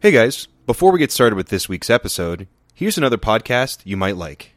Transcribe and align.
Hey 0.00 0.10
guys, 0.10 0.46
before 0.66 0.92
we 0.92 0.98
get 0.98 1.10
started 1.10 1.36
with 1.36 1.48
this 1.48 1.68
week's 1.68 1.88
episode, 1.90 2.46
here's 2.74 2.98
another 2.98 3.16
podcast 3.16 3.78
you 3.84 3.96
might 3.96 4.16
like. 4.16 4.52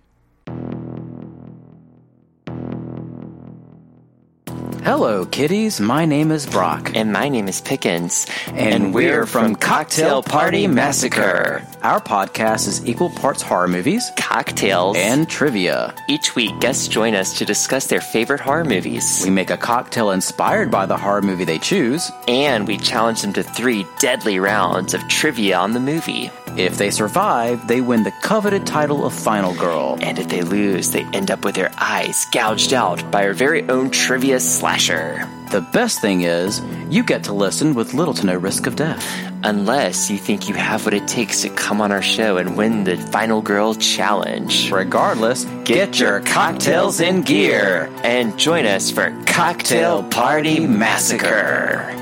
Hello, 4.84 5.26
kiddies. 5.26 5.80
My 5.80 6.06
name 6.06 6.32
is 6.32 6.46
Brock. 6.46 6.92
And 6.96 7.12
my 7.14 7.30
name 7.30 7.48
is 7.48 7.62
Pickens. 7.62 8.26
And 8.54 8.94
we're 8.94 9.26
from 9.26 9.56
Cocktail 9.56 10.24
Party 10.24 10.68
Massacre. 10.68 11.66
Our 11.82 12.02
podcast 12.02 12.68
is 12.68 12.86
equal 12.86 13.10
parts 13.10 13.42
horror 13.42 13.68
movies 13.70 14.12
Cocktails. 14.18 14.98
and 14.98 15.30
trivia. 15.30 15.96
each 16.10 16.36
week, 16.36 16.60
guests 16.60 16.90
join 16.90 17.16
us 17.16 17.38
to 17.38 17.46
discuss 17.46 17.88
their 17.88 18.02
favorite 18.02 18.42
horror 18.42 18.66
movies. 18.66 19.22
We 19.24 19.30
make 19.30 19.50
a 19.50 19.56
cocktail 19.58 20.12
inspired 20.12 20.72
by 20.72 20.86
the 20.88 20.98
horror 20.98 21.22
movie 21.22 21.46
they 21.46 21.58
choose. 21.60 22.12
And 22.28 22.68
we 22.68 22.78
challenge 22.78 23.22
them 23.22 23.32
to 23.34 23.44
three 23.44 23.86
deadly 24.00 24.40
rounds 24.40 24.94
of 24.94 25.08
trivia 25.08 25.58
on 25.58 25.72
the 25.74 25.80
movie. 25.80 26.32
If 26.58 26.78
they 26.78 26.92
survive, 26.92 27.66
they 27.68 27.80
win 27.80 28.04
the 28.04 28.14
coveted 28.24 28.66
title 28.68 29.06
of 29.06 29.14
Final 29.14 29.54
Girl. 29.54 29.98
And 30.02 30.20
if 30.20 30.28
they 30.28 30.42
lose, 30.42 30.92
they 30.92 31.06
end 31.14 31.32
up 31.32 31.46
with 31.46 31.56
their 31.56 31.72
eyes 31.78 32.26
gouged 32.34 32.74
out 32.74 33.10
by 33.10 33.26
our 33.26 33.34
very 33.34 33.64
own 33.70 33.90
trivia 33.90 34.42
slasher. 34.42 35.26
The 35.52 35.62
best 35.62 36.02
thing 36.02 36.22
is, 36.22 36.62
you 36.90 37.04
get 37.04 37.24
to 37.26 37.34
listen 37.34 37.74
with 37.74 37.94
little 37.94 38.14
to 38.16 38.26
no 38.26 38.36
risk 38.36 38.68
of 38.68 38.76
death. 38.76 39.29
Unless 39.44 40.12
you 40.12 40.18
think 40.18 40.50
you 40.50 40.56
have 40.56 40.84
what 40.84 40.94
it 40.94 41.08
takes 41.08 41.44
to 41.44 41.50
come 41.50 41.80
on 41.80 41.94
our 41.94 42.02
show 42.02 42.36
and 42.38 42.58
win 42.58 42.84
the 42.84 42.98
Final 42.98 43.42
Girl 43.42 43.74
Challenge. 43.74 44.70
Regardless, 44.70 45.46
get 45.64 45.98
your 45.98 46.20
cocktails 46.20 47.00
in 47.00 47.22
gear. 47.22 47.90
And 48.04 48.38
join 48.38 48.66
us 48.66 48.92
for 48.92 49.16
Cocktail 49.26 50.04
Party 50.04 50.60
Massacre. 50.60 51.96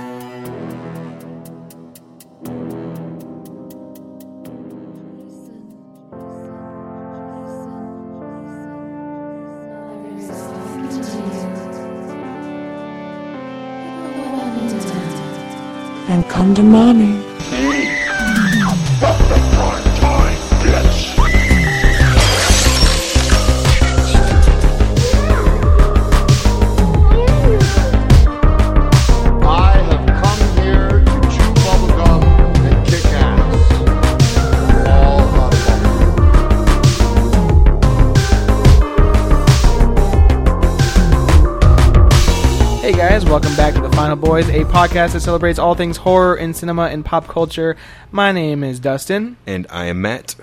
and 16.09 16.25
come 16.29 16.55
to 16.55 16.63
mommy. 16.63 17.26
A 44.57 44.63
podcast 44.65 45.13
that 45.13 45.21
celebrates 45.21 45.59
all 45.59 45.75
things 45.75 45.97
horror 45.97 46.35
in 46.35 46.51
cinema 46.51 46.85
and 46.85 47.05
pop 47.05 47.27
culture. 47.27 47.77
My 48.11 48.31
name 48.31 48.63
is 48.63 48.79
Dustin, 48.79 49.37
And 49.45 49.67
I 49.69 49.85
am 49.85 50.01
Matt. 50.01 50.35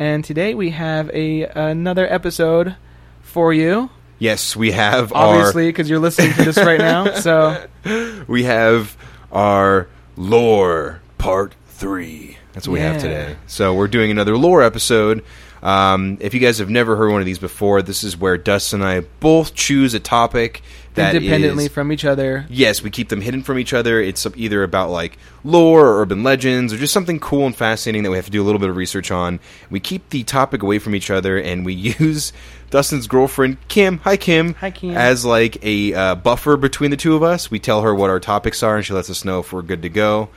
and 0.00 0.24
today 0.24 0.52
we 0.54 0.70
have 0.70 1.08
a 1.10 1.44
another 1.44 2.12
episode 2.12 2.74
for 3.20 3.52
you. 3.54 3.90
Yes, 4.18 4.56
we 4.56 4.72
have 4.72 5.12
Obviously, 5.12 5.68
because 5.68 5.88
you're 5.88 6.00
listening 6.00 6.32
to 6.32 6.44
this 6.44 6.56
right 6.56 6.78
now. 6.78 7.14
So 7.20 7.64
our 7.86 8.24
we 8.26 8.42
have 8.44 8.96
our 9.30 9.86
lore 10.16 11.00
part 11.18 11.54
three. 11.68 12.38
That's 12.54 12.66
what 12.66 12.74
we 12.74 12.80
have 12.80 13.00
today. 13.00 13.36
So 13.46 13.74
we're 13.74 13.86
doing 13.88 14.10
another 14.10 14.36
lore 14.36 14.62
episode. 14.62 15.24
Um, 15.62 16.18
if 16.20 16.34
you 16.34 16.40
guys 16.40 16.58
have 16.58 16.68
never 16.68 16.96
heard 16.96 17.12
one 17.12 17.20
of 17.20 17.26
these 17.26 17.38
before, 17.38 17.80
this 17.82 18.02
is 18.02 18.16
where 18.16 18.36
Dustin 18.36 18.80
and 18.80 18.90
I 18.90 19.00
both 19.20 19.54
choose 19.54 19.94
a 19.94 20.00
topic 20.00 20.62
that 20.94 21.14
independently 21.14 21.66
is- 21.66 21.72
from 21.72 21.90
each 21.92 22.04
other. 22.04 22.46
Yes, 22.50 22.82
we 22.82 22.90
keep 22.90 23.08
them 23.08 23.20
hidden 23.20 23.42
from 23.42 23.58
each 23.58 23.72
other. 23.72 24.00
It's 24.00 24.26
either 24.36 24.62
about 24.62 24.90
like 24.90 25.18
lore 25.44 25.86
or 25.86 26.00
urban 26.02 26.22
legends 26.22 26.72
or 26.72 26.76
just 26.76 26.92
something 26.92 27.18
cool 27.18 27.46
and 27.46 27.56
fascinating 27.56 28.02
that 28.02 28.10
we 28.10 28.16
have 28.16 28.26
to 28.26 28.30
do 28.30 28.42
a 28.42 28.44
little 28.44 28.58
bit 28.58 28.70
of 28.70 28.76
research 28.76 29.10
on. 29.10 29.40
We 29.70 29.80
keep 29.80 30.10
the 30.10 30.22
topic 30.24 30.62
away 30.62 30.78
from 30.78 30.94
each 30.94 31.10
other 31.10 31.38
and 31.38 31.64
we 31.64 31.72
use 31.98 32.32
Dustin's 32.70 33.06
girlfriend, 33.06 33.56
Kim, 33.68 33.98
hi 33.98 34.16
Kim, 34.16 34.54
Hi, 34.54 34.70
Kim. 34.70 34.96
as 34.96 35.24
like 35.24 35.62
a 35.64 35.92
uh, 35.94 36.14
buffer 36.14 36.56
between 36.56 36.90
the 36.90 36.96
two 36.96 37.14
of 37.14 37.22
us. 37.22 37.50
We 37.50 37.58
tell 37.58 37.82
her 37.82 37.94
what 37.94 38.10
our 38.10 38.20
topics 38.20 38.62
are 38.62 38.76
and 38.76 38.84
she 38.84 38.92
lets 38.92 39.10
us 39.10 39.24
know 39.24 39.40
if 39.40 39.52
we're 39.52 39.62
good 39.62 39.82
to 39.82 39.88
go. 39.88 40.28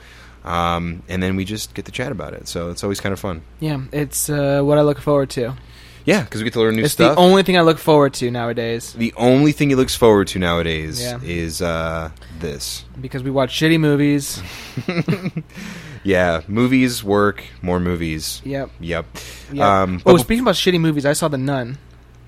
Um, 0.44 1.02
and 1.08 1.20
then 1.22 1.34
we 1.34 1.44
just 1.44 1.74
get 1.74 1.86
to 1.86 1.92
chat 1.92 2.12
about 2.12 2.32
it. 2.34 2.46
So 2.46 2.70
it's 2.70 2.84
always 2.84 3.00
kind 3.00 3.12
of 3.12 3.18
fun. 3.18 3.42
Yeah, 3.58 3.80
it's 3.92 4.30
uh, 4.30 4.60
what 4.62 4.78
I 4.78 4.82
look 4.82 5.00
forward 5.00 5.28
to. 5.30 5.54
Yeah, 6.06 6.22
because 6.22 6.40
we 6.40 6.44
get 6.44 6.52
to 6.54 6.60
learn 6.60 6.76
new 6.76 6.84
It's 6.84 6.92
stuff. 6.94 7.16
the 7.16 7.20
only 7.20 7.42
thing 7.42 7.58
I 7.58 7.62
look 7.62 7.78
forward 7.78 8.14
to 8.14 8.30
nowadays 8.30 8.92
the 8.94 9.12
only 9.16 9.50
thing 9.52 9.68
he 9.70 9.74
looks 9.74 9.94
forward 9.94 10.28
to 10.28 10.38
nowadays 10.38 11.02
Yeah. 11.02 11.18
is 11.22 11.60
uh, 11.60 12.10
this. 12.38 12.84
because 13.00 13.22
we 13.24 13.30
watch 13.30 13.52
shitty 13.52 13.78
movies. 13.80 14.40
Yeah, 16.04 16.42
movies, 16.46 17.02
work, 17.02 17.42
more 17.62 17.80
movies. 17.80 18.40
Yep. 18.44 18.70
Yep. 18.78 19.06
Yeah. 19.52 19.82
Um, 19.82 20.02
oh, 20.06 20.12
but- 20.12 20.20
speaking 20.20 20.42
about 20.42 20.54
shitty 20.54 20.78
movies, 20.80 21.04
I 21.04 21.14
saw 21.14 21.26
The 21.26 21.36
Nun. 21.38 21.78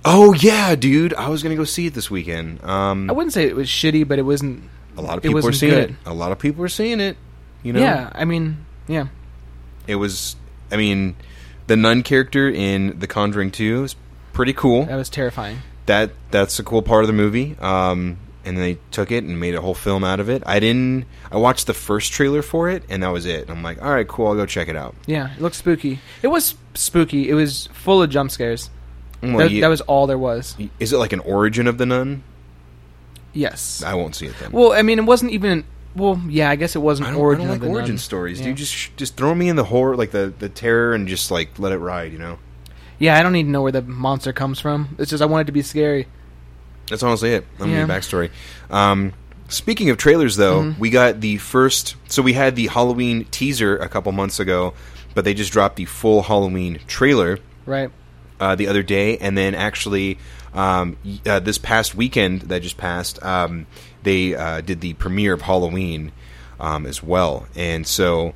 oh 0.04 0.32
yeah, 0.34 0.74
dude! 0.74 1.14
I 1.14 1.28
was 1.28 1.44
gonna 1.44 1.54
go 1.54 1.62
see 1.64 1.86
it 1.86 1.94
this 1.94 2.10
weekend. 2.10 2.62
Um, 2.64 3.08
I 3.08 3.12
wouldn't 3.12 3.32
say 3.32 3.44
it 3.46 3.54
was 3.54 3.68
shitty, 3.68 4.06
but 4.08 4.18
it 4.18 4.22
wasn't. 4.22 4.64
a 4.96 5.00
lot 5.02 5.12
of 5.12 5.18
it 5.24 5.28
people 5.28 5.38
are 5.38 5.42
wasn't 5.42 5.54
seeing 5.56 5.72
good. 5.74 5.90
it. 5.90 5.96
A 6.06 6.12
lot 6.14 6.32
of 6.32 6.40
people 6.40 6.64
are 6.64 6.68
seeing 6.68 6.98
it. 6.98 7.16
You 7.62 7.72
know, 7.72 7.80
Yeah, 7.80 8.10
I 8.14 8.24
mean, 8.24 8.66
yeah. 8.88 9.08
it 9.86 9.94
was. 9.96 10.34
I 10.72 10.76
mean, 10.76 11.14
the 11.68 11.76
nun 11.76 12.02
character 12.02 12.48
in 12.50 12.98
The 12.98 13.06
Conjuring 13.06 13.52
Two 13.52 13.84
is 13.84 13.94
pretty 14.32 14.52
cool. 14.52 14.84
That 14.86 14.96
was 14.96 15.08
terrifying. 15.08 15.58
That 15.86 16.10
that's 16.32 16.58
a 16.58 16.64
cool 16.64 16.82
part 16.82 17.04
of 17.04 17.06
the 17.06 17.12
movie. 17.14 17.56
Um, 17.60 18.18
and 18.44 18.56
they 18.56 18.78
took 18.90 19.10
it 19.12 19.24
and 19.24 19.38
made 19.38 19.54
a 19.54 19.60
whole 19.60 19.74
film 19.74 20.02
out 20.04 20.20
of 20.20 20.28
it. 20.28 20.42
I 20.46 20.58
didn't. 20.58 21.04
I 21.30 21.36
watched 21.36 21.66
the 21.66 21.74
first 21.74 22.12
trailer 22.12 22.40
for 22.42 22.68
it, 22.70 22.82
and 22.88 23.02
that 23.02 23.08
was 23.10 23.26
it. 23.26 23.48
I'm 23.50 23.62
like, 23.62 23.80
all 23.82 23.90
right, 23.92 24.08
cool. 24.08 24.26
I'll 24.28 24.34
go 24.34 24.46
check 24.46 24.68
it 24.68 24.76
out. 24.76 24.94
Yeah, 25.06 25.32
it 25.34 25.40
looked 25.40 25.56
spooky. 25.56 26.00
It 26.22 26.28
was 26.28 26.54
spooky. 26.74 27.28
It 27.28 27.34
was 27.34 27.68
full 27.72 28.02
of 28.02 28.10
jump 28.10 28.30
scares. 28.30 28.70
Well, 29.22 29.38
that, 29.38 29.50
you- 29.50 29.60
that 29.60 29.68
was 29.68 29.80
all 29.82 30.06
there 30.06 30.16
was. 30.18 30.56
Is 30.80 30.92
it 30.92 30.96
like 30.98 31.12
an 31.12 31.20
origin 31.20 31.66
of 31.66 31.76
the 31.78 31.86
nun? 31.86 32.22
Yes. 33.34 33.82
I 33.82 33.94
won't 33.94 34.14
see 34.14 34.26
it 34.26 34.34
then. 34.40 34.52
Well, 34.52 34.72
I 34.72 34.82
mean, 34.82 34.98
it 34.98 35.04
wasn't 35.04 35.32
even. 35.32 35.64
Well, 35.98 36.20
yeah, 36.28 36.48
I 36.48 36.56
guess 36.56 36.76
it 36.76 36.78
wasn't 36.80 37.08
I 37.08 37.12
don't, 37.12 37.20
origin 37.20 37.42
I 37.42 37.44
don't 37.48 37.52
like 37.54 37.60
the 37.60 37.68
origin 37.68 37.94
nun. 37.96 37.98
stories, 37.98 38.38
Yeah. 38.40 38.46
dude. 38.46 38.56
Just 38.56 38.96
just 38.96 39.16
throw 39.16 39.34
me 39.34 39.48
in 39.48 39.56
the 39.56 39.64
horror, 39.64 39.96
like 39.96 40.12
the 40.12 40.32
the 40.38 40.48
terror, 40.48 40.94
and 40.94 41.08
just 41.08 41.30
like 41.30 41.58
let 41.58 41.72
it 41.72 41.78
ride. 41.78 42.12
You 42.12 42.18
know, 42.18 42.38
Yeah, 42.98 43.18
I 43.18 43.22
don't 43.22 43.32
need 43.32 43.44
to 43.44 43.50
know 43.50 43.62
where 43.62 43.72
the 43.72 43.82
monster 43.82 44.32
comes 44.32 44.60
from. 44.60 44.96
It's 44.98 45.10
just 45.10 45.22
I 45.22 45.26
want 45.26 45.42
it 45.42 45.46
to 45.46 45.52
be 45.52 45.62
scary. 45.62 46.06
that's 46.88 47.02
honestly 47.02 47.32
it. 47.34 47.44
I'm 47.60 47.70
Yeah. 47.70 47.80
yeah. 47.80 47.86
backstory. 47.86 48.30
Um, 48.70 49.12
speaking 49.48 49.90
of 49.90 49.96
trailers, 49.98 50.36
though, 50.36 50.62
Mm-hmm. 50.62 50.80
we 50.80 50.90
got 50.90 51.20
the 51.20 51.36
first. 51.38 51.96
So 52.08 52.22
we 52.22 52.32
had 52.32 52.56
the 52.56 52.68
Halloween 52.68 53.26
teaser 53.30 53.76
a 53.76 53.88
couple 53.88 54.10
months 54.12 54.40
ago, 54.40 54.72
but 55.14 55.24
they 55.24 55.34
just 55.34 55.52
dropped 55.52 55.76
the 55.76 55.84
full 55.84 56.22
Halloween 56.22 56.78
trailer 56.86 57.38
Right. 57.66 57.90
uh, 58.40 58.54
the 58.54 58.66
other 58.68 58.82
day, 58.82 59.18
and 59.18 59.36
then 59.36 59.54
actually 59.54 60.18
um, 60.54 60.96
uh, 61.26 61.40
this 61.40 61.58
past 61.58 61.94
weekend 61.94 62.42
that 62.42 62.62
just 62.62 62.78
passed, 62.78 63.22
um, 63.22 63.66
they 64.08 64.34
uh, 64.34 64.62
did 64.62 64.80
the 64.80 64.94
premiere 64.94 65.34
of 65.34 65.42
Halloween 65.42 66.12
um, 66.58 66.86
as 66.86 67.02
well, 67.02 67.46
and 67.54 67.86
so 67.86 68.32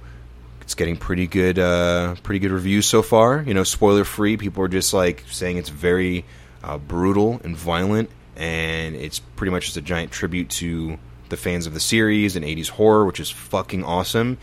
it's 0.61 0.75
getting 0.75 0.99
pretty 0.99 1.27
good, 1.27 1.59
uh, 1.59 2.15
pretty 2.23 2.41
good 2.41 2.51
reviews 2.51 2.85
so 2.85 3.01
far. 3.01 3.43
You 3.43 3.55
know, 3.55 3.65
spoiler 3.65 4.05
free. 4.05 4.37
People 4.37 4.63
are 4.65 4.69
just 4.69 4.93
like 4.93 5.25
saying 5.31 5.57
it's 5.57 5.71
very 5.71 6.27
uh, 6.63 6.77
brutal 6.77 7.41
and 7.43 7.57
violent, 7.57 8.11
and 8.37 8.95
it's 8.95 9.19
pretty 9.19 9.51
much 9.51 9.65
just 9.65 9.79
a 9.79 9.83
giant 9.83 10.13
tribute 10.13 10.51
to 10.51 10.99
the 11.31 11.39
fans 11.39 11.67
of 11.67 11.73
the 11.73 11.81
series 11.81 12.37
and 12.37 12.45
80s 12.45 12.69
horror, 12.69 13.07
which 13.07 13.19
is 13.19 13.31
fucking 13.31 13.83
awesome. 13.83 14.37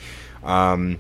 Um, 0.44 0.98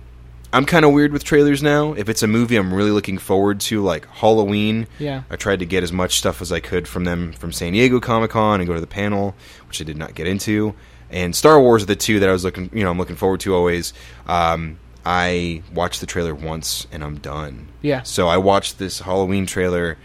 I'm 0.51 0.65
kind 0.65 0.84
of 0.84 0.91
weird 0.93 1.11
with 1.13 1.23
trailers 1.23 1.61
now. 1.61 1.93
If 1.93 2.09
it's 2.09 2.23
a 2.23 2.28
movie 2.28 2.55
I'm 2.55 2.73
really 2.73 2.90
looking 2.91 3.17
forward 3.19 3.59
to, 3.61 3.84
like 3.84 4.07
Halloween, 4.07 4.87
Yeah. 4.97 5.23
I 5.29 5.35
tried 5.35 5.59
to 5.59 5.66
get 5.66 5.84
as 5.84 5.91
much 5.91 6.17
stuff 6.17 6.41
as 6.41 6.51
I 6.51 6.59
could 6.59 6.87
from 6.87 7.03
them 7.03 7.34
from 7.34 7.51
San 7.51 7.73
Diego 7.73 7.99
Comic 7.99 8.31
Con 8.31 8.59
and 8.59 8.67
go 8.67 8.73
to 8.73 8.81
the 8.81 8.87
panel, 8.87 9.35
which 9.67 9.79
I 9.79 9.84
did 9.84 9.97
not 9.97 10.16
get 10.16 10.25
into. 10.25 10.73
And 11.11 11.35
Star 11.35 11.59
Wars 11.59 11.84
are 11.84 11.87
the 11.87 11.96
two 11.96 12.19
that 12.19 12.29
I 12.29 12.31
was 12.31 12.43
looking, 12.43 12.69
you 12.73 12.84
know, 12.84 12.90
I'm 12.91 12.97
looking 12.97 13.16
forward 13.16 13.40
to 13.41 13.53
always. 13.55 13.93
Um, 14.28 14.79
I 15.05 15.61
watched 15.73 16.01
the 16.01 16.05
trailer 16.07 16.34
once 16.35 16.85
and 16.91 17.03
I'm 17.03 17.17
done. 17.19 17.67
Yeah. 17.81 18.02
So 18.03 18.28
I 18.28 18.37
watched 18.37 18.78
this 18.79 18.99
Halloween 18.99 19.45
trailer, 19.45 19.97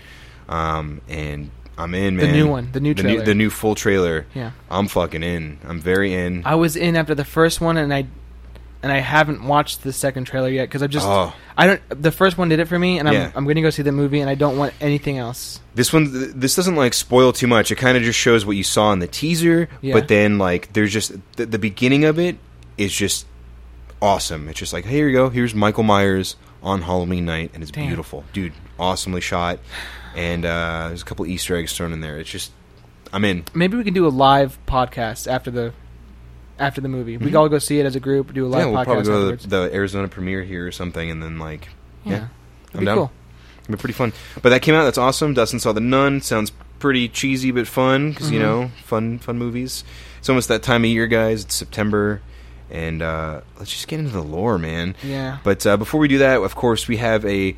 um, 0.48 1.00
and 1.08 1.50
I'm 1.76 1.94
in, 1.94 2.16
man. 2.16 2.26
The 2.26 2.32
new 2.32 2.48
one, 2.48 2.68
the 2.72 2.80
new 2.80 2.94
the 2.94 3.02
trailer. 3.02 3.18
new, 3.20 3.24
the 3.24 3.34
new 3.34 3.50
full 3.50 3.74
trailer. 3.74 4.26
Yeah. 4.34 4.52
I'm 4.70 4.88
fucking 4.88 5.22
in. 5.22 5.58
I'm 5.66 5.80
very 5.80 6.14
in. 6.14 6.42
I 6.44 6.54
was 6.54 6.76
in 6.76 6.96
after 6.96 7.14
the 7.14 7.24
first 7.24 7.60
one, 7.60 7.76
and 7.76 7.92
I 7.92 8.06
and 8.84 8.92
I 8.92 8.98
haven't 8.98 9.42
watched 9.44 9.82
the 9.82 9.92
second 9.92 10.26
trailer 10.26 10.48
yet 10.48 10.68
because 10.68 10.82
I 10.82 10.86
just 10.86 11.06
Oh. 11.06 11.32
I 11.56 11.66
don't. 11.66 11.82
The 12.02 12.12
first 12.12 12.38
one 12.38 12.48
did 12.50 12.60
it 12.60 12.68
for 12.68 12.78
me, 12.78 12.98
and 13.00 13.08
I'm 13.08 13.14
Yeah. 13.14 13.32
I'm 13.34 13.44
going 13.44 13.56
to 13.56 13.62
go 13.62 13.70
see 13.70 13.82
the 13.82 13.90
movie, 13.92 14.20
and 14.20 14.30
I 14.30 14.34
don't 14.36 14.56
want 14.56 14.74
anything 14.80 15.18
else. 15.18 15.58
This 15.74 15.92
one, 15.92 16.12
th- 16.12 16.30
this 16.36 16.54
doesn't 16.54 16.76
like 16.76 16.94
spoil 16.94 17.32
too 17.32 17.46
much. 17.48 17.72
It 17.72 17.76
kind 17.76 17.96
of 17.96 18.02
just 18.04 18.18
shows 18.18 18.44
what 18.46 18.56
you 18.56 18.62
saw 18.62 18.92
in 18.92 19.00
the 19.00 19.06
teaser, 19.08 19.68
Yeah. 19.80 19.94
but 19.94 20.06
then 20.08 20.38
like 20.38 20.72
there's 20.74 20.92
just 20.92 21.12
the, 21.36 21.46
the 21.46 21.58
beginning 21.58 22.04
of 22.04 22.18
it 22.18 22.36
is 22.78 22.92
just 22.94 23.26
awesome. 24.02 24.48
It's 24.48 24.58
just 24.58 24.72
like, 24.72 24.84
here 24.84 25.08
you 25.08 25.14
go. 25.16 25.30
Here's 25.30 25.54
Michael 25.54 25.82
Myers 25.84 26.36
on 26.62 26.82
Halloween 26.82 27.24
night, 27.24 27.50
and 27.54 27.62
it's 27.62 27.72
Damn. 27.72 27.86
beautiful, 27.86 28.24
dude. 28.32 28.52
Awesomely 28.78 29.20
shot, 29.20 29.58
and 30.16 30.44
uh, 30.44 30.88
there's 30.88 31.02
a 31.02 31.04
couple 31.04 31.26
Easter 31.26 31.56
eggs 31.56 31.76
thrown 31.76 31.92
in 31.92 32.00
there. 32.00 32.18
It's 32.18 32.30
just, 32.30 32.50
I'm 33.12 33.24
in. 33.24 33.44
Maybe 33.54 33.76
we 33.76 33.84
can 33.84 33.94
do 33.94 34.06
a 34.06 34.08
live 34.08 34.58
podcast 34.66 35.30
after 35.30 35.50
the 35.50 35.72
after 36.58 36.80
the 36.80 36.88
movie. 36.88 37.16
We 37.16 37.26
can 37.26 37.36
all 37.36 37.48
go 37.48 37.58
see 37.58 37.80
it 37.80 37.86
as 37.86 37.96
a 37.96 38.00
group. 38.00 38.32
Do 38.32 38.46
a 38.46 38.48
live 38.48 38.62
Mm-hmm. 38.66 38.68
yeah, 38.68 38.74
we'll 38.76 38.80
podcast 38.82 38.84
probably 38.86 39.04
go 39.04 39.12
afterwards. 39.22 39.42
to 39.44 39.48
the, 39.48 39.56
the 39.68 39.74
Arizona 39.74 40.08
premiere 40.08 40.42
here 40.42 40.66
or 40.66 40.72
something, 40.72 41.10
and 41.10 41.22
then 41.22 41.38
like, 41.38 41.68
yeah, 42.04 42.12
yeah, 42.12 42.18
I'm 42.18 42.28
that'd 42.72 42.80
be 42.80 42.84
down. 42.86 42.96
cool. 42.96 43.12
It'll 43.64 43.72
be 43.72 43.80
pretty 43.80 43.94
fun. 43.94 44.12
But 44.42 44.50
that 44.50 44.62
came 44.62 44.74
out. 44.74 44.84
That's 44.84 44.98
awesome. 44.98 45.34
Dustin 45.34 45.58
saw 45.60 45.72
the 45.72 45.80
Nun. 45.80 46.20
Sounds 46.20 46.52
pretty 46.80 47.08
cheesy 47.08 47.50
but 47.50 47.66
fun 47.66 48.10
because 48.10 48.30
you 48.30 48.38
Mhm. 48.38 48.42
know, 48.42 48.70
fun 48.84 49.18
fun 49.18 49.38
movies. 49.38 49.84
It's 50.18 50.28
almost 50.28 50.48
that 50.48 50.62
time 50.62 50.84
of 50.84 50.90
year, 50.90 51.06
guys. 51.06 51.44
It's 51.44 51.54
September, 51.54 52.20
and 52.70 53.00
uh, 53.02 53.40
let's 53.58 53.70
just 53.70 53.88
get 53.88 54.00
into 54.00 54.12
the 54.12 54.22
lore, 54.22 54.58
man. 54.58 54.94
Yeah, 55.02 55.38
But 55.44 55.66
uh, 55.66 55.76
before 55.78 55.98
we 56.00 56.08
do 56.08 56.18
that, 56.18 56.40
of 56.42 56.54
course, 56.54 56.86
we 56.88 56.98
have 56.98 57.24
a 57.24 57.56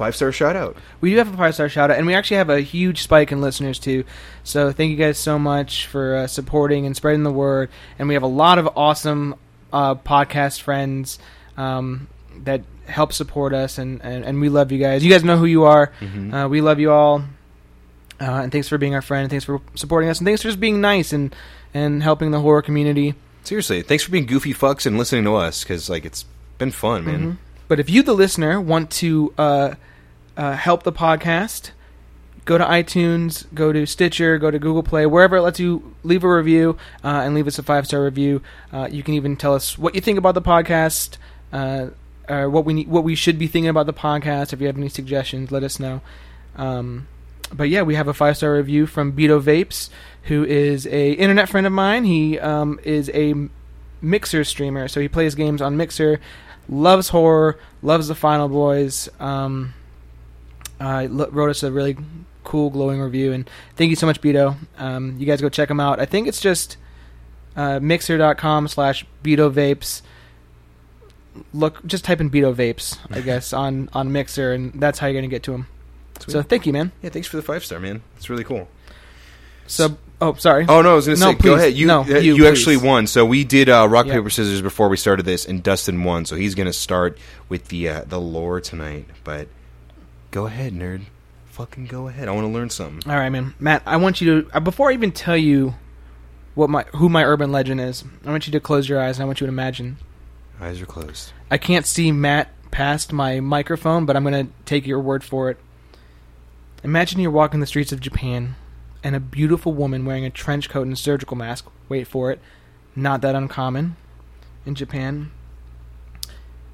five 0.00 0.16
star 0.16 0.32
shout 0.32 0.56
out. 0.56 0.76
we 1.00 1.10
do 1.10 1.16
have 1.18 1.32
a 1.32 1.36
five 1.36 1.54
star 1.54 1.68
shout 1.68 1.90
out, 1.90 1.98
and 1.98 2.06
we 2.06 2.14
actually 2.14 2.38
have 2.38 2.50
a 2.50 2.60
huge 2.60 3.02
spike 3.02 3.30
in 3.32 3.40
listeners 3.40 3.78
too. 3.78 4.04
So 4.42 4.72
thank 4.72 4.90
you 4.90 4.96
guys 4.96 5.18
so 5.18 5.38
much 5.38 5.86
for 5.86 6.16
uh, 6.16 6.26
supporting 6.26 6.86
and 6.86 6.96
spreading 6.96 7.22
the 7.22 7.30
word. 7.32 7.68
And 7.98 8.08
we 8.08 8.14
have 8.14 8.22
a 8.22 8.26
lot 8.44 8.58
of 8.58 8.68
awesome 8.76 9.34
uh, 9.72 9.94
podcast 9.94 10.60
friends 10.62 11.18
um, 11.56 12.08
that 12.44 12.62
help 12.86 13.12
support 13.12 13.52
us, 13.54 13.78
and, 13.78 14.00
and 14.02 14.24
and 14.24 14.40
we 14.40 14.48
love 14.48 14.72
you 14.72 14.78
guys. 14.78 15.04
You 15.04 15.10
guys 15.12 15.22
know 15.22 15.36
who 15.36 15.46
you 15.46 15.64
are. 15.64 15.92
Mhm. 16.00 16.32
Uh, 16.44 16.48
we 16.48 16.60
love 16.60 16.80
you 16.80 16.90
all, 16.90 17.22
uh, 18.20 18.24
and 18.42 18.50
thanks 18.52 18.68
for 18.68 18.78
being 18.78 18.94
our 18.94 19.02
friend. 19.02 19.22
And 19.24 19.30
thanks 19.30 19.44
for 19.44 19.60
supporting 19.74 20.08
us, 20.10 20.18
and 20.18 20.26
thanks 20.26 20.42
for 20.42 20.48
just 20.48 20.60
being 20.60 20.80
nice 20.80 21.12
and 21.12 21.34
and 21.74 22.02
helping 22.02 22.30
the 22.32 22.40
horror 22.40 22.62
community. 22.62 23.14
Seriously, 23.44 23.82
thanks 23.82 24.02
for 24.04 24.10
being 24.10 24.26
goofy 24.26 24.52
fucks 24.52 24.86
and 24.86 24.98
listening 24.98 25.24
to 25.24 25.34
us 25.36 25.62
because 25.62 25.88
like 25.88 26.04
it's 26.04 26.24
been 26.58 26.70
fun, 26.72 27.04
man. 27.04 27.20
Mhm. 27.20 27.36
But 27.70 27.78
if 27.78 27.88
you, 27.88 28.02
the 28.02 28.14
listener, 28.14 28.60
want 28.60 28.90
to 28.90 29.32
uh, 29.38 29.74
uh, 30.36 30.56
help 30.56 30.82
the 30.82 30.90
podcast, 30.90 31.70
go 32.44 32.58
to 32.58 32.64
iTunes, 32.64 33.46
go 33.54 33.72
to 33.72 33.86
Stitcher, 33.86 34.38
go 34.38 34.50
to 34.50 34.58
Google 34.58 34.82
Play, 34.82 35.06
wherever 35.06 35.36
it 35.36 35.42
lets 35.42 35.60
you 35.60 35.94
leave 36.02 36.24
a 36.24 36.34
review 36.34 36.76
uh, 37.04 37.22
and 37.24 37.32
leave 37.32 37.46
us 37.46 37.60
a 37.60 37.62
five 37.62 37.86
star 37.86 38.02
review. 38.02 38.42
Uh, 38.72 38.88
you 38.90 39.04
can 39.04 39.14
even 39.14 39.36
tell 39.36 39.54
us 39.54 39.78
what 39.78 39.94
you 39.94 40.00
think 40.00 40.18
about 40.18 40.34
the 40.34 40.42
podcast, 40.42 41.16
uh, 41.52 41.90
or 42.28 42.50
what 42.50 42.64
we 42.64 42.74
need, 42.74 42.88
what 42.88 43.04
we 43.04 43.14
should 43.14 43.38
be 43.38 43.46
thinking 43.46 43.68
about 43.68 43.86
the 43.86 43.92
podcast. 43.92 44.52
If 44.52 44.60
you 44.60 44.66
have 44.66 44.76
any 44.76 44.88
suggestions, 44.88 45.52
let 45.52 45.62
us 45.62 45.78
know. 45.78 46.00
Um, 46.56 47.06
but 47.52 47.68
yeah, 47.68 47.82
we 47.82 47.94
have 47.94 48.08
a 48.08 48.14
five 48.14 48.36
star 48.36 48.54
review 48.54 48.88
from 48.88 49.12
Beto 49.12 49.40
Vapes, 49.40 49.90
who 50.24 50.44
is 50.44 50.88
a 50.88 51.12
internet 51.12 51.48
friend 51.48 51.68
of 51.68 51.72
mine. 51.72 52.02
He 52.02 52.36
um, 52.36 52.80
is 52.82 53.08
a 53.14 53.32
Mixer 54.02 54.42
streamer, 54.42 54.88
so 54.88 55.00
he 55.00 55.06
plays 55.06 55.36
games 55.36 55.62
on 55.62 55.76
Mixer. 55.76 56.20
Loves 56.68 57.08
horror, 57.08 57.58
loves 57.82 58.08
the 58.08 58.14
Final 58.14 58.48
Boys. 58.48 59.08
Um, 59.18 59.74
uh, 60.80 61.06
wrote 61.10 61.50
us 61.50 61.62
a 61.62 61.70
really 61.70 61.96
cool, 62.44 62.70
glowing 62.70 63.00
review, 63.00 63.32
and 63.32 63.48
thank 63.76 63.90
you 63.90 63.96
so 63.96 64.06
much, 64.06 64.20
Beto. 64.20 64.56
Um, 64.78 65.16
you 65.18 65.26
guys 65.26 65.40
go 65.40 65.48
check 65.48 65.70
him 65.70 65.80
out. 65.80 66.00
I 66.00 66.06
think 66.06 66.26
it's 66.26 66.40
just 66.40 66.76
uh, 67.56 67.80
mixer.com 67.80 68.68
slash 68.68 69.04
Beto 69.22 69.52
Vapes. 69.52 70.02
Look, 71.52 71.84
just 71.86 72.04
type 72.04 72.20
in 72.20 72.30
Beto 72.30 72.54
Vapes, 72.54 72.98
I 73.10 73.20
guess, 73.22 73.52
on 73.52 73.88
on 73.92 74.12
Mixer, 74.12 74.52
and 74.52 74.72
that's 74.80 74.98
how 74.98 75.06
you're 75.06 75.20
gonna 75.20 75.28
get 75.28 75.42
to 75.44 75.54
him. 75.54 75.66
Sweet. 76.18 76.32
So 76.32 76.42
thank 76.42 76.66
you, 76.66 76.72
man. 76.72 76.92
yeah, 77.02 77.10
thanks 77.10 77.28
for 77.28 77.36
the 77.36 77.42
five 77.42 77.64
star, 77.64 77.80
man. 77.80 78.02
It's 78.16 78.28
really 78.28 78.44
cool. 78.44 78.68
So, 79.66 79.96
oh, 80.20 80.34
sorry. 80.34 80.66
Oh 80.68 80.82
no, 80.82 80.92
I 80.92 80.94
was 80.94 81.06
gonna 81.06 81.18
No, 81.18 81.32
say, 81.32 81.38
go 81.38 81.54
ahead. 81.54 81.74
You 81.74 81.86
No, 81.86 82.02
uh, 82.02 82.18
you, 82.18 82.36
you, 82.36 82.46
actually 82.46 82.76
won. 82.76 83.06
So 83.06 83.24
we 83.24 83.44
did 83.44 83.68
uh, 83.68 83.86
rock 83.88 84.06
paper 84.06 84.30
scissors 84.30 84.62
before 84.62 84.88
we 84.88 84.96
started 84.96 85.24
this, 85.24 85.46
and 85.46 85.62
Dustin 85.62 86.02
won. 86.04 86.24
So 86.24 86.36
he's 86.36 86.54
gonna 86.54 86.72
start 86.72 87.18
with 87.48 87.68
the 87.68 87.88
uh, 87.88 88.04
the 88.06 88.20
lore 88.20 88.60
tonight. 88.60 89.06
But 89.24 89.48
go 90.30 90.46
ahead, 90.46 90.72
nerd. 90.72 91.02
Fucking 91.46 91.86
go 91.86 92.08
ahead. 92.08 92.28
I 92.28 92.32
want 92.32 92.46
to 92.46 92.52
learn 92.52 92.70
something. 92.70 93.10
All 93.10 93.18
right, 93.18 93.28
man. 93.28 93.54
Matt, 93.58 93.82
I 93.86 93.96
want 93.96 94.20
you 94.20 94.42
to 94.42 94.56
uh, 94.56 94.60
before 94.60 94.90
I 94.90 94.94
even 94.94 95.12
tell 95.12 95.36
you 95.36 95.74
what 96.54 96.70
my 96.70 96.84
who 96.94 97.08
my 97.08 97.24
urban 97.24 97.52
legend 97.52 97.80
is. 97.80 98.04
I 98.24 98.30
want 98.30 98.46
you 98.46 98.52
to 98.52 98.60
close 98.60 98.88
your 98.88 99.00
eyes 99.00 99.16
and 99.16 99.22
I 99.22 99.26
want 99.26 99.40
you 99.40 99.46
to 99.46 99.52
imagine. 99.52 99.98
Eyes 100.60 100.80
are 100.80 100.86
closed. 100.86 101.32
I 101.50 101.58
can't 101.58 101.86
see 101.86 102.12
Matt 102.12 102.52
past 102.70 103.12
my 103.12 103.40
microphone, 103.40 104.06
but 104.06 104.16
I'm 104.16 104.24
going 104.24 104.46
to 104.46 104.52
take 104.64 104.86
your 104.86 105.00
word 105.00 105.24
for 105.24 105.50
it. 105.50 105.58
Imagine 106.84 107.20
you're 107.20 107.30
walking 107.30 107.60
the 107.60 107.66
streets 107.66 107.92
of 107.92 108.00
Japan 108.00 108.56
and 109.02 109.16
a 109.16 109.20
beautiful 109.20 109.72
woman 109.72 110.04
wearing 110.04 110.24
a 110.24 110.30
trench 110.30 110.68
coat 110.68 110.86
and 110.86 110.98
surgical 110.98 111.36
mask. 111.36 111.66
Wait 111.88 112.06
for 112.06 112.30
it. 112.30 112.40
Not 112.94 113.20
that 113.22 113.34
uncommon 113.34 113.96
in 114.66 114.74
Japan. 114.74 115.30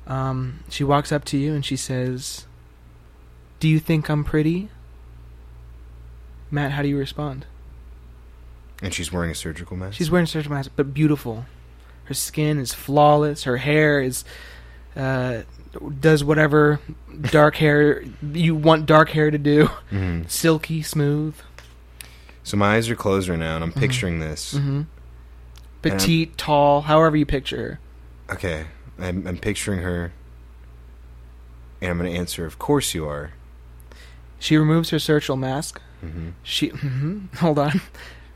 Um, 0.07 0.61
she 0.69 0.85
walks 0.85 1.11
up 1.13 1.25
to 1.27 1.37
you 1.37 1.55
and 1.55 1.65
she 1.65 1.77
says, 1.77 2.47
Do 3.61 3.69
you 3.69 3.79
think 3.79 4.09
I'm 4.09 4.25
pretty? 4.25 4.69
Matt, 6.51 6.73
how 6.73 6.83
do 6.83 6.89
you 6.89 6.97
respond? 6.99 7.47
And 8.83 8.93
she's 8.95 9.13
wearing 9.13 9.31
a 9.31 9.35
surgical 9.35 9.77
mask. 9.77 9.97
She's 9.97 10.11
wearing 10.11 10.25
a 10.25 10.29
surgical 10.29 10.57
mask, 10.57 10.73
but 10.77 10.93
beautiful. 10.95 11.47
Her 12.05 12.15
skin 12.15 12.59
is 12.59 12.73
flawless. 12.73 13.45
Her 13.45 13.57
hair 13.57 14.01
is 14.01 14.25
uh, 14.95 15.43
does 16.01 16.23
whatever 16.23 16.81
dark 17.31 17.57
hair 17.57 18.05
you 18.33 18.55
want 18.55 18.87
dark 18.87 19.11
hair 19.11 19.31
to 19.31 19.39
do. 19.39 19.69
Mhm. 19.91 20.31
Silky 20.31 20.83
smooth. 20.83 21.35
So 22.47 22.57
my 22.57 22.77
eyes 22.77 22.89
are 22.89 22.95
closed 22.95 23.29
right 23.29 23.37
now, 23.41 23.57
and 23.57 23.65
I'm 23.65 23.73
picturing 23.73 24.21
this. 24.21 24.53
hmm 24.53 24.83
Petite, 25.83 26.39
tall, 26.39 26.83
however 26.83 27.17
you 27.17 27.27
picture 27.27 27.57
her. 28.29 28.35
Okay, 28.35 28.67
I'm, 29.01 29.27
I'm 29.27 29.37
picturing 29.37 29.81
her, 29.81 30.13
and 31.81 31.91
I'm 31.91 31.99
going 31.99 32.09
to 32.13 32.17
answer. 32.17 32.47
Of 32.47 32.61
course 32.61 32.95
you 32.95 33.05
are. 33.09 33.33
She 34.39 34.57
removes 34.57 34.91
her 34.91 35.01
surgical 35.01 35.37
mask. 35.37 35.81
hmm 36.01 36.31
She 36.45 36.71
mhm. 36.71 37.35
hold 37.39 37.59
on. 37.59 37.81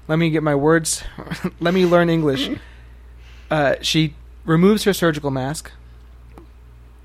Let 0.08 0.18
me 0.18 0.30
get 0.30 0.42
my 0.42 0.56
words. 0.56 1.04
Let 1.60 1.72
me 1.72 1.86
learn 1.86 2.10
English. 2.10 2.50
Uh, 3.48 3.76
she 3.80 4.14
removes 4.44 4.82
her 4.84 4.92
surgical 4.92 5.30
mask 5.30 5.70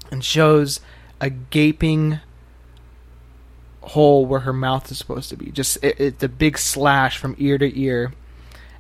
and 0.10 0.26
shows 0.26 0.80
a 1.22 1.30
gaping 1.30 2.20
hole 3.90 4.26
where 4.26 4.42
her 4.42 4.54
mouth 4.54 4.92
is 4.92 4.98
supposed 4.98 5.30
to 5.30 5.38
be. 5.38 5.52
Just 5.52 5.78
it, 5.84 6.00
it's 6.00 6.24
a 6.24 6.30
big 6.30 6.58
slash 6.58 7.18
from 7.18 7.36
ear 7.38 7.58
to 7.58 7.80
ear, 7.80 8.14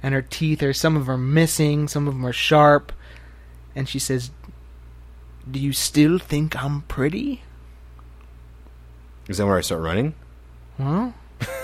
and 0.02 0.13
her 0.13 0.22
teeth 0.22 0.62
are 0.63 0.74
some 0.74 0.96
of 0.96 1.06
them 1.06 1.16
are 1.16 1.18
missing, 1.18 1.88
some 1.88 2.07
of 2.07 2.13
them 2.13 2.25
are 2.25 2.34
sharp. 2.34 2.92
And 3.75 3.88
she 3.88 4.00
says, 4.00 4.31
"Do 5.50 5.60
you 5.60 5.74
still 5.74 6.18
think 6.19 6.62
I'm 6.62 6.81
pretty?" 6.84 7.44
Is 9.28 9.38
that 9.38 9.45
where 9.45 9.57
I 9.57 9.62
start 9.62 9.81
running? 9.81 10.14
Well, 10.78 11.14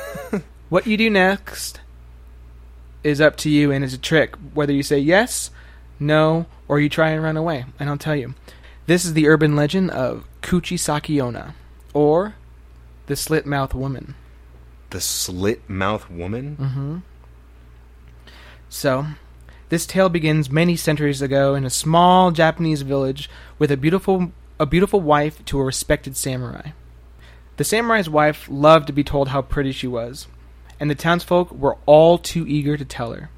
what 0.69 0.87
you 0.87 0.97
do 0.97 1.09
next 1.09 1.79
is 3.03 3.21
up 3.21 3.35
to 3.37 3.49
you 3.49 3.71
and 3.71 3.83
is 3.83 3.93
a 3.93 3.97
trick. 3.97 4.35
Whether 4.53 4.73
you 4.73 4.83
say 4.83 4.97
yes, 4.97 5.51
no, 5.99 6.47
or 6.67 6.79
you 6.79 6.89
try 6.89 7.09
and 7.09 7.21
run 7.21 7.37
away. 7.37 7.65
And 7.79 7.89
I'll 7.89 7.97
tell 7.97 8.15
you. 8.15 8.33
This 8.87 9.05
is 9.05 9.13
the 9.13 9.27
urban 9.27 9.55
legend 9.55 9.91
of 9.91 10.25
Kuchisake-onna, 10.41 11.53
or 11.93 12.35
the 13.11 13.17
slit 13.17 13.45
mouth 13.45 13.73
woman. 13.73 14.15
The 14.91 15.01
slit 15.01 15.69
mouth 15.69 16.09
woman. 16.09 16.55
Mm-hmm. 16.55 16.97
So, 18.69 19.05
this 19.67 19.85
tale 19.85 20.07
begins 20.07 20.49
many 20.49 20.77
centuries 20.77 21.21
ago 21.21 21.53
in 21.53 21.65
a 21.65 21.69
small 21.69 22.31
Japanese 22.31 22.83
village 22.83 23.29
with 23.59 23.69
a 23.69 23.75
beautiful 23.75 24.31
a 24.61 24.65
beautiful 24.65 25.01
wife 25.01 25.43
to 25.43 25.59
a 25.59 25.63
respected 25.65 26.15
samurai. 26.15 26.69
The 27.57 27.65
samurai's 27.65 28.09
wife 28.09 28.47
loved 28.49 28.87
to 28.87 28.93
be 28.93 29.03
told 29.03 29.27
how 29.27 29.41
pretty 29.41 29.73
she 29.73 29.87
was, 29.87 30.29
and 30.79 30.89
the 30.89 30.95
townsfolk 30.95 31.51
were 31.51 31.77
all 31.85 32.17
too 32.17 32.47
eager 32.47 32.77
to 32.77 32.85
tell 32.85 33.11
her. 33.11 33.29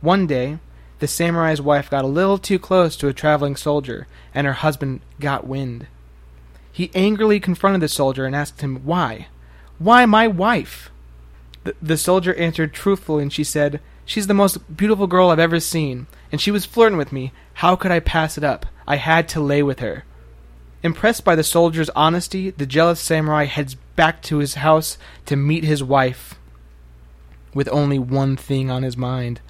One 0.00 0.26
day, 0.26 0.58
the 0.98 1.06
samurai's 1.06 1.62
wife 1.62 1.88
got 1.90 2.04
a 2.04 2.08
little 2.08 2.38
too 2.38 2.58
close 2.58 2.96
to 2.96 3.06
a 3.06 3.12
traveling 3.12 3.54
soldier, 3.54 4.08
and 4.34 4.48
her 4.48 4.54
husband 4.54 5.02
got 5.20 5.46
wind. 5.46 5.86
He 6.74 6.90
angrily 6.92 7.38
confronted 7.38 7.82
the 7.82 7.88
soldier 7.88 8.26
and 8.26 8.34
asked 8.34 8.60
him 8.60 8.84
why. 8.84 9.28
Why 9.78 10.06
my 10.06 10.26
wife? 10.26 10.90
The, 11.62 11.76
the 11.80 11.96
soldier 11.96 12.34
answered 12.34 12.74
truthfully, 12.74 13.22
and 13.22 13.32
she 13.32 13.44
said, 13.44 13.80
She's 14.04 14.26
the 14.26 14.34
most 14.34 14.76
beautiful 14.76 15.06
girl 15.06 15.30
I've 15.30 15.38
ever 15.38 15.60
seen, 15.60 16.08
and 16.32 16.40
she 16.40 16.50
was 16.50 16.66
flirting 16.66 16.98
with 16.98 17.12
me. 17.12 17.32
How 17.54 17.76
could 17.76 17.92
I 17.92 18.00
pass 18.00 18.36
it 18.36 18.42
up? 18.42 18.66
I 18.88 18.96
had 18.96 19.28
to 19.28 19.40
lay 19.40 19.62
with 19.62 19.78
her. 19.78 20.02
Impressed 20.82 21.24
by 21.24 21.36
the 21.36 21.44
soldier's 21.44 21.90
honesty, 21.90 22.50
the 22.50 22.66
jealous 22.66 22.98
samurai 22.98 23.44
heads 23.44 23.76
back 23.94 24.20
to 24.22 24.38
his 24.38 24.54
house 24.54 24.98
to 25.26 25.36
meet 25.36 25.62
his 25.62 25.82
wife 25.82 26.34
with 27.54 27.68
only 27.70 28.00
one 28.00 28.36
thing 28.36 28.68
on 28.68 28.82
his 28.82 28.96
mind 28.96 29.40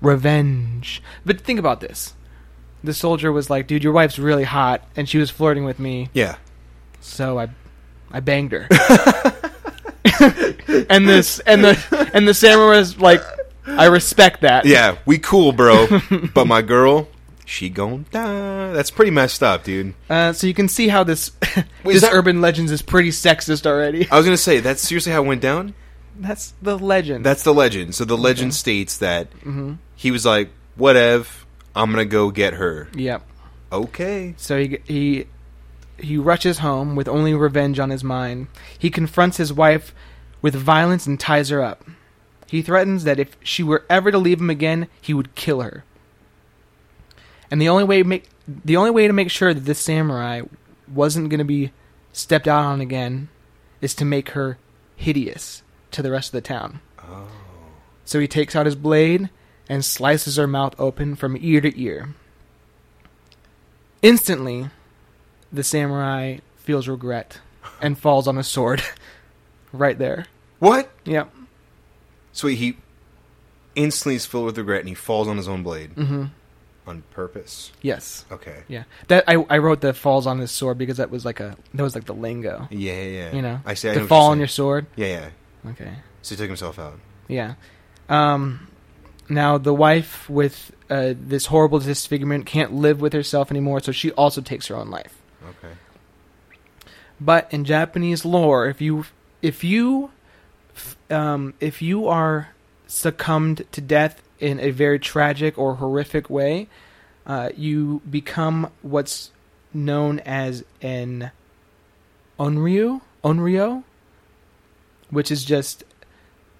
revenge. 0.00 1.02
But 1.26 1.42
think 1.42 1.58
about 1.58 1.80
this. 1.80 2.14
The 2.84 2.94
soldier 2.94 3.30
was 3.32 3.48
like, 3.48 3.66
dude, 3.66 3.84
your 3.84 3.92
wife's 3.92 4.18
really 4.18 4.44
hot, 4.44 4.82
and 4.96 5.08
she 5.08 5.18
was 5.18 5.30
flirting 5.30 5.64
with 5.64 5.78
me, 5.78 6.08
Yeah. 6.12 6.36
so 7.00 7.38
I 7.38 7.48
I 8.10 8.20
banged 8.20 8.52
her. 8.52 8.66
and 10.90 11.08
this 11.08 11.38
and 11.40 11.64
the 11.64 12.10
and 12.14 12.26
the 12.26 12.34
samurai 12.34 12.78
was 12.78 12.98
like, 12.98 13.22
I 13.66 13.86
respect 13.86 14.40
that. 14.42 14.64
Yeah, 14.66 14.96
we 15.06 15.18
cool, 15.18 15.52
bro. 15.52 15.86
but 16.34 16.46
my 16.46 16.62
girl, 16.62 17.08
she 17.44 17.68
gon' 17.68 18.06
die. 18.10 18.72
That's 18.72 18.90
pretty 18.90 19.10
messed 19.10 19.42
up, 19.42 19.64
dude. 19.64 19.94
Uh, 20.10 20.32
so 20.32 20.46
you 20.46 20.54
can 20.54 20.68
see 20.68 20.88
how 20.88 21.04
this 21.04 21.30
Wait, 21.84 21.92
this 21.94 22.02
that- 22.02 22.12
urban 22.12 22.40
legends 22.40 22.72
is 22.72 22.82
pretty 22.82 23.10
sexist 23.10 23.66
already. 23.66 24.08
I 24.10 24.16
was 24.16 24.26
gonna 24.26 24.36
say 24.36 24.60
that's 24.60 24.82
seriously 24.82 25.12
how 25.12 25.22
it 25.22 25.26
went 25.26 25.40
down. 25.40 25.74
That's 26.18 26.52
the 26.60 26.78
legend. 26.78 27.24
That's 27.24 27.42
the 27.42 27.54
legend. 27.54 27.94
So 27.94 28.04
the 28.04 28.18
legend 28.18 28.54
states 28.54 28.98
that 28.98 29.28
he 29.96 30.10
was 30.10 30.26
like, 30.26 30.50
"Whatever, 30.76 31.24
I'm 31.74 31.90
gonna 31.90 32.04
go 32.04 32.30
get 32.30 32.54
her." 32.54 32.88
yep. 32.94 33.22
Okay. 33.70 34.34
So 34.36 34.58
he 34.58 34.78
he 34.84 35.26
he 35.98 36.16
rushes 36.18 36.58
home 36.58 36.96
with 36.96 37.08
only 37.08 37.32
revenge 37.34 37.78
on 37.78 37.90
his 37.90 38.04
mind. 38.04 38.48
He 38.78 38.90
confronts 38.90 39.36
his 39.38 39.52
wife 39.52 39.94
with 40.42 40.54
violence 40.54 41.06
and 41.06 41.18
ties 41.18 41.48
her 41.48 41.62
up. 41.62 41.84
He 42.46 42.60
threatens 42.60 43.04
that 43.04 43.18
if 43.18 43.36
she 43.42 43.62
were 43.62 43.86
ever 43.88 44.10
to 44.10 44.18
leave 44.18 44.40
him 44.40 44.50
again, 44.50 44.88
he 45.00 45.14
would 45.14 45.34
kill 45.34 45.62
her. 45.62 45.84
And 47.50 47.62
the 47.62 47.68
only 47.68 47.84
way 47.84 48.02
make 48.02 48.28
the 48.46 48.76
only 48.76 48.90
way 48.90 49.06
to 49.06 49.12
make 49.12 49.30
sure 49.30 49.54
that 49.54 49.64
this 49.64 49.78
samurai 49.78 50.42
wasn't 50.92 51.30
going 51.30 51.38
to 51.38 51.44
be 51.44 51.72
stepped 52.12 52.48
out 52.48 52.64
on 52.64 52.80
again 52.80 53.28
is 53.80 53.94
to 53.94 54.04
make 54.04 54.30
her 54.30 54.58
hideous 54.96 55.62
to 55.92 56.02
the 56.02 56.10
rest 56.10 56.28
of 56.28 56.32
the 56.32 56.40
town. 56.42 56.80
Oh. 56.98 57.28
So 58.04 58.18
he 58.20 58.28
takes 58.28 58.54
out 58.54 58.66
his 58.66 58.76
blade 58.76 59.30
and 59.72 59.82
slices 59.82 60.36
her 60.36 60.46
mouth 60.46 60.74
open 60.78 61.16
from 61.16 61.34
ear 61.40 61.62
to 61.62 61.80
ear. 61.80 62.10
Instantly, 64.02 64.68
the 65.52 65.64
samurai 65.64 66.38
feels 66.56 66.88
regret 66.88 67.38
and 67.80 67.98
falls 67.98 68.28
on 68.28 68.36
a 68.36 68.42
sword. 68.42 68.82
right 69.72 69.98
there. 69.98 70.26
What? 70.58 70.90
Yep. 71.04 71.32
So 72.32 72.48
he 72.48 72.76
instantly 73.74 74.16
is 74.16 74.26
filled 74.26 74.44
with 74.46 74.58
regret 74.58 74.80
and 74.80 74.88
he 74.90 74.94
falls 74.94 75.26
on 75.28 75.36
his 75.38 75.48
own 75.48 75.62
blade 75.62 75.94
Mm-hmm. 75.94 76.24
on 76.86 77.02
purpose. 77.12 77.72
Yes. 77.80 78.26
Okay. 78.30 78.64
Yeah. 78.68 78.84
That 79.08 79.24
I 79.26 79.36
I 79.48 79.58
wrote 79.58 79.80
the 79.80 79.94
falls 79.94 80.26
on 80.26 80.38
his 80.38 80.50
sword 80.50 80.76
because 80.78 80.98
that 80.98 81.10
was 81.10 81.24
like 81.24 81.40
a 81.40 81.56
that 81.72 81.82
was 81.82 81.94
like 81.94 82.04
the 82.04 82.14
lingo. 82.14 82.68
Yeah, 82.70 82.92
yeah, 82.92 83.02
yeah. 83.08 83.34
You 83.36 83.42
know. 83.42 83.60
I 83.64 83.72
see. 83.74 83.88
I 83.90 83.94
to 83.94 84.00
know 84.00 84.06
fall 84.06 84.30
on 84.30 84.38
your 84.38 84.48
sword. 84.48 84.86
Yeah, 84.96 85.30
yeah. 85.64 85.70
Okay. 85.70 85.92
So 86.22 86.34
he 86.34 86.36
took 86.38 86.48
himself 86.48 86.78
out. 86.78 86.98
Yeah. 87.28 87.54
Um, 88.08 88.68
now 89.34 89.58
the 89.58 89.74
wife 89.74 90.28
with 90.28 90.72
uh, 90.90 91.14
this 91.16 91.46
horrible 91.46 91.78
disfigurement 91.78 92.46
can't 92.46 92.72
live 92.72 93.00
with 93.00 93.12
herself 93.12 93.50
anymore, 93.50 93.80
so 93.80 93.92
she 93.92 94.10
also 94.12 94.40
takes 94.40 94.66
her 94.66 94.76
own 94.76 94.90
life. 94.90 95.20
Okay. 95.48 95.74
But 97.20 97.52
in 97.52 97.64
Japanese 97.64 98.24
lore, 98.24 98.66
if 98.66 98.80
you 98.80 99.06
if 99.40 99.64
you 99.64 100.10
um, 101.10 101.54
if 101.60 101.82
you 101.82 102.08
are 102.08 102.50
succumbed 102.86 103.66
to 103.72 103.80
death 103.80 104.22
in 104.38 104.60
a 104.60 104.70
very 104.70 104.98
tragic 104.98 105.56
or 105.56 105.76
horrific 105.76 106.28
way, 106.28 106.68
uh, 107.26 107.50
you 107.56 108.02
become 108.10 108.70
what's 108.82 109.30
known 109.72 110.18
as 110.20 110.64
an 110.80 111.30
onryu, 112.38 113.00
onryo, 113.22 113.84
which 115.10 115.30
is 115.30 115.44
just 115.44 115.84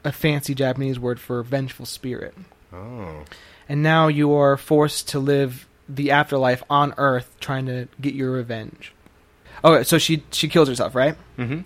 a 0.05 0.13
fancy 0.13 0.55
Japanese 0.55 0.99
word 0.99 1.21
for 1.21 1.43
vengeful 1.43 1.87
spirit. 1.87 2.35
Oh. 2.73 3.25
And 3.69 3.83
now 3.83 4.09
you 4.09 4.33
are 4.35 4.57
forced 4.57 5.09
to 5.11 5.19
live 5.19 5.69
the 5.89 6.11
afterlife 6.11 6.63
on 6.71 6.95
Earth, 6.97 7.35
trying 7.41 7.67
to 7.67 7.89
get 8.01 8.15
your 8.15 8.31
revenge. 8.31 8.93
Okay, 9.65 9.85
so 9.85 9.99
she 9.99 10.25
she 10.31 10.49
kills 10.49 10.69
herself, 10.69 10.95
right? 10.95 11.17
Mm-hmm. 11.39 11.61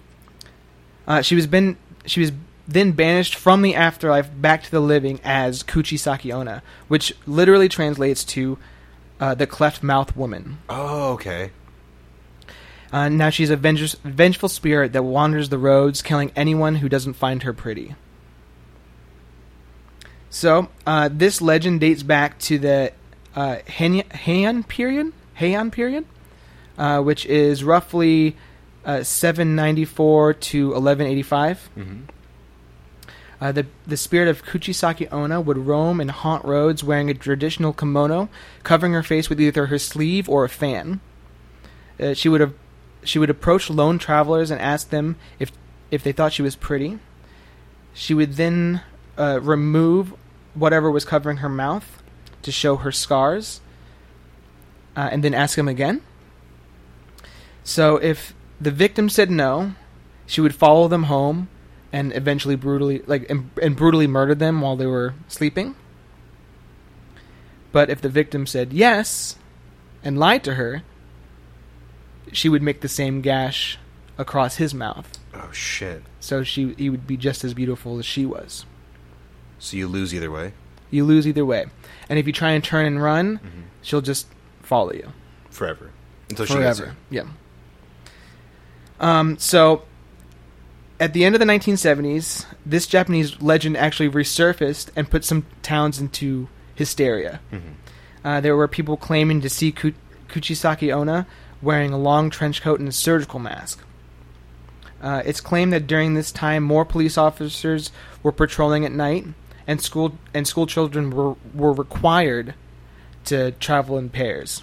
Uh, 1.07 1.23
she 1.23 1.35
was 1.35 1.47
been 1.47 1.77
she 2.05 2.21
was 2.21 2.33
then 2.69 2.93
banished 2.93 3.37
from 3.37 3.63
the 3.63 3.75
afterlife 3.75 4.29
back 4.41 4.63
to 4.65 4.71
the 4.71 4.81
living 4.81 5.21
as 5.23 5.63
Kuchisake-onna, 5.63 6.63
which 6.89 7.15
literally 7.27 7.69
translates 7.69 8.25
to 8.25 8.59
uh, 9.21 9.35
the 9.35 9.47
cleft 9.47 9.83
mouth 9.83 10.17
woman. 10.17 10.59
Oh, 10.69 11.13
okay. 11.13 11.53
Uh, 12.93 13.09
now 13.09 13.31
she's 13.31 13.51
a 13.51 13.57
venge- 13.57 13.97
vengeful 13.99 14.49
spirit 14.49 14.93
that 14.93 15.03
wanders 15.03 15.49
the 15.49 15.59
roads, 15.59 16.03
killing 16.03 16.33
anyone 16.35 16.77
who 16.77 16.89
doesn't 16.89 17.15
find 17.15 17.43
her 17.45 17.53
pretty. 17.53 17.95
So 20.37 20.69
uh, 20.87 21.09
this 21.11 21.41
legend 21.41 21.81
dates 21.81 22.03
back 22.03 22.39
to 22.41 22.59
the 22.59 22.93
uh, 23.35 23.57
Heian 23.67 24.69
period, 24.69 25.15
Heian 25.39 25.73
period, 25.73 26.05
uh, 26.77 27.01
which 27.01 27.25
is 27.25 27.65
roughly 27.65 28.37
uh, 28.85 29.03
794 29.03 30.35
to 30.35 30.67
1185. 30.73 31.71
Mm-hmm. 31.79 32.01
Uh, 33.41 33.53
the 33.53 33.67
the 33.87 33.97
spirit 33.97 34.29
of 34.29 34.45
Kuchisake-onna 34.45 35.41
would 35.41 35.57
roam 35.57 36.03
and 36.03 36.11
haunt 36.11 36.45
roads 36.45 36.85
wearing 36.85 37.09
a 37.09 37.15
traditional 37.15 37.73
kimono, 37.73 38.29
covering 38.63 38.93
her 38.93 39.03
face 39.03 39.31
with 39.31 39.41
either 39.41 39.69
her 39.69 39.79
sleeve 39.79 40.29
or 40.29 40.45
a 40.45 40.51
fan. 40.51 41.01
Uh, 41.99 42.13
she 42.13 42.29
would 42.29 42.43
have 42.43 42.53
she 43.03 43.19
would 43.19 43.31
approach 43.31 43.71
lone 43.71 43.99
travelers 43.99 44.51
and 44.51 44.61
ask 44.61 44.91
them 44.91 45.17
if 45.39 45.51
if 45.91 46.03
they 46.05 46.13
thought 46.13 46.35
she 46.35 46.43
was 46.43 46.57
pretty. 46.57 46.99
She 47.95 48.13
would 48.13 48.35
then 48.35 48.83
uh, 49.17 49.41
remove 49.43 50.13
whatever 50.57 50.91
was 50.91 51.05
covering 51.05 51.39
her 51.39 51.49
mouth 51.49 52.03
to 52.43 52.51
show 52.51 52.77
her 52.77 52.93
scars, 52.93 53.61
uh, 54.97 55.09
and 55.13 55.23
then 55.23 55.35
ask 55.35 55.57
them 55.57 55.69
again. 55.69 56.03
So 57.63 57.97
if 57.97 58.35
the 58.61 58.71
victim 58.71 59.09
said 59.09 59.31
no, 59.31 59.75
she 60.27 60.41
would 60.41 60.55
follow 60.55 60.89
them 60.89 61.05
home 61.05 61.49
and 61.93 62.15
eventually 62.15 62.57
brutally 62.57 63.03
like 63.07 63.29
and, 63.31 63.51
and 63.63 63.77
brutally 63.77 64.07
murder 64.07 64.35
them 64.35 64.61
while 64.61 64.77
they 64.77 64.87
were 64.87 65.15
sleeping. 65.29 65.75
But 67.73 67.91
if 67.91 68.01
the 68.01 68.09
victim 68.09 68.47
said 68.47 68.73
yes 68.73 69.37
and 70.03 70.19
lied 70.19 70.45
to 70.45 70.55
her, 70.55 70.83
she 72.33 72.49
would 72.49 72.63
make 72.63 72.81
the 72.81 72.89
same 72.89 73.21
gash 73.21 73.79
across 74.19 74.57
his 74.57 74.73
mouth. 74.73 75.19
Oh 75.35 75.51
shit. 75.53 76.03
So 76.21 76.43
she 76.43 76.75
he 76.75 76.89
would 76.89 77.07
be 77.07 77.17
just 77.17 77.45
as 77.45 77.55
beautiful 77.55 77.99
as 77.99 78.07
she 78.07 78.25
was. 78.25 78.65
So 79.59 79.77
you 79.77 79.89
lose 79.89 80.15
either 80.15 80.31
way 80.31 80.53
You 80.91 81.05
lose 81.05 81.27
either 81.27 81.45
way. 81.45 81.67
And 82.09 82.19
if 82.19 82.27
you 82.27 82.33
try 82.33 82.51
and 82.51 82.63
turn 82.63 82.87
and 82.87 83.03
run, 83.03 83.39
Mhm. 83.39 83.63
she'll 83.83 84.01
just 84.03 84.27
follow 84.63 84.93
you. 84.93 85.13
forever 85.51 85.91
until 86.29 86.45
she 86.47 86.55
gets 86.55 86.79
forever. 86.79 86.97
Yeah. 87.11 87.23
Um, 89.01 89.39
so, 89.39 89.83
at 91.01 91.13
the 91.13 91.25
end 91.25 91.35
of 91.35 91.39
the 91.39 91.47
1970s, 91.47 92.47
this 92.65 92.87
Japanese 92.87 93.41
legend 93.41 93.77
actually 93.77 94.09
resurfaced 94.11 94.91
and 94.97 95.11
put 95.11 95.25
some 95.25 95.45
towns 95.63 95.99
into 95.99 96.49
hysteria. 96.75 97.41
Mhm. 97.53 97.61
Uh, 98.25 98.41
there 98.41 98.57
were 98.57 98.69
people 98.69 98.97
claiming 98.97 99.41
to 99.41 99.49
see 99.49 99.73
Ku- 99.73 99.93
Kuchisake-onna 100.29 101.27
wearing 101.63 101.93
a 101.93 101.99
long 101.99 102.29
trench 102.31 102.61
coat 102.63 102.81
and 102.81 102.89
a 102.89 102.93
surgical 102.93 103.39
mask. 103.39 103.81
Uh, 105.03 105.23
it's 105.25 105.41
claimed 105.41 105.73
that 105.73 105.87
during 105.87 106.15
this 106.15 106.33
time, 106.33 106.63
more 106.63 106.85
police 106.85 107.17
officers 107.19 107.91
were 108.23 108.33
patrolling 108.33 108.85
at 108.85 108.93
night, 108.93 109.27
and 109.67 109.81
school 109.81 110.17
and 110.33 110.47
school 110.47 110.67
children 110.67 111.11
were 111.11 111.35
were 111.55 111.73
required 111.73 112.55
to 113.25 113.53
travel 113.53 113.99
in 113.99 114.09
pairs. 114.09 114.63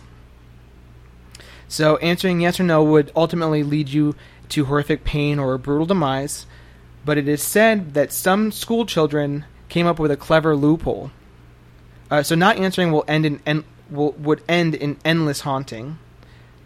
So 1.68 1.98
answering 1.98 2.42
yes 2.42 2.60
or 2.60 2.64
no 2.64 2.84
would 2.84 3.12
ultimately 3.16 3.64
lead 3.64 3.90
you 3.90 4.16
to 4.50 4.66
horrific 4.66 5.04
pain 5.04 5.40
or 5.40 5.54
a 5.54 5.60
brutal 5.60 5.88
demise, 5.88 6.46
but 7.04 7.18
it 7.18 7.28
is 7.28 7.42
said 7.42 7.94
that 7.96 8.12
some 8.12 8.52
school 8.52 8.86
children 8.86 9.46
came 9.70 9.88
up 9.88 10.00
with 10.00 10.12
a 10.12 10.18
clever 10.18 10.56
loophole. 10.56 11.12
Uh, 12.12 12.22
so 12.22 12.36
not 12.36 12.58
answering 12.58 12.92
will 12.92 13.06
end 13.08 13.26
in 13.26 13.42
en- 13.46 13.64
will, 13.90 14.12
would 14.12 14.44
end 14.48 14.76
in 14.76 14.98
endless 15.04 15.42
haunting, 15.42 15.98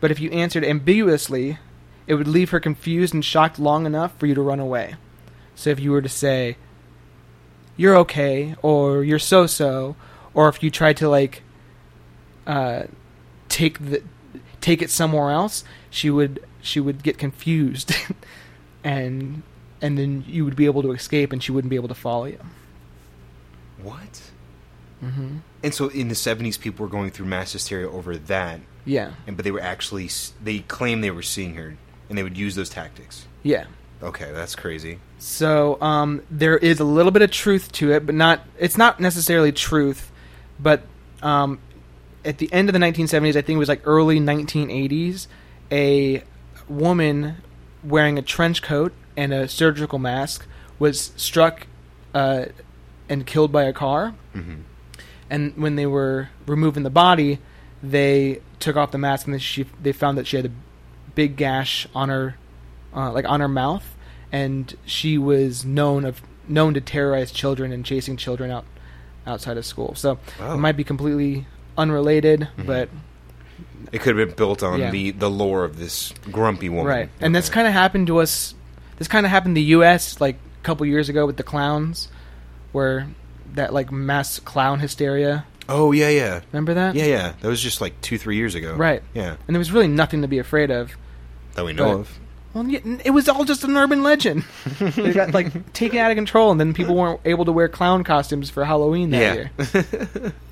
but 0.02 0.12
if 0.12 0.20
you 0.20 0.30
answered 0.32 0.66
ambiguously, 0.66 1.58
it 2.06 2.16
would 2.16 2.28
leave 2.28 2.50
her 2.50 2.60
confused 2.60 3.14
and 3.14 3.24
shocked 3.24 3.60
long 3.60 3.86
enough 3.86 4.18
for 4.20 4.26
you 4.28 4.36
to 4.36 4.42
run 4.42 4.60
away. 4.60 4.96
So 5.56 5.70
if 5.70 5.80
you 5.80 5.92
were 5.92 6.02
to 6.02 6.10
say, 6.10 6.58
"You're 7.78 7.96
okay," 7.98 8.56
or 8.62 9.04
"You're 9.04 9.20
so-so," 9.20 9.96
or 10.34 10.50
if 10.50 10.62
you 10.62 10.70
tried 10.70 10.98
to 10.98 11.08
like 11.08 11.44
uh, 12.46 12.84
take 13.50 13.80
the 13.80 14.04
take 14.62 14.82
it 14.82 14.90
somewhere 14.90 15.32
else, 15.32 15.64
she 15.90 16.10
would 16.10 16.44
she 16.62 16.80
would 16.80 17.04
get 17.04 17.18
confused, 17.18 17.94
and 18.84 19.44
and 19.82 19.98
then 19.98 20.26
you 20.28 20.44
would 20.44 20.56
be 20.56 20.66
able 20.66 20.82
to 20.82 20.92
escape, 20.92 21.32
and 21.32 21.42
she 21.44 21.52
wouldn't 21.52 21.70
be 21.70 21.76
able 21.76 21.88
to 21.90 21.96
follow 21.96 22.26
you. 22.26 22.40
What? 23.82 24.22
hmm 25.00 25.38
And 25.64 25.74
so 25.74 25.90
in 25.90 26.08
the 26.08 26.16
seventies, 26.16 26.58
people 26.58 26.86
were 26.86 26.90
going 26.92 27.12
through 27.12 27.28
mass 27.28 27.54
hysteria 27.54 27.88
over 27.90 28.18
that, 28.18 28.60
Yeah, 28.86 29.12
and 29.28 29.38
but 29.38 29.44
they 29.44 29.52
were 29.52 29.62
actually 29.62 30.10
they 30.44 30.60
claimed 30.60 31.04
they 31.04 31.12
were 31.12 31.22
seeing 31.22 31.54
her, 31.56 31.78
and 32.10 32.18
they 32.18 32.24
would 32.24 32.38
use 32.38 32.56
those 32.56 32.70
tactics. 32.70 33.28
yeah. 33.44 33.66
Okay, 34.02 34.32
that's 34.32 34.56
crazy. 34.56 35.00
So 35.18 35.82
um, 35.82 36.22
there 36.30 36.58
is 36.58 36.80
a 36.80 36.84
little 36.84 37.12
bit 37.12 37.22
of 37.24 37.32
truth 37.32 37.72
to 37.74 37.92
it, 37.92 38.06
but 38.06 38.14
not. 38.16 38.42
It's 38.60 38.78
not 38.78 39.00
necessarily 39.00 39.52
truth, 39.52 40.12
but 40.60 40.84
um, 41.24 41.60
at 42.24 42.38
the 42.38 42.52
end 42.54 42.70
of 42.70 42.74
the 42.74 42.80
1970s, 42.80 43.30
I 43.36 43.42
think 43.42 43.56
it 43.56 43.58
was 43.58 43.70
like 43.70 43.82
early 43.86 44.20
1980s, 44.20 45.28
a 45.72 46.24
woman 46.68 47.38
wearing 47.84 48.18
a 48.18 48.22
trench 48.22 48.62
coat 48.62 48.94
and 49.16 49.34
a 49.34 49.48
surgical 49.48 49.98
mask 49.98 50.46
was 50.78 51.12
struck 51.16 51.66
uh, 52.14 52.46
and 53.10 53.26
killed 53.26 53.52
by 53.52 53.64
a 53.64 53.74
car. 53.74 54.14
hmm 54.34 54.56
And 55.30 55.58
when 55.58 55.76
they 55.76 55.86
were 55.86 56.30
removing 56.46 56.84
the 56.84 56.90
body, 56.90 57.40
they 57.82 58.42
took 58.60 58.76
off 58.76 58.92
the 58.92 58.98
mask 58.98 59.28
and 59.28 59.42
she 59.42 59.66
they 59.82 59.92
found 59.92 60.18
that 60.18 60.28
she 60.28 60.38
had 60.38 60.46
a 60.46 60.52
big 61.16 61.36
gash 61.36 61.88
on 61.96 62.10
her, 62.10 62.36
uh, 62.96 63.12
like 63.12 63.26
on 63.26 63.40
her 63.40 63.48
mouth, 63.48 63.96
and 64.32 64.76
she 64.86 65.18
was 65.18 65.66
known 65.66 66.06
of 66.06 66.22
known 66.48 66.74
to 66.74 66.82
terrorize 66.82 67.32
children 67.32 67.72
and 67.72 67.86
chasing 67.86 68.16
children 68.18 68.50
out 68.52 68.66
outside 69.26 69.58
of 69.58 69.66
school. 69.66 69.94
So 69.96 70.18
Wow. 70.40 70.54
it 70.54 70.58
might 70.58 70.78
be 70.78 70.84
completely 70.86 71.46
unrelated, 71.78 72.48
but 72.58 72.90
It 73.92 74.00
could 74.02 74.18
have 74.18 74.28
been 74.28 74.36
built 74.36 74.64
on 74.64 74.80
Yeah. 74.80 74.92
the 74.92 75.12
the 75.12 75.30
lore 75.30 75.64
of 75.64 75.78
this 75.80 76.14
grumpy 76.32 76.70
woman. 76.70 76.86
right. 76.88 77.10
And 77.22 77.36
this 77.36 77.50
kind 77.50 77.68
of 77.68 77.74
happened 77.74 78.08
to 78.08 78.20
us. 78.20 78.54
This 78.98 79.08
kind 79.08 79.26
of 79.26 79.30
happened 79.32 79.52
in 79.52 79.56
the 79.64 79.70
U.S. 79.78 80.20
like 80.22 80.36
a 80.36 80.64
couple 80.64 80.86
years 80.86 81.10
ago 81.10 81.26
with 81.26 81.38
the 81.38 81.44
clowns, 81.44 82.08
where 82.72 83.08
that 83.56 83.74
like 83.74 83.92
mass 83.92 84.40
clown 84.40 84.80
hysteria. 84.80 85.46
Oh 85.70 85.92
yeah, 85.92 86.10
yeah, 86.10 86.40
Remember 86.54 86.74
that? 86.74 86.96
yeah, 86.96 87.06
yeah. 87.06 87.34
That 87.42 87.48
was 87.50 87.62
just 87.62 87.82
like 87.82 88.00
two, 88.02 88.18
three 88.18 88.38
years 88.38 88.56
ago. 88.56 88.74
Right. 88.76 89.04
Yeah, 89.14 89.36
And 89.48 89.56
there 89.56 89.60
was 89.60 89.72
really 89.74 89.90
nothing 89.90 90.22
to 90.22 90.28
be 90.30 90.40
afraid 90.40 90.72
of. 90.72 90.96
that 91.56 91.66
we 91.66 91.74
know 91.74 91.86
But- 91.94 92.00
of. 92.00 92.20
Well, 92.54 92.66
it 92.70 93.12
was 93.12 93.30
all 93.30 93.44
just 93.46 93.64
an 93.64 93.78
urban 93.78 94.02
legend. 94.04 94.44
it 94.80 95.14
got 95.14 95.34
like 95.34 95.74
taken 95.74 96.00
out 96.00 96.10
of 96.12 96.16
control, 96.16 96.50
and 96.52 96.60
then 96.60 96.74
people 96.74 96.96
weren't 97.00 97.20
able 97.26 97.46
to 97.46 97.52
wear 97.52 97.68
clown 97.70 98.04
costumes 98.04 98.50
for 98.50 98.66
Halloween 98.66 99.12
that 99.12 99.22
Yeah. 99.22 99.34
year. 100.24 100.34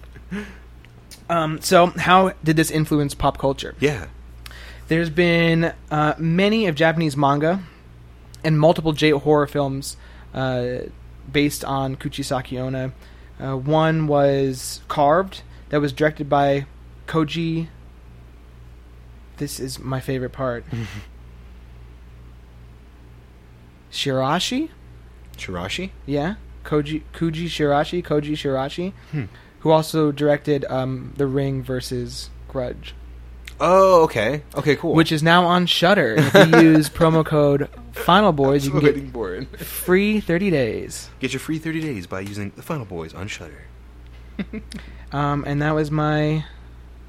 Um, 1.28 1.60
so, 1.62 1.88
how 1.88 2.34
did 2.44 2.56
this 2.56 2.70
influence 2.70 3.16
pop 3.16 3.40
culture? 3.40 3.74
Yeah. 3.80 4.06
There's 4.90 5.10
been 5.10 5.74
uh, 5.90 6.14
many 6.20 6.68
of 6.68 6.76
Japanese 6.76 7.18
manga 7.18 7.64
and 8.44 8.60
multiple 8.60 8.94
J 8.94 9.10
horror 9.10 9.48
films 9.48 9.98
uh, 10.36 10.82
based 11.32 11.66
on 11.66 11.96
Kuchisake-onna. 11.96 12.92
Uh, 13.40 13.58
one 13.58 14.06
was 14.06 14.82
Carved, 14.88 15.42
that 15.70 15.82
was 15.82 15.92
directed 15.92 16.30
by 16.30 16.68
Koji. 17.08 17.70
This 19.38 19.60
is 19.60 19.80
my 19.80 20.00
favorite 20.00 20.32
part. 20.32 20.64
Shirashi? 23.96 24.70
Shirashi. 25.38 25.90
Yeah, 26.06 26.36
Koji 26.64 27.04
Kuji 27.14 27.46
Shirashi, 27.48 28.04
Koji 28.04 28.34
Shirashi, 28.34 28.94
Hmm. 29.12 29.24
who 29.60 29.72
also 29.72 30.12
directed 30.12 30.66
um, 30.66 31.14
The 31.18 31.26
Ring 31.28 31.64
versus 31.64 32.30
Grudge, 32.48 32.94
Oh, 33.60 34.04
okay. 34.04 34.44
Okay, 34.56 34.76
cool. 34.76 34.94
which 34.94 35.12
is 35.14 35.24
now 35.24 35.46
on 35.46 35.66
Shudder. 35.66 36.16
If 36.18 36.34
you 36.34 36.60
use 36.76 36.90
promo 36.90 37.26
code 37.26 37.70
Final 37.94 38.34
Boys, 38.34 38.66
you 38.66 38.72
can 38.72 38.82
get 38.82 39.12
for 39.14 39.46
free 39.58 40.20
thirty 40.20 40.50
days. 40.50 41.10
Get 41.20 41.32
your 41.34 41.40
free 41.40 41.58
30 41.60 41.80
days 41.82 42.06
by 42.08 42.20
using 42.20 42.52
the 42.56 42.62
Final 42.62 42.86
Boys 42.86 43.14
on 43.14 43.28
Shudder. 43.28 43.64
Um, 45.12 45.46
and 45.48 45.62
that 45.62 45.74
was 45.74 45.92
my 45.92 46.44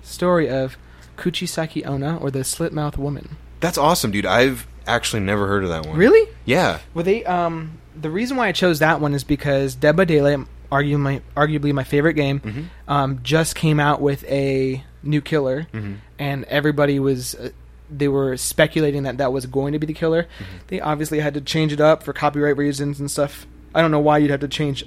story 0.02 0.48
of 0.48 0.76
Kuchisake-onna, 1.16 2.18
or 2.20 2.30
the 2.30 2.44
Slit 2.44 2.72
Mouth 2.72 2.96
Woman. 2.96 3.36
That's 3.58 3.78
awesome, 3.78 4.12
dude. 4.12 4.26
I've 4.26 4.66
actually 4.86 5.20
never 5.20 5.46
heard 5.46 5.62
of 5.64 5.70
that 5.70 5.86
one. 5.86 5.96
Really? 5.96 6.28
Yeah. 6.44 6.78
Well, 6.94 7.04
they 7.04 7.24
um 7.24 7.78
the 8.00 8.10
reason 8.10 8.36
why 8.36 8.48
I 8.48 8.52
chose 8.52 8.78
that 8.80 9.00
one 9.00 9.14
is 9.14 9.24
because 9.24 9.74
Dead 9.74 9.96
by 9.96 10.04
Daylight, 10.04 10.40
argue 10.70 10.98
my 10.98 11.22
arguably 11.36 11.72
my 11.72 11.84
favorite 11.84 12.14
game, 12.14 12.40
Mhm. 12.40 12.64
um, 12.88 13.20
just 13.22 13.54
came 13.54 13.80
out 13.80 14.00
with 14.02 14.24
a 14.24 14.84
new 15.02 15.20
killer, 15.20 15.66
Mhm. 15.72 15.96
and 16.18 16.44
everybody 16.44 16.98
was 16.98 17.34
uh, 17.36 17.50
they 17.90 18.08
were 18.08 18.36
speculating 18.36 19.04
that 19.04 19.18
that 19.18 19.32
was 19.32 19.46
going 19.46 19.72
to 19.72 19.78
be 19.78 19.86
the 19.86 19.92
killer. 19.94 20.24
Mm-hmm. 20.24 20.56
They 20.66 20.80
obviously 20.80 21.20
had 21.20 21.34
to 21.34 21.40
change 21.40 21.72
it 21.72 21.80
up 21.80 22.02
for 22.02 22.12
copyright 22.12 22.56
reasons 22.56 22.98
and 22.98 23.08
stuff. 23.10 23.46
I 23.74 23.80
don't 23.80 23.92
know 23.92 24.00
why 24.00 24.18
you'd 24.18 24.30
have 24.32 24.40
to 24.40 24.48
change 24.48 24.84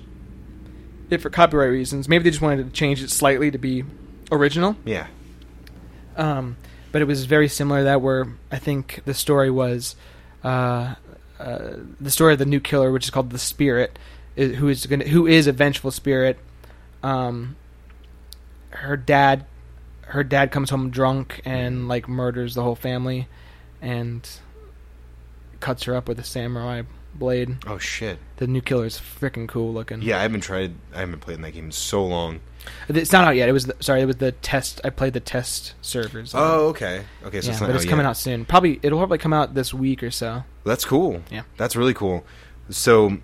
it 1.09 1.21
for 1.21 1.29
copyright 1.29 1.71
reasons. 1.71 2.09
Maybe 2.09 2.25
they 2.25 2.29
just 2.31 2.41
wanted 2.41 2.65
to 2.65 2.71
change 2.71 3.01
it 3.01 3.09
slightly 3.09 3.49
to 3.51 3.57
be 3.57 3.85
original. 4.31 4.75
Yeah. 4.83 5.07
Um, 6.17 6.57
but 6.91 7.01
it 7.01 7.05
was 7.05 7.25
very 7.25 7.47
similar 7.47 7.79
to 7.79 7.83
that 7.85 8.01
where 8.01 8.27
I 8.51 8.57
think 8.57 9.01
the 9.05 9.13
story 9.13 9.49
was 9.49 9.95
uh, 10.43 10.95
uh, 11.39 11.73
the 11.99 12.11
story 12.11 12.33
of 12.33 12.39
the 12.39 12.45
new 12.45 12.59
killer, 12.59 12.91
which 12.91 13.05
is 13.05 13.09
called 13.09 13.29
the 13.29 13.39
Spirit, 13.39 13.97
i 14.37 14.43
who 14.43 14.67
is 14.67 14.85
going 14.85 15.01
who 15.01 15.27
is 15.27 15.47
a 15.47 15.51
vengeful 15.51 15.91
spirit. 15.91 16.37
Um, 17.01 17.55
her 18.71 18.97
dad, 18.97 19.45
her 20.01 20.23
dad 20.23 20.51
comes 20.51 20.69
home 20.69 20.89
drunk 20.89 21.41
and 21.45 21.87
like 21.87 22.07
murders 22.07 22.55
the 22.55 22.63
whole 22.63 22.75
family, 22.75 23.27
and 23.81 24.27
cuts 25.59 25.83
her 25.83 25.95
up 25.95 26.07
with 26.07 26.19
a 26.19 26.23
samurai 26.23 26.83
blade. 27.13 27.57
Oh 27.67 27.77
shit. 27.77 28.19
The 28.37 28.47
new 28.47 28.61
killer 28.61 28.85
is 28.85 28.97
freaking 28.97 29.47
cool 29.47 29.73
looking. 29.73 30.01
Yeah, 30.01 30.19
I 30.19 30.21
haven't 30.21 30.41
tried. 30.41 30.73
I 30.93 30.99
haven't 30.99 31.19
played 31.19 31.35
in 31.35 31.41
that 31.41 31.51
game 31.51 31.65
in 31.65 31.71
so 31.71 32.05
long. 32.05 32.39
It's 32.89 33.11
not 33.11 33.25
out 33.27 33.35
yet. 33.35 33.49
It 33.49 33.51
was 33.53 33.65
the, 33.67 33.75
sorry, 33.79 34.01
it 34.01 34.05
was 34.05 34.17
the 34.17 34.31
test. 34.31 34.81
I 34.83 34.89
played 34.89 35.13
the 35.13 35.19
test 35.19 35.73
servers. 35.81 36.33
Oh, 36.35 36.67
okay. 36.69 37.03
Okay, 37.25 37.41
so 37.41 37.47
yeah, 37.47 37.51
it's 37.53 37.61
not 37.61 37.67
but 37.67 37.75
it's 37.75 37.85
out 37.85 37.89
coming 37.89 38.03
yet. 38.05 38.09
out 38.11 38.17
soon. 38.17 38.45
Probably 38.45 38.79
it'll 38.81 38.99
probably 38.99 39.17
come 39.17 39.33
out 39.33 39.53
this 39.53 39.73
week 39.73 40.03
or 40.03 40.11
so. 40.11 40.43
That's 40.63 40.85
cool. 40.85 41.21
Yeah. 41.31 41.43
That's 41.57 41.75
really 41.75 41.93
cool. 41.93 42.25
So 42.69 43.17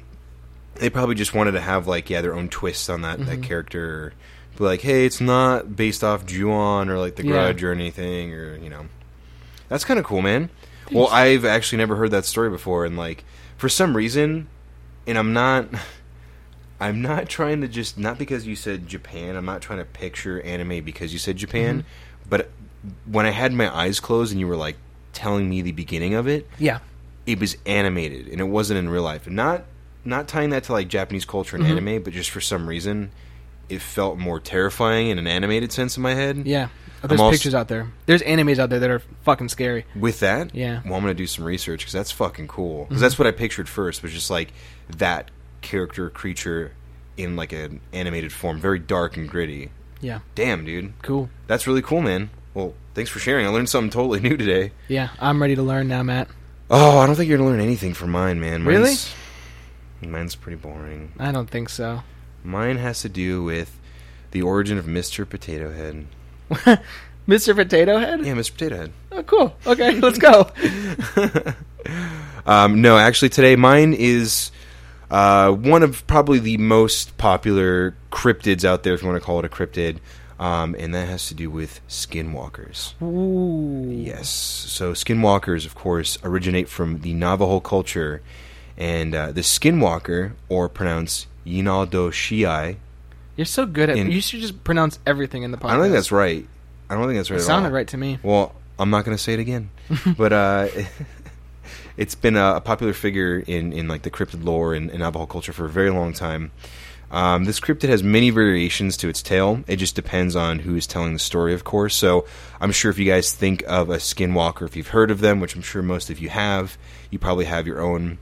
they 0.76 0.90
probably 0.90 1.16
just 1.16 1.34
wanted 1.34 1.52
to 1.52 1.62
have 1.62 1.88
like 1.88 2.10
yeah 2.10 2.22
their 2.22 2.34
own 2.36 2.50
twist 2.50 2.90
on 2.90 3.02
that 3.02 3.20
Mm-hmm. 3.20 3.30
that 3.30 3.44
character. 3.44 4.14
Be 4.58 4.64
like, 4.64 4.82
hey, 4.82 5.06
it's 5.06 5.20
not 5.20 5.76
based 5.76 6.02
off 6.04 6.26
Ju-on 6.26 6.90
or 6.90 6.98
like 6.98 7.16
The 7.18 7.24
Yeah. 7.26 7.32
Grudge 7.32 7.62
or 7.64 7.72
anything, 7.74 8.34
or 8.34 8.56
you 8.58 8.70
know. 8.70 8.86
That's 9.68 9.84
kind 9.84 10.00
of 10.00 10.06
cool, 10.06 10.22
man. 10.22 10.50
Well, 10.92 11.08
I've 11.10 11.44
actually 11.44 11.80
never 11.80 11.96
heard 11.98 12.12
that 12.12 12.24
story 12.26 12.50
before, 12.50 12.86
and 12.86 12.96
like 12.96 13.26
for 13.58 13.68
some 13.70 13.98
reason, 13.98 14.48
and 15.08 15.18
I'm 15.18 15.34
not. 15.34 15.68
I'm 16.80 17.02
not 17.02 17.30
trying 17.30 17.62
to 17.62 17.68
just 17.68 17.98
not 17.98 18.18
because 18.18 18.46
you 18.46 18.56
said 18.56 18.88
Japan. 18.88 19.36
I'm 19.36 19.46
not 19.46 19.62
trying 19.62 19.80
to 19.80 19.86
picture 19.86 20.42
anime 20.42 20.84
because 20.84 21.14
you 21.14 21.20
said 21.20 21.38
Japan, 21.38 21.80
Mm-hmm. 21.80 22.30
but 22.30 22.50
when 23.06 23.26
I 23.26 23.32
had 23.32 23.54
my 23.54 23.74
eyes 23.74 24.00
closed 24.00 24.32
and 24.32 24.40
you 24.40 24.48
were 24.48 24.58
like 24.58 24.76
telling 25.14 25.50
me 25.50 25.62
the 25.62 25.72
beginning 25.72 26.14
of 26.16 26.28
it, 26.28 26.48
Yeah, 26.60 26.80
it 27.26 27.40
was 27.40 27.58
animated 27.66 28.28
and 28.28 28.40
it 28.42 28.46
wasn't 28.46 28.80
in 28.80 28.90
real 28.90 29.04
life. 29.04 29.26
And 29.28 29.36
not 29.36 29.64
not 30.04 30.28
tying 30.28 30.52
that 30.52 30.66
to 30.66 30.74
like 30.74 30.88
Japanese 30.90 31.26
culture 31.26 31.56
and 31.56 31.66
Mm-hmm. 31.66 31.88
anime, 31.88 32.04
but 32.04 32.14
just 32.14 32.30
for 32.30 32.42
some 32.42 32.68
reason 32.68 33.12
it 33.68 33.82
felt 33.82 34.18
more 34.20 34.40
terrifying 34.40 35.08
in 35.08 35.18
an 35.18 35.26
animated 35.26 35.72
sense 35.72 35.98
in 35.98 36.04
my 36.04 36.14
head. 36.14 36.44
yeah. 36.46 36.68
There's 37.02 37.20
also- 37.22 37.32
pictures 37.36 37.56
out 37.56 37.68
there. 37.68 37.88
There's 38.08 38.22
animes 38.24 38.58
out 38.60 38.70
there 38.70 38.80
that 38.80 38.90
are 38.90 39.02
fucking 39.24 39.50
scary. 39.50 39.86
With 39.96 40.20
that, 40.22 40.54
Yeah. 40.54 40.82
Well, 40.86 40.96
I'm 40.96 41.02
gonna 41.02 41.14
do 41.16 41.26
some 41.28 41.46
research 41.46 41.80
because 41.82 41.94
that's 41.94 42.12
fucking 42.12 42.48
cool. 42.48 42.82
Mm-hmm. 42.82 42.90
Because 42.90 43.02
that's 43.02 43.18
what 43.18 43.28
I 43.28 43.32
pictured 43.32 43.68
first 43.70 44.04
was 44.04 44.12
just 44.12 44.30
like 44.30 44.52
that 44.98 45.32
character 45.62 46.10
creature 46.10 46.72
in 47.18 47.36
like 47.36 47.54
an 47.54 47.82
animated 47.94 48.32
form, 48.34 48.60
very 48.60 48.80
dark 48.80 49.18
and 49.18 49.30
gritty. 49.30 49.72
Yeah, 50.02 50.20
Damn, 50.36 50.66
dude, 50.66 50.94
cool. 51.02 51.30
that's 51.48 51.66
really 51.68 51.82
cool, 51.82 52.02
man. 52.02 52.30
Well, 52.54 52.74
thanks 52.94 53.10
for 53.10 53.20
sharing. 53.20 53.46
I 53.46 53.50
learned 53.50 53.70
something 53.70 53.90
totally 53.90 54.20
new 54.28 54.38
today. 54.38 54.72
Yeah, 54.88 55.10
I'm 55.20 55.42
ready 55.42 55.56
to 55.56 55.64
learn 55.64 55.88
now, 55.88 56.04
Matt. 56.04 56.28
Oh, 56.70 57.00
I 57.00 57.06
don't 57.08 57.16
think 57.16 57.30
you're 57.30 57.38
gonna 57.38 57.50
learn 57.50 57.60
anything 57.62 57.94
from 57.94 58.12
mine, 58.12 58.40
man. 58.40 58.64
Mine's, 58.64 58.68
Really? 60.02 60.12
Mine's 60.12 60.36
pretty 60.36 60.58
boring. 60.58 61.14
I 61.20 61.32
don't 61.32 61.50
think 61.50 61.70
so. 61.70 62.02
Mine 62.44 62.78
has 62.78 63.02
to 63.02 63.10
do 63.10 63.44
with 63.44 63.80
the 64.32 64.42
origin 64.42 64.78
of 64.78 64.86
Mr. 64.86 65.28
Potato 65.28 65.72
Head. 65.74 66.08
Mr. 67.28 67.56
Potato 67.56 67.98
Head. 67.98 68.24
Yeah, 68.26 68.34
Mr. 68.34 68.52
Potato 68.52 68.78
Head. 68.78 68.92
Oh, 69.12 69.24
cool. 69.24 69.56
Okay, 69.66 69.92
let's 70.00 70.18
go. 70.20 70.50
Um, 72.46 72.82
no, 72.82 72.98
actually, 72.98 73.30
today 73.30 73.56
mine 73.56 73.94
is 73.94 74.52
uh, 75.16 75.50
one 75.50 75.82
of 75.82 76.06
probably 76.08 76.40
the 76.40 76.58
most 76.58 77.18
popular 77.18 77.96
cryptids 78.12 78.66
out 78.66 78.84
there, 78.84 78.94
if 78.94 79.02
you 79.02 79.08
want 79.08 79.18
to 79.18 79.26
call 79.26 79.40
it 79.40 79.46
a 79.46 79.50
cryptid, 79.50 80.00
um, 80.42 80.76
and 80.78 80.94
that 80.94 81.08
has 81.08 81.30
to 81.30 81.34
do 81.34 81.50
with 81.50 81.80
skinwalkers. 81.88 83.02
Ooh. 83.02 83.90
Yes. 83.90 84.28
So 84.28 84.92
skinwalkers, 84.92 85.66
of 85.66 85.74
course, 85.74 86.18
originate 86.22 86.68
from 86.68 87.00
the 87.00 87.14
Navajo 87.14 87.62
culture, 87.62 88.22
and 88.78 89.16
uh, 89.16 89.32
the 89.32 89.40
skinwalker, 89.40 90.34
or 90.50 90.68
pronounced 90.68 91.28
Yinaldo 91.46 92.10
Shiai. 92.12 92.76
You're 93.38 93.46
so 93.46 93.66
good 93.66 93.90
at. 93.90 93.98
In- 93.98 94.12
you 94.12 94.20
should 94.20 94.42
just 94.42 94.66
pronounce 94.66 95.00
everything 95.06 95.44
in 95.44 95.52
the 95.52 95.58
podcast. 95.58 95.70
I 95.70 95.74
don't 95.76 95.84
think 95.84 95.94
that's 95.94 96.12
right. 96.12 96.46
I 96.90 96.96
don't 96.96 97.06
think 97.06 97.20
that's 97.20 97.32
right. 97.32 97.40
It 97.40 97.44
sounded 97.44 97.70
all. 97.70 97.76
right 97.76 97.88
to 97.88 97.98
me. 97.98 98.20
Well, 98.22 98.54
I'm 98.78 98.90
not 98.90 99.06
going 99.06 99.16
to 99.16 99.24
say 99.24 99.34
it 99.34 99.40
again, 99.40 99.70
but 100.18 100.34
uh, 100.34 100.68
it's 101.98 102.16
been 102.16 102.36
a, 102.36 102.56
a 102.56 102.62
popular 102.62 102.94
figure 102.94 103.40
in, 103.40 103.74
in 103.74 103.88
like 103.88 104.04
the 104.04 104.12
cryptid 104.12 104.44
lore 104.44 104.74
and, 104.74 104.90
and 104.90 105.00
Navajo 105.00 105.26
culture 105.26 105.54
for 105.54 105.66
a 105.66 105.70
very 105.70 105.90
long 105.90 106.14
time. 106.14 106.52
Um, 107.12 107.46
this 107.46 107.60
cryptid 107.60 107.90
has 107.90 108.04
many 108.04 108.30
variations 108.30 108.98
to 108.98 109.08
its 109.08 109.22
tale. 109.22 109.64
It 109.68 109.78
just 109.78 109.96
depends 109.96 110.36
on 110.36 110.60
who 110.60 110.76
is 110.76 110.88
telling 110.88 111.14
the 111.14 111.20
story, 111.20 111.54
of 111.54 111.64
course. 111.64 111.96
So 111.96 112.26
I'm 112.60 112.72
sure 112.72 112.92
if 112.92 112.98
you 112.98 113.06
guys 113.06 113.32
think 113.32 113.64
of 113.68 113.90
a 113.90 113.98
skinwalker, 113.98 114.66
if 114.66 114.76
you've 114.76 114.90
heard 114.90 115.12
of 115.12 115.22
them, 115.22 115.40
which 115.40 115.56
I'm 115.56 115.62
sure 115.62 115.82
most 115.82 116.10
of 116.10 116.20
you 116.20 116.30
have, 116.30 116.78
you 117.12 117.20
probably 117.20 117.46
have 117.46 117.68
your 117.68 117.82
own 117.82 118.18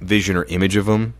vision 0.00 0.36
or 0.36 0.44
image 0.44 0.76
of 0.76 0.86
them 0.86 1.14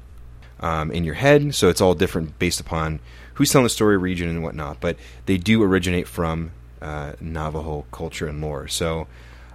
um, 0.60 0.90
in 0.90 1.04
your 1.04 1.14
head. 1.14 1.54
So 1.54 1.68
it's 1.68 1.80
all 1.80 1.94
different 1.94 2.38
based 2.38 2.60
upon 2.60 3.00
who's 3.34 3.50
telling 3.50 3.64
the 3.64 3.70
story, 3.70 3.98
region, 3.98 4.28
and 4.28 4.42
whatnot. 4.42 4.80
But 4.80 4.96
they 5.26 5.36
do 5.36 5.62
originate 5.62 6.08
from 6.08 6.52
uh, 6.80 7.12
Navajo 7.20 7.84
culture 7.90 8.26
and 8.26 8.40
lore. 8.40 8.68
So 8.68 9.06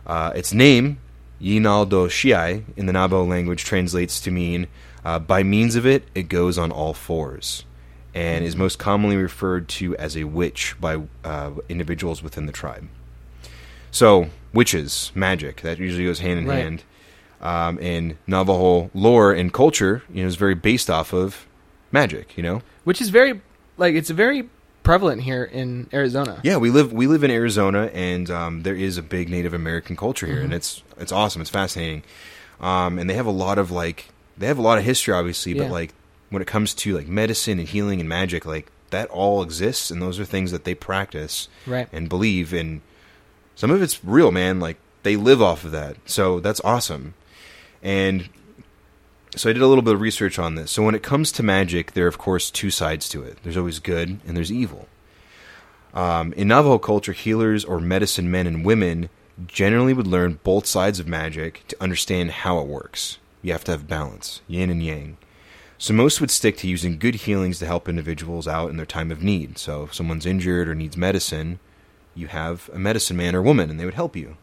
uh, 0.05 0.33
its 0.35 0.53
name, 0.53 0.99
Yinaldo 1.41 2.07
Shiai, 2.07 2.63
in 2.77 2.85
the 2.85 2.93
Navajo 2.93 3.23
language 3.25 3.63
translates 3.63 4.19
to 4.21 4.31
mean 4.31 4.67
uh, 5.03 5.17
by 5.19 5.41
means 5.43 5.75
of 5.75 5.85
it, 5.85 6.03
it 6.13 6.23
goes 6.29 6.57
on 6.57 6.71
all 6.71 6.93
fours. 6.93 7.65
and 8.13 8.43
is 8.43 8.55
most 8.57 8.77
commonly 8.77 9.15
referred 9.15 9.69
to 9.69 9.95
as 9.95 10.17
a 10.17 10.25
witch 10.25 10.75
by 10.81 11.01
uh, 11.23 11.51
individuals 11.69 12.21
within 12.21 12.45
the 12.45 12.51
tribe. 12.51 12.87
So, 13.89 14.27
witches, 14.53 15.11
magic, 15.15 15.61
that 15.61 15.79
usually 15.79 16.03
goes 16.05 16.19
hand 16.19 16.39
in 16.39 16.45
Right. 16.45 16.57
hand. 16.59 16.83
Um, 17.41 17.79
and 17.81 18.17
Navajo 18.27 18.91
lore 18.93 19.31
and 19.31 19.51
culture, 19.53 20.03
you 20.13 20.21
know, 20.23 20.27
is 20.27 20.35
very 20.35 20.55
based 20.55 20.89
off 20.89 21.13
of 21.13 21.47
magic. 21.91 22.35
You 22.37 22.43
know, 22.43 22.61
which 22.83 23.01
is 23.01 23.09
very 23.09 23.41
like 23.77 23.95
it's 23.95 24.09
very 24.09 24.49
prevalent 24.83 25.21
here 25.23 25.43
in 25.43 25.87
Arizona. 25.93 26.39
yeah, 26.43 26.57
we 26.57 26.69
live 26.69 26.91
we 26.91 27.07
live 27.07 27.23
in 27.23 27.31
Arizona, 27.31 27.89
and 27.93 28.29
um, 28.29 28.63
there 28.63 28.75
is 28.75 28.97
a 28.97 29.03
big 29.03 29.29
Native 29.29 29.53
American 29.53 29.95
culture 29.95 30.25
here, 30.27 30.41
and 30.41 30.53
it's 30.53 30.83
it's 30.99 31.11
awesome. 31.11 31.41
It's 31.41 31.51
fascinating, 31.51 32.03
um, 32.59 32.97
and 32.99 33.09
they 33.09 33.13
have 33.15 33.25
a 33.27 33.31
lot 33.31 33.57
of 33.57 33.71
like 33.71 34.09
they 34.37 34.47
have 34.47 34.57
a 34.57 34.61
lot 34.61 34.77
of 34.77 34.83
history, 34.83 35.13
obviously, 35.13 35.53
but 35.53 35.63
Yeah. 35.65 35.71
like 35.71 35.93
when 36.29 36.41
it 36.41 36.47
comes 36.47 36.73
to 36.73 36.95
like 36.95 37.07
medicine 37.07 37.59
and 37.59 37.67
healing 37.67 37.99
and 37.99 38.07
magic, 38.09 38.45
like 38.45 38.71
that 38.89 39.09
all 39.09 39.41
exists, 39.43 39.91
and 39.91 40.01
those 40.01 40.19
are 40.19 40.25
things 40.25 40.51
that 40.51 40.63
they 40.63 40.73
practice 40.75 41.47
Right. 41.67 41.87
and 41.93 42.09
believe, 42.09 42.51
and 42.53 42.81
some 43.55 43.71
of 43.71 43.81
it's 43.81 44.03
real, 44.03 44.31
man. 44.31 44.59
Like 44.59 44.77
they 45.03 45.15
live 45.15 45.41
off 45.41 45.63
of 45.63 45.71
that, 45.71 45.97
so 46.05 46.39
that's 46.39 46.61
awesome. 46.63 47.13
And 47.83 48.29
so 49.41 49.49
I 49.49 49.53
did 49.53 49.63
a 49.63 49.67
little 49.67 49.81
bit 49.81 49.95
of 49.95 50.01
research 50.01 50.37
on 50.37 50.53
this. 50.53 50.69
So 50.69 50.83
when 50.83 50.93
it 50.93 51.01
comes 51.01 51.31
to 51.31 51.41
magic, 51.41 51.93
there 51.93 52.05
are 52.05 52.07
of 52.07 52.19
course 52.19 52.51
two 52.51 52.69
sides 52.69 53.09
to 53.09 53.23
it. 53.23 53.39
There's 53.41 53.57
always 53.57 53.79
good 53.79 54.19
and 54.23 54.37
there's 54.37 54.51
evil. 54.51 54.87
Um, 55.95 56.31
in 56.33 56.47
Navajo 56.47 56.77
culture, 56.77 57.11
healers 57.11 57.65
or 57.65 57.79
medicine 57.79 58.29
men 58.29 58.45
and 58.45 58.63
women 58.63 59.09
generally 59.47 59.93
would 59.93 60.05
learn 60.05 60.39
both 60.43 60.67
sides 60.67 60.99
of 60.99 61.07
magic 61.07 61.63
to 61.69 61.81
understand 61.81 62.29
how 62.29 62.59
it 62.59 62.67
works. 62.67 63.17
You 63.41 63.51
have 63.53 63.63
to 63.63 63.71
have 63.71 63.87
balance, 63.87 64.41
yin 64.47 64.69
and 64.69 64.83
yang. 64.83 65.17
So 65.79 65.91
most 65.95 66.21
would 66.21 66.29
stick 66.29 66.55
to 66.57 66.67
using 66.67 66.99
good 66.99 67.15
healings 67.15 67.57
to 67.57 67.65
help 67.65 67.89
individuals 67.89 68.47
out 68.47 68.69
in 68.69 68.77
their 68.77 68.85
time 68.85 69.09
of 69.09 69.23
need. 69.23 69.57
So 69.57 69.85
if 69.85 69.95
someone's 69.95 70.27
injured 70.27 70.69
or 70.69 70.75
needs 70.75 70.95
medicine, 70.95 71.57
you 72.13 72.27
have 72.27 72.69
a 72.71 72.77
medicine 72.77 73.17
man 73.17 73.35
or 73.35 73.41
woman 73.41 73.71
and 73.71 73.79
they 73.79 73.85
would 73.85 73.95
help 73.95 74.15
you. 74.15 74.37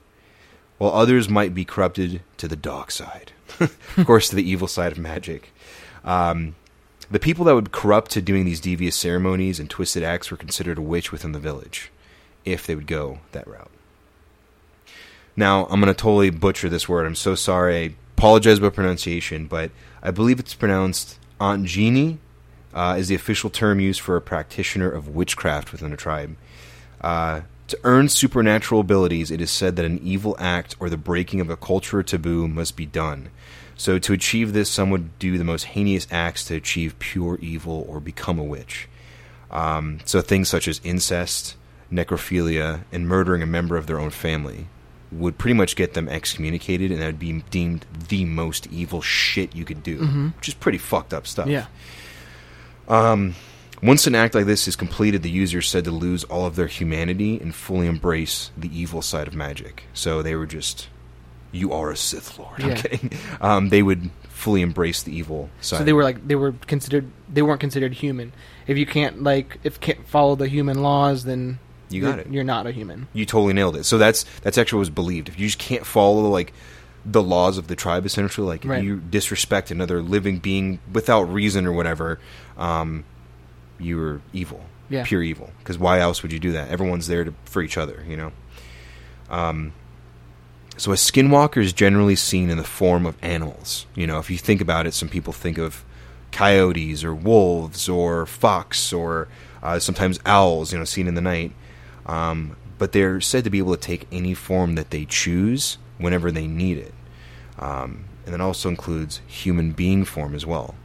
While 0.78 0.90
others 0.90 1.28
might 1.28 1.54
be 1.54 1.64
corrupted 1.64 2.22
to 2.38 2.48
the 2.48 2.56
dark 2.56 2.90
side. 2.90 3.30
of 3.60 4.04
course, 4.06 4.28
to 4.28 4.36
the 4.36 4.48
evil 4.48 4.68
side 4.68 4.92
of 4.92 4.98
magic. 4.98 5.52
Um, 6.04 6.54
the 7.10 7.18
people 7.18 7.44
that 7.46 7.54
would 7.54 7.72
corrupt 7.72 8.10
to 8.12 8.22
doing 8.22 8.44
these 8.44 8.60
devious 8.60 8.96
ceremonies 8.96 9.58
and 9.58 9.68
twisted 9.68 10.02
acts 10.02 10.30
were 10.30 10.36
considered 10.36 10.78
a 10.78 10.82
witch 10.82 11.10
within 11.10 11.32
the 11.32 11.38
village, 11.38 11.90
if 12.44 12.66
they 12.66 12.74
would 12.74 12.86
go 12.86 13.20
that 13.32 13.46
route. 13.46 13.70
Now, 15.36 15.66
I'm 15.66 15.80
going 15.80 15.92
to 15.92 16.00
totally 16.00 16.30
butcher 16.30 16.68
this 16.68 16.88
word. 16.88 17.06
I'm 17.06 17.14
so 17.14 17.34
sorry. 17.34 17.76
I 17.76 17.94
apologize 18.16 18.58
about 18.58 18.74
pronunciation, 18.74 19.46
but 19.46 19.70
I 20.02 20.10
believe 20.10 20.38
it's 20.40 20.54
pronounced 20.54 21.18
Aunt 21.40 21.64
Genie, 21.64 22.18
uh, 22.74 22.96
is 22.98 23.08
the 23.08 23.14
official 23.14 23.48
term 23.48 23.80
used 23.80 24.00
for 24.00 24.16
a 24.16 24.20
practitioner 24.20 24.90
of 24.90 25.08
witchcraft 25.08 25.72
within 25.72 25.92
a 25.92 25.96
tribe. 25.96 26.36
Uh, 27.00 27.42
to 27.68 27.78
earn 27.84 28.08
supernatural 28.08 28.80
abilities, 28.80 29.30
it 29.30 29.40
is 29.40 29.50
said 29.50 29.76
that 29.76 29.84
an 29.84 30.00
evil 30.02 30.34
act 30.38 30.74
or 30.80 30.88
the 30.88 30.96
breaking 30.96 31.40
of 31.40 31.50
a 31.50 31.56
cultural 31.56 32.02
taboo 32.02 32.48
must 32.48 32.76
be 32.76 32.86
done. 32.86 33.30
So, 33.76 33.98
to 34.00 34.12
achieve 34.12 34.52
this, 34.52 34.68
some 34.68 34.90
would 34.90 35.18
do 35.18 35.38
the 35.38 35.44
most 35.44 35.64
heinous 35.64 36.08
acts 36.10 36.44
to 36.46 36.56
achieve 36.56 36.98
pure 36.98 37.38
evil 37.40 37.86
or 37.88 38.00
become 38.00 38.38
a 38.38 38.44
witch. 38.44 38.88
Um, 39.50 40.00
so, 40.04 40.20
things 40.20 40.48
such 40.48 40.66
as 40.66 40.80
incest, 40.82 41.56
necrophilia, 41.92 42.82
and 42.90 43.06
murdering 43.06 43.42
a 43.42 43.46
member 43.46 43.76
of 43.76 43.86
their 43.86 44.00
own 44.00 44.10
family 44.10 44.66
would 45.12 45.38
pretty 45.38 45.54
much 45.54 45.76
get 45.76 45.94
them 45.94 46.08
excommunicated, 46.08 46.90
and 46.90 47.00
that 47.00 47.06
would 47.06 47.18
be 47.18 47.42
deemed 47.50 47.86
the 48.08 48.24
most 48.24 48.66
evil 48.66 49.00
shit 49.00 49.54
you 49.54 49.64
could 49.64 49.82
do, 49.82 49.98
which 50.36 50.48
is 50.48 50.54
pretty 50.54 50.78
fucked 50.78 51.14
up 51.14 51.26
stuff. 51.26 51.46
Yeah. 51.46 51.66
Once 53.82 54.06
an 54.06 54.14
act 54.14 54.34
like 54.34 54.46
this 54.46 54.66
is 54.68 54.76
completed, 54.76 55.22
the 55.22 55.30
user 55.30 55.58
is 55.58 55.66
said 55.68 55.84
to 55.84 55.90
lose 55.90 56.24
all 56.24 56.46
of 56.46 56.56
their 56.56 56.66
humanity 56.66 57.38
and 57.40 57.54
fully 57.54 57.86
embrace 57.86 58.50
the 58.56 58.68
evil 58.76 59.02
side 59.02 59.28
of 59.28 59.34
magic. 59.34 59.84
So 59.94 60.22
they 60.22 60.34
were 60.34 60.46
just, 60.46 60.88
you 61.52 61.72
are 61.72 61.90
a 61.90 61.96
Sith 61.96 62.38
Lord. 62.38 62.60
I'm 62.62 62.70
Yeah. 62.70 62.74
kidding. 62.76 63.10
Um, 63.40 63.68
they 63.68 63.82
would 63.82 64.10
fully 64.28 64.62
embrace 64.62 65.02
the 65.02 65.14
evil 65.16 65.50
side. 65.60 65.78
So 65.78 65.84
they 65.84 65.92
were 65.92 66.02
like 66.02 66.26
they 66.28 66.34
were 66.36 66.52
considered 66.66 67.10
they 67.32 67.42
weren't 67.42 67.60
considered 67.60 67.92
human. 67.94 68.32
If 68.66 68.78
you 68.78 68.86
can't 68.86 69.22
like 69.22 69.58
if 69.64 69.80
can't 69.80 70.06
follow 70.08 70.34
the 70.36 70.48
human 70.48 70.80
laws, 70.82 71.24
then 71.24 71.58
You 71.90 72.02
got 72.02 72.08
you're, 72.10 72.18
it. 72.20 72.32
You're 72.32 72.44
not 72.44 72.66
a 72.66 72.70
human. 72.72 73.08
you 73.12 73.26
totally 73.26 73.52
nailed 73.52 73.76
it. 73.76 73.84
So 73.84 73.98
that's 73.98 74.24
that's 74.42 74.56
actually 74.58 74.76
what 74.78 74.80
was 74.80 74.90
believed. 74.90 75.28
If 75.28 75.38
you 75.40 75.46
just 75.46 75.58
can't 75.58 75.84
follow 75.86 76.22
like 76.28 76.52
the 77.04 77.22
laws 77.22 77.58
of 77.58 77.68
the 77.68 77.74
tribe, 77.76 78.04
essentially, 78.06 78.46
like 78.46 78.64
if 78.64 78.70
Right. 78.70 78.82
you 78.84 78.98
disrespect 79.00 79.70
another 79.70 80.02
living 80.02 80.38
being 80.38 80.78
without 80.92 81.22
reason 81.22 81.64
or 81.66 81.72
whatever, 81.72 82.18
um, 82.56 83.04
you're 83.78 84.20
evil, 84.32 84.64
Yeah. 84.88 85.04
pure 85.04 85.22
evil. 85.22 85.50
Because 85.58 85.78
why 85.78 86.00
else 86.00 86.22
would 86.22 86.32
you 86.32 86.38
do 86.38 86.52
that? 86.52 86.68
Everyone's 86.70 87.06
there 87.06 87.24
to, 87.24 87.34
for 87.44 87.62
each 87.62 87.76
other, 87.78 88.04
you 88.08 88.16
know. 88.16 88.32
Um, 89.30 89.72
so 90.76 90.92
a 90.92 90.94
skinwalker 90.96 91.58
is 91.62 91.72
generally 91.72 92.14
seen 92.16 92.50
in 92.50 92.56
the 92.58 92.64
form 92.64 93.04
of 93.06 93.16
animals. 93.22 93.86
You 93.94 94.06
know, 94.06 94.18
if 94.18 94.30
you 94.30 94.38
think 94.38 94.60
about 94.60 94.86
it, 94.86 94.94
some 94.94 95.08
people 95.08 95.32
think 95.32 95.58
of 95.58 95.84
coyotes 96.30 97.02
or 97.04 97.14
wolves 97.14 97.88
or 97.88 98.26
fox 98.26 98.92
or 98.92 99.28
uh, 99.62 99.78
sometimes 99.78 100.20
owls. 100.24 100.72
You 100.72 100.78
know, 100.78 100.84
seen 100.84 101.08
in 101.08 101.14
the 101.14 101.20
night. 101.20 101.52
Um, 102.06 102.56
but 102.78 102.92
they're 102.92 103.20
said 103.20 103.42
to 103.44 103.50
be 103.50 103.58
able 103.58 103.74
to 103.74 103.80
take 103.80 104.06
any 104.12 104.34
form 104.34 104.76
that 104.76 104.90
they 104.90 105.04
choose 105.04 105.78
whenever 105.98 106.30
they 106.30 106.46
need 106.46 106.78
it. 106.78 106.94
Um, 107.58 108.04
and 108.24 108.32
that 108.32 108.40
also 108.40 108.68
includes 108.68 109.20
human 109.26 109.72
being 109.72 110.04
form 110.04 110.34
as 110.34 110.46
well. 110.46 110.76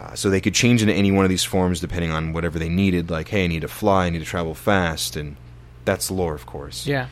Uh, 0.00 0.14
so 0.14 0.30
they 0.30 0.40
could 0.40 0.54
change 0.54 0.80
into 0.80 0.94
any 0.94 1.12
one 1.12 1.26
of 1.26 1.28
these 1.28 1.44
forms 1.44 1.80
depending 1.80 2.10
on 2.10 2.32
whatever 2.32 2.58
they 2.58 2.70
needed. 2.70 3.10
Like, 3.10 3.28
hey, 3.28 3.44
I 3.44 3.46
need 3.48 3.60
to 3.60 3.68
fly, 3.68 4.06
I 4.06 4.10
need 4.10 4.20
to 4.20 4.24
travel 4.24 4.54
fast, 4.54 5.14
and 5.14 5.36
that's 5.84 6.10
lore, 6.10 6.34
of 6.34 6.46
course. 6.46 6.86
Yeah. 6.86 7.08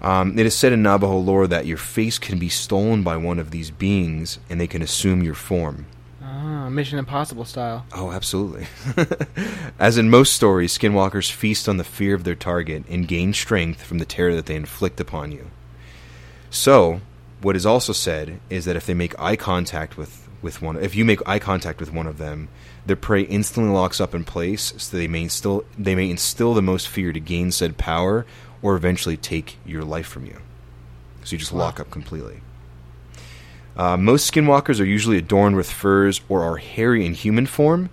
Um, 0.00 0.38
it 0.38 0.46
is 0.46 0.54
said 0.54 0.72
in 0.72 0.82
Navajo 0.82 1.18
lore 1.18 1.46
that 1.46 1.66
your 1.66 1.76
face 1.76 2.18
can 2.18 2.38
be 2.38 2.48
stolen 2.48 3.02
by 3.02 3.16
one 3.16 3.38
of 3.38 3.50
these 3.50 3.70
beings, 3.70 4.38
and 4.48 4.60
they 4.60 4.66
can 4.66 4.80
assume 4.80 5.22
your 5.22 5.34
form. 5.34 5.86
Ah, 6.22 6.68
Mission 6.70 6.98
Impossible 6.98 7.44
style. 7.44 7.84
Oh, 7.92 8.12
absolutely. 8.12 8.66
As 9.78 9.98
in 9.98 10.08
most 10.08 10.32
stories, 10.32 10.76
skinwalkers 10.76 11.30
feast 11.30 11.68
on 11.68 11.76
the 11.76 11.84
fear 11.84 12.14
of 12.14 12.24
their 12.24 12.34
target 12.34 12.84
and 12.88 13.08
gain 13.08 13.34
strength 13.34 13.82
from 13.82 13.98
the 13.98 14.04
terror 14.04 14.34
that 14.34 14.46
they 14.46 14.56
inflict 14.56 15.00
upon 15.00 15.32
you. 15.32 15.50
So, 16.48 17.00
what 17.42 17.56
is 17.56 17.66
also 17.66 17.92
said 17.92 18.40
is 18.48 18.64
that 18.64 18.76
if 18.76 18.86
they 18.86 18.94
make 18.94 19.18
eye 19.20 19.36
contact 19.36 19.96
with, 19.96 20.28
with 20.42 20.62
one, 20.62 20.76
if 20.76 20.94
you 20.94 21.04
make 21.04 21.26
eye 21.28 21.38
contact 21.38 21.80
with 21.80 21.92
one 21.92 22.06
of 22.06 22.18
them, 22.18 22.48
their 22.86 22.96
prey 22.96 23.22
instantly 23.22 23.72
locks 23.72 24.00
up 24.00 24.14
in 24.14 24.24
place, 24.24 24.72
so 24.76 24.96
they 24.96 25.08
may 25.08 25.22
instill 25.22 25.64
they 25.78 25.94
may 25.94 26.10
instill 26.10 26.54
the 26.54 26.62
most 26.62 26.88
fear 26.88 27.12
to 27.12 27.20
gain 27.20 27.52
said 27.52 27.76
power, 27.76 28.26
or 28.62 28.76
eventually 28.76 29.16
take 29.16 29.58
your 29.64 29.84
life 29.84 30.06
from 30.06 30.26
you. 30.26 30.38
So 31.24 31.32
you 31.32 31.38
just 31.38 31.52
lock 31.52 31.78
up 31.78 31.90
completely. 31.90 32.40
Uh, 33.76 33.96
most 33.96 34.32
skinwalkers 34.32 34.80
are 34.80 34.84
usually 34.84 35.18
adorned 35.18 35.56
with 35.56 35.70
furs 35.70 36.20
or 36.28 36.42
are 36.42 36.56
hairy 36.56 37.06
in 37.06 37.14
human 37.14 37.46
form, 37.46 37.90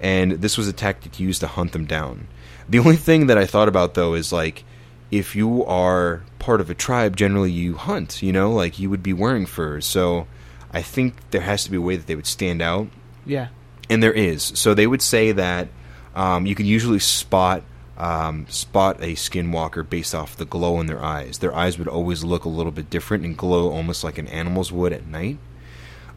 and 0.00 0.32
this 0.32 0.58
was 0.58 0.68
a 0.68 0.72
tactic 0.72 1.20
used 1.20 1.40
to 1.40 1.46
hunt 1.46 1.72
them 1.72 1.84
down. 1.84 2.26
The 2.68 2.78
only 2.78 2.96
thing 2.96 3.26
that 3.26 3.38
I 3.38 3.46
thought 3.46 3.68
about 3.68 3.94
though 3.94 4.14
is 4.14 4.32
like, 4.32 4.64
if 5.10 5.34
you 5.34 5.64
are 5.64 6.22
part 6.38 6.60
of 6.60 6.70
a 6.70 6.74
tribe, 6.74 7.16
generally 7.16 7.50
you 7.50 7.74
hunt. 7.76 8.22
You 8.22 8.32
know, 8.32 8.52
like 8.52 8.78
you 8.78 8.90
would 8.90 9.02
be 9.02 9.12
wearing 9.12 9.46
furs. 9.46 9.86
So 9.86 10.26
I 10.72 10.82
think 10.82 11.14
there 11.30 11.40
has 11.40 11.64
to 11.64 11.70
be 11.70 11.76
a 11.76 11.80
way 11.80 11.96
that 11.96 12.06
they 12.06 12.14
would 12.14 12.26
stand 12.26 12.62
out 12.62 12.88
Yeah. 13.26 13.48
and 13.88 14.02
there 14.02 14.12
is. 14.12 14.52
So 14.54 14.72
they 14.74 14.86
would 14.86 15.02
say 15.02 15.32
that 15.32 15.68
um, 16.14 16.46
you 16.46 16.54
can 16.54 16.66
usually 16.66 16.98
spot 17.00 17.62
um, 17.98 18.46
spot 18.48 18.96
a 19.02 19.14
skinwalker 19.14 19.86
based 19.88 20.14
off 20.14 20.34
the 20.36 20.46
glow 20.46 20.80
in 20.80 20.86
their 20.86 21.02
eyes. 21.04 21.38
Their 21.38 21.54
eyes 21.54 21.78
would 21.78 21.86
always 21.88 22.24
look 22.24 22.44
a 22.46 22.48
little 22.48 22.72
bit 22.72 22.88
different 22.88 23.24
and 23.26 23.36
glow 23.36 23.70
almost 23.70 24.02
like 24.04 24.16
an 24.16 24.26
animal's 24.28 24.72
would 24.72 24.92
at 24.94 25.06
night. 25.06 25.36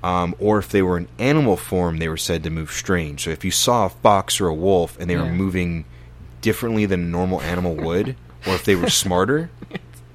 Um, 0.01 0.33
or 0.39 0.59
if 0.59 0.69
they 0.69 0.81
were 0.81 0.97
in 0.97 1.07
animal 1.19 1.57
form, 1.57 1.97
they 1.97 2.07
were 2.07 2.15
said 2.17 2.43
to 2.43 2.49
move 2.49 2.71
strange. 2.71 3.23
So 3.25 3.31
if 3.31 3.43
you 3.43 3.51
saw 3.51 3.85
a 3.85 3.89
fox 3.89 4.39
or 4.39 4.47
a 4.47 4.53
wolf 4.53 4.97
and 4.99 5.09
they 5.09 5.15
were 5.17 5.25
moving 5.25 5.83
differently 6.41 6.85
than 6.85 7.01
a 7.01 7.05
normal 7.05 7.41
animal 7.41 7.75
would, 7.75 8.15
or 8.47 8.55
if 8.55 8.63
they 8.65 8.75
were 8.75 8.89
smarter, 9.03 9.49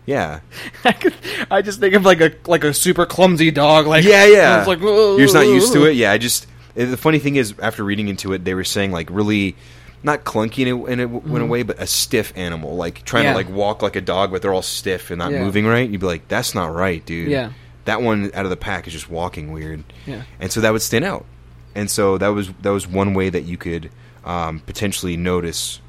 yeah, 0.09 0.41
I, 0.85 0.93
could, 1.03 1.15
I 1.51 1.61
just 1.63 1.81
think 1.81 1.95
of 1.95 2.05
like 2.05 2.21
a 2.23 2.33
like 2.47 2.65
a 2.65 2.73
super 2.73 3.05
clumsy 3.05 3.51
dog. 3.51 3.87
Like 3.87 4.05
yeah, 4.05 4.25
yeah. 4.25 4.65
Like 4.67 4.81
You're 4.81 5.19
just 5.19 5.35
not 5.35 5.47
used 5.47 5.73
to 5.75 5.85
it. 5.85 5.97
Yeah, 5.97 6.13
I 6.13 6.19
just 6.19 6.47
eh, 6.77 6.87
the 6.87 6.97
funny 6.97 7.19
thing 7.19 7.37
is 7.37 7.55
after 7.61 7.85
reading 7.85 8.09
into 8.09 8.33
it, 8.33 8.45
they 8.45 8.55
were 8.55 8.65
saying 8.65 8.91
like 8.91 9.09
really 9.11 9.55
not 10.03 10.25
clunky 10.25 10.65
in 10.65 10.69
a, 10.69 10.85
in 10.87 11.01
a, 11.01 11.35
in 11.37 11.43
a 11.43 11.47
way, 11.47 11.63
but 11.65 11.79
a 11.81 11.87
stiff 11.87 12.33
animal, 12.37 12.77
like 12.77 13.05
trying 13.05 13.25
Mm-hmm. 13.25 13.37
Yeah. 13.37 13.43
to 13.43 13.49
like 13.49 13.57
walk 13.57 13.83
like 13.83 13.97
a 13.97 14.01
dog, 14.01 14.31
but 14.31 14.41
they're 14.43 14.55
all 14.55 14.63
stiff 14.63 15.11
and 15.11 15.19
not 15.19 15.33
Yeah. 15.33 15.43
moving 15.45 15.67
right. 15.67 15.91
You'd 15.91 16.01
be 16.01 16.07
like, 16.07 16.27
that's 16.29 16.55
not 16.55 16.73
right, 16.75 17.05
dude. 17.05 17.29
Yeah. 17.31 17.51
that 17.85 18.01
one 18.01 18.31
out 18.33 18.45
of 18.47 18.51
the 18.51 18.57
pack 18.57 18.87
is 18.87 18.93
just 18.93 19.11
walking 19.11 19.53
weird. 19.53 19.83
Yeah. 20.07 20.23
and 20.41 20.51
so 20.53 20.61
that 20.63 20.73
would 20.73 20.83
stand 20.83 21.05
out. 21.05 21.27
And 21.75 21.91
so 21.91 22.17
that 22.19 22.29
was 22.29 22.49
that 22.63 22.71
was 22.71 22.87
one 22.87 23.13
way 23.13 23.29
that 23.29 23.43
you 23.43 23.57
could 23.59 23.91
um, 24.25 24.61
potentially 24.61 25.17
notice, 25.17 25.81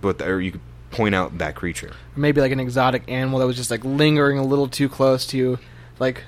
but 0.00 0.20
or 0.22 0.40
you 0.40 0.52
could 0.52 0.60
point 0.96 1.14
out 1.14 1.38
that 1.38 1.54
creature. 1.54 1.92
maybe 2.16 2.40
like 2.40 2.52
an 2.52 2.60
exotic 2.60 3.02
animal 3.08 3.38
that 3.40 3.46
was 3.46 3.56
just 3.56 3.70
like 3.70 3.84
lingering 3.84 4.38
a 4.38 4.44
little 4.44 4.68
too 4.68 4.88
close 4.88 5.26
to 5.28 5.36
you, 5.36 5.58
like 5.98 6.22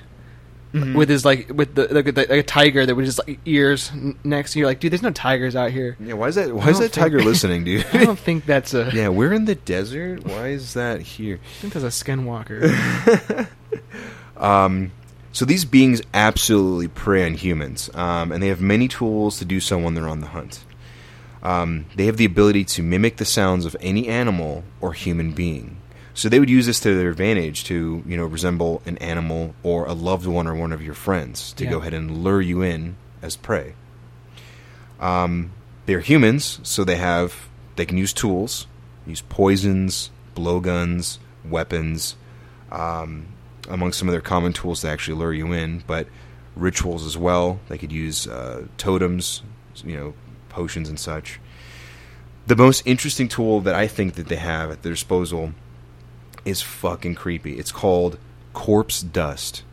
with 0.71 1.09
his 1.09 1.25
like 1.25 1.49
with 1.49 1.73
the 1.73 1.87
like, 1.91 2.05
the, 2.05 2.11
like 2.13 2.29
a 2.29 2.43
tiger 2.43 2.85
that 2.85 2.93
was 2.93 3.07
just 3.07 3.27
like 3.27 3.39
ears 3.45 3.91
next 4.23 4.53
to 4.53 4.59
you. 4.59 4.65
Like, 4.65 4.79
dude, 4.79 4.91
there's 4.91 5.01
no 5.01 5.09
tigers 5.11 5.55
out 5.55 5.71
here. 5.71 5.97
Yeah, 5.99 6.13
why 6.13 6.27
is 6.27 6.35
that? 6.35 6.53
Why 6.53 6.65
I 6.65 6.69
is 6.69 6.77
don't 6.77 6.91
that 6.91 6.93
tiger 6.93 7.23
listening, 7.23 7.63
dude? 7.63 7.85
I 7.91 8.05
don't 8.05 8.19
think 8.19 8.45
that's 8.45 8.73
a. 8.75 8.91
yeah, 8.93 9.09
we're 9.09 9.33
in 9.33 9.45
the 9.45 9.55
desert. 9.55 10.25
Why 10.25 10.49
is 10.49 10.75
that 10.75 11.01
here? 11.01 11.39
I 11.43 11.61
think 11.61 11.73
that's 11.73 11.85
a 12.01 12.05
skinwalker. 12.05 13.47
Um, 14.37 14.91
so 15.33 15.43
these 15.45 15.65
beings 15.65 16.01
absolutely 16.13 16.87
prey 16.87 17.25
on 17.25 17.33
humans, 17.33 17.89
um, 17.93 18.31
and 18.31 18.41
they 18.41 18.47
have 18.47 18.61
many 18.61 18.87
tools 18.87 19.37
to 19.39 19.45
do 19.45 19.59
so 19.59 19.77
when 19.77 19.93
they're 19.93 20.07
on 20.07 20.21
the 20.21 20.27
hunt. 20.27 20.63
Um, 21.41 21.85
they 21.95 22.05
have 22.05 22.17
the 22.17 22.25
ability 22.25 22.65
to 22.65 22.83
mimic 22.83 23.17
the 23.17 23.25
sounds 23.25 23.65
of 23.65 23.75
any 23.79 24.07
animal 24.07 24.63
or 24.81 24.93
human 24.93 25.31
being. 25.31 25.77
So 26.13 26.27
they 26.27 26.39
would 26.39 26.49
use 26.49 26.65
this 26.65 26.81
to 26.81 26.95
their 26.97 27.09
advantage 27.09 27.63
to, 27.65 28.03
you 28.05 28.17
know, 28.17 28.25
resemble 28.25 28.81
an 28.85 28.97
animal 28.97 29.55
or 29.63 29.85
a 29.85 29.93
loved 29.93 30.25
one 30.25 30.47
or 30.47 30.55
one 30.55 30.73
of 30.73 30.81
your 30.81 30.93
friends 30.93 31.53
to 31.53 31.63
Yeah. 31.63 31.69
go 31.71 31.77
ahead 31.79 31.93
and 31.93 32.23
lure 32.23 32.41
you 32.41 32.61
in 32.61 32.97
as 33.21 33.37
prey. 33.37 33.73
Um, 34.99 35.51
they're 35.85 36.01
humans, 36.01 36.59
so 36.63 36.83
they 36.83 36.97
have 36.97 37.47
they 37.77 37.85
can 37.85 37.97
use 37.97 38.11
tools, 38.11 38.67
use 39.07 39.21
poisons, 39.29 40.11
blowguns, 40.35 41.17
weapons, 41.49 42.15
um, 42.71 43.27
among 43.69 43.93
some 43.93 44.09
of 44.09 44.11
their 44.11 44.19
common 44.21 44.51
tools 44.51 44.81
to 44.81 44.89
actually 44.89 45.17
lure 45.17 45.33
you 45.33 45.53
in, 45.53 45.83
but 45.87 46.07
rituals 46.57 47.05
as 47.05 47.17
well. 47.17 47.59
They 47.69 47.77
could 47.77 47.93
use 47.93 48.27
uh, 48.27 48.65
totems, 48.77 49.41
you 49.85 49.95
know, 49.95 50.13
potions 50.49 50.89
and 50.89 50.99
such. 50.99 51.39
The 52.47 52.55
most 52.55 52.81
interesting 52.85 53.27
tool 53.27 53.61
that 53.61 53.75
I 53.75 53.87
think 53.87 54.15
that 54.15 54.27
they 54.27 54.37
have 54.37 54.71
at 54.71 54.81
their 54.81 54.93
disposal 54.93 55.53
is 56.45 56.61
fucking 56.61 57.15
creepy. 57.15 57.59
It's 57.59 57.71
called 57.71 58.17
corpse 58.53 59.01
dust. 59.01 59.63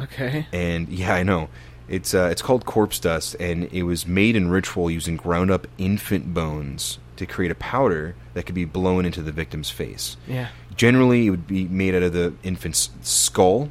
okay. 0.00 0.46
And 0.52 0.88
yeah, 0.88 1.14
I 1.14 1.22
know. 1.22 1.48
It's 1.86 2.14
uh, 2.14 2.28
it's 2.32 2.42
called 2.42 2.64
corpse 2.64 2.98
dust, 2.98 3.36
and 3.38 3.64
it 3.72 3.82
was 3.82 4.06
made 4.06 4.36
in 4.36 4.48
ritual 4.48 4.90
using 4.90 5.16
ground 5.16 5.50
up 5.50 5.66
infant 5.76 6.32
bones 6.32 6.98
to 7.16 7.26
create 7.26 7.50
a 7.50 7.54
powder 7.54 8.16
that 8.32 8.44
could 8.46 8.54
be 8.54 8.64
blown 8.64 9.04
into 9.04 9.22
the 9.22 9.30
victim's 9.32 9.70
face. 9.70 10.16
Yeah. 10.26 10.48
Generally, 10.74 11.26
it 11.26 11.30
would 11.30 11.46
be 11.46 11.66
made 11.66 11.94
out 11.94 12.02
of 12.02 12.12
the 12.14 12.34
infant's 12.42 12.90
skull, 13.02 13.70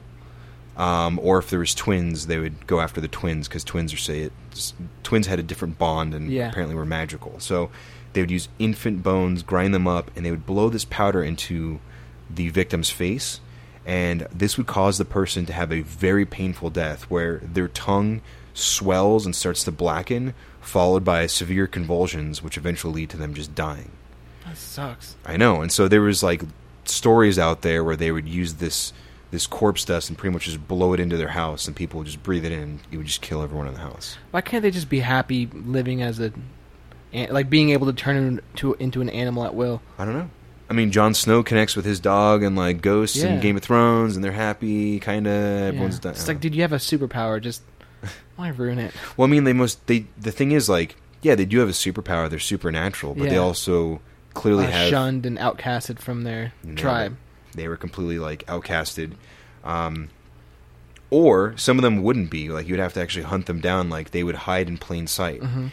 um, 0.78 1.20
or 1.22 1.38
if 1.40 1.50
there 1.50 1.60
was 1.60 1.76
twins, 1.76 2.28
they 2.28 2.40
would 2.40 2.66
go 2.68 2.80
after 2.80 3.00
the 3.02 3.08
twins 3.08 3.48
because 3.48 3.64
twins 3.64 3.94
are 3.94 3.98
say 3.98 4.22
it, 4.22 4.34
twins 5.04 5.28
had 5.28 5.40
a 5.40 5.44
different 5.44 5.78
bond 5.78 6.14
and 6.14 6.32
Yeah. 6.32 6.50
apparently 6.50 6.76
were 6.76 6.86
magical. 6.86 7.36
So 7.40 7.70
they 8.14 8.22
would 8.22 8.32
use 8.32 8.48
infant 8.60 9.04
bones, 9.04 9.44
grind 9.44 9.74
them 9.74 9.88
up, 9.88 10.10
and 10.16 10.26
they 10.26 10.32
would 10.32 10.46
blow 10.46 10.70
this 10.70 10.86
powder 10.86 11.24
into 11.24 11.80
the 12.30 12.50
victim's 12.50 12.90
face, 12.90 13.40
and 13.86 14.28
this 14.34 14.58
would 14.58 14.68
cause 14.68 14.98
the 14.98 15.06
person 15.06 15.46
to 15.48 15.54
have 15.54 15.72
a 15.72 15.82
very 15.82 16.26
painful 16.26 16.70
death 16.70 17.04
where 17.04 17.38
their 17.44 17.68
tongue 17.68 18.22
swells 18.54 19.26
and 19.26 19.36
starts 19.36 19.64
to 19.64 19.72
blacken, 19.72 20.34
followed 20.62 21.04
by 21.04 21.28
severe 21.28 21.68
convulsions, 21.68 22.42
which 22.42 22.58
eventually 22.58 22.94
lead 23.02 23.10
to 23.10 23.18
them 23.18 23.34
just 23.34 23.54
dying. 23.56 23.92
That 24.46 24.58
sucks. 24.58 25.16
I 25.26 25.38
know, 25.38 25.62
and 25.62 25.72
so 25.72 25.88
there 25.88 26.02
was 26.02 26.24
like 26.24 26.44
stories 26.86 27.38
out 27.40 27.62
there 27.62 27.84
where 27.84 27.96
they 27.96 28.12
would 28.12 28.28
use 28.28 28.56
this 28.56 28.94
this 29.34 29.48
corpse 29.48 29.84
dust 29.84 30.08
and 30.10 30.18
pretty 30.18 30.32
much 30.32 30.46
just 30.46 30.66
blow 30.68 30.94
it 30.94 31.00
into 31.02 31.18
their 31.18 31.28
house, 31.30 31.68
and 31.68 31.76
people 31.76 31.98
would 31.98 32.06
just 32.06 32.24
breathe 32.24 32.46
it 32.46 32.52
in, 32.54 32.80
it 32.92 32.98
would 32.98 33.08
just 33.08 33.22
kill 33.22 33.42
everyone 33.42 33.68
in 33.68 33.74
the 33.74 33.80
house. 33.82 34.16
Why 34.32 34.40
can't 34.42 34.62
they 34.62 34.72
just 34.72 34.88
be 34.90 35.00
happy 35.02 35.48
living 35.52 36.02
as 36.02 36.20
a, 36.20 36.32
like 37.12 37.50
being 37.50 37.72
able 37.72 37.88
to 37.88 37.94
turn 37.94 38.16
into 38.16 38.74
into 38.76 39.02
an 39.02 39.10
animal 39.10 39.44
at 39.44 39.54
will? 39.56 39.82
I 39.98 40.06
don't 40.06 40.14
know. 40.14 40.30
I 40.70 40.74
mean, 40.74 40.92
Jon 40.92 41.14
Snow 41.14 41.44
connects 41.44 41.76
with 41.76 41.84
his 41.86 42.00
dog 42.00 42.42
and 42.42 42.56
like 42.56 42.82
ghosts 42.82 43.18
Yeah. 43.18 43.34
in 43.34 43.42
Game 43.42 43.58
of 43.58 43.64
Thrones, 43.64 44.16
and 44.16 44.24
they're 44.24 44.32
happy, 44.32 45.00
kind 45.00 45.28
of. 45.28 45.34
Everyone's 45.34 45.96
Yeah. 45.96 46.02
done. 46.02 46.12
It's 46.14 46.28
like, 46.28 46.40
dude, 46.40 46.56
you 46.56 46.62
have 46.62 46.72
a 46.74 46.78
superpower. 46.78 47.42
Just 47.42 47.62
why 48.38 48.48
ruin 48.50 48.80
it? 48.80 48.94
Well, 49.18 49.28
I 49.28 49.32
mean, 49.32 49.44
they 49.44 49.54
most 49.54 49.86
they. 49.88 50.06
The 50.18 50.32
thing 50.32 50.52
is, 50.52 50.70
like, 50.70 50.96
yeah, 51.22 51.36
they 51.36 51.46
do 51.46 51.60
have 51.60 51.70
a 51.70 51.74
superpower. 51.74 52.30
They're 52.30 52.40
supernatural, 52.40 53.14
but 53.16 53.30
they 53.30 53.38
also 53.38 54.00
clearly 54.34 54.66
Uh, 54.66 54.72
have 54.72 54.90
shunned 54.90 55.26
and 55.26 55.38
outcasted 55.38 56.00
from 56.00 56.24
their 56.24 56.54
No. 56.64 56.76
tribe. 56.76 57.18
They 57.54 57.68
were 57.68 57.78
completely 57.78 58.20
like 58.20 58.46
outcasted. 58.48 59.14
Um, 59.64 60.10
or 61.10 61.56
some 61.58 61.78
of 61.78 61.84
them 61.84 62.02
wouldn't 62.04 62.30
be. 62.32 62.50
Like 62.50 62.68
you'd 62.68 62.80
have 62.80 62.94
to 62.94 63.02
actually 63.02 63.24
hunt 63.26 63.46
them 63.46 63.60
down. 63.62 63.90
Like 63.90 64.12
they 64.12 64.24
would 64.24 64.36
hide 64.36 64.68
in 64.68 64.78
plain 64.78 65.08
sight. 65.08 65.42
Mm-hmm. 65.42 65.68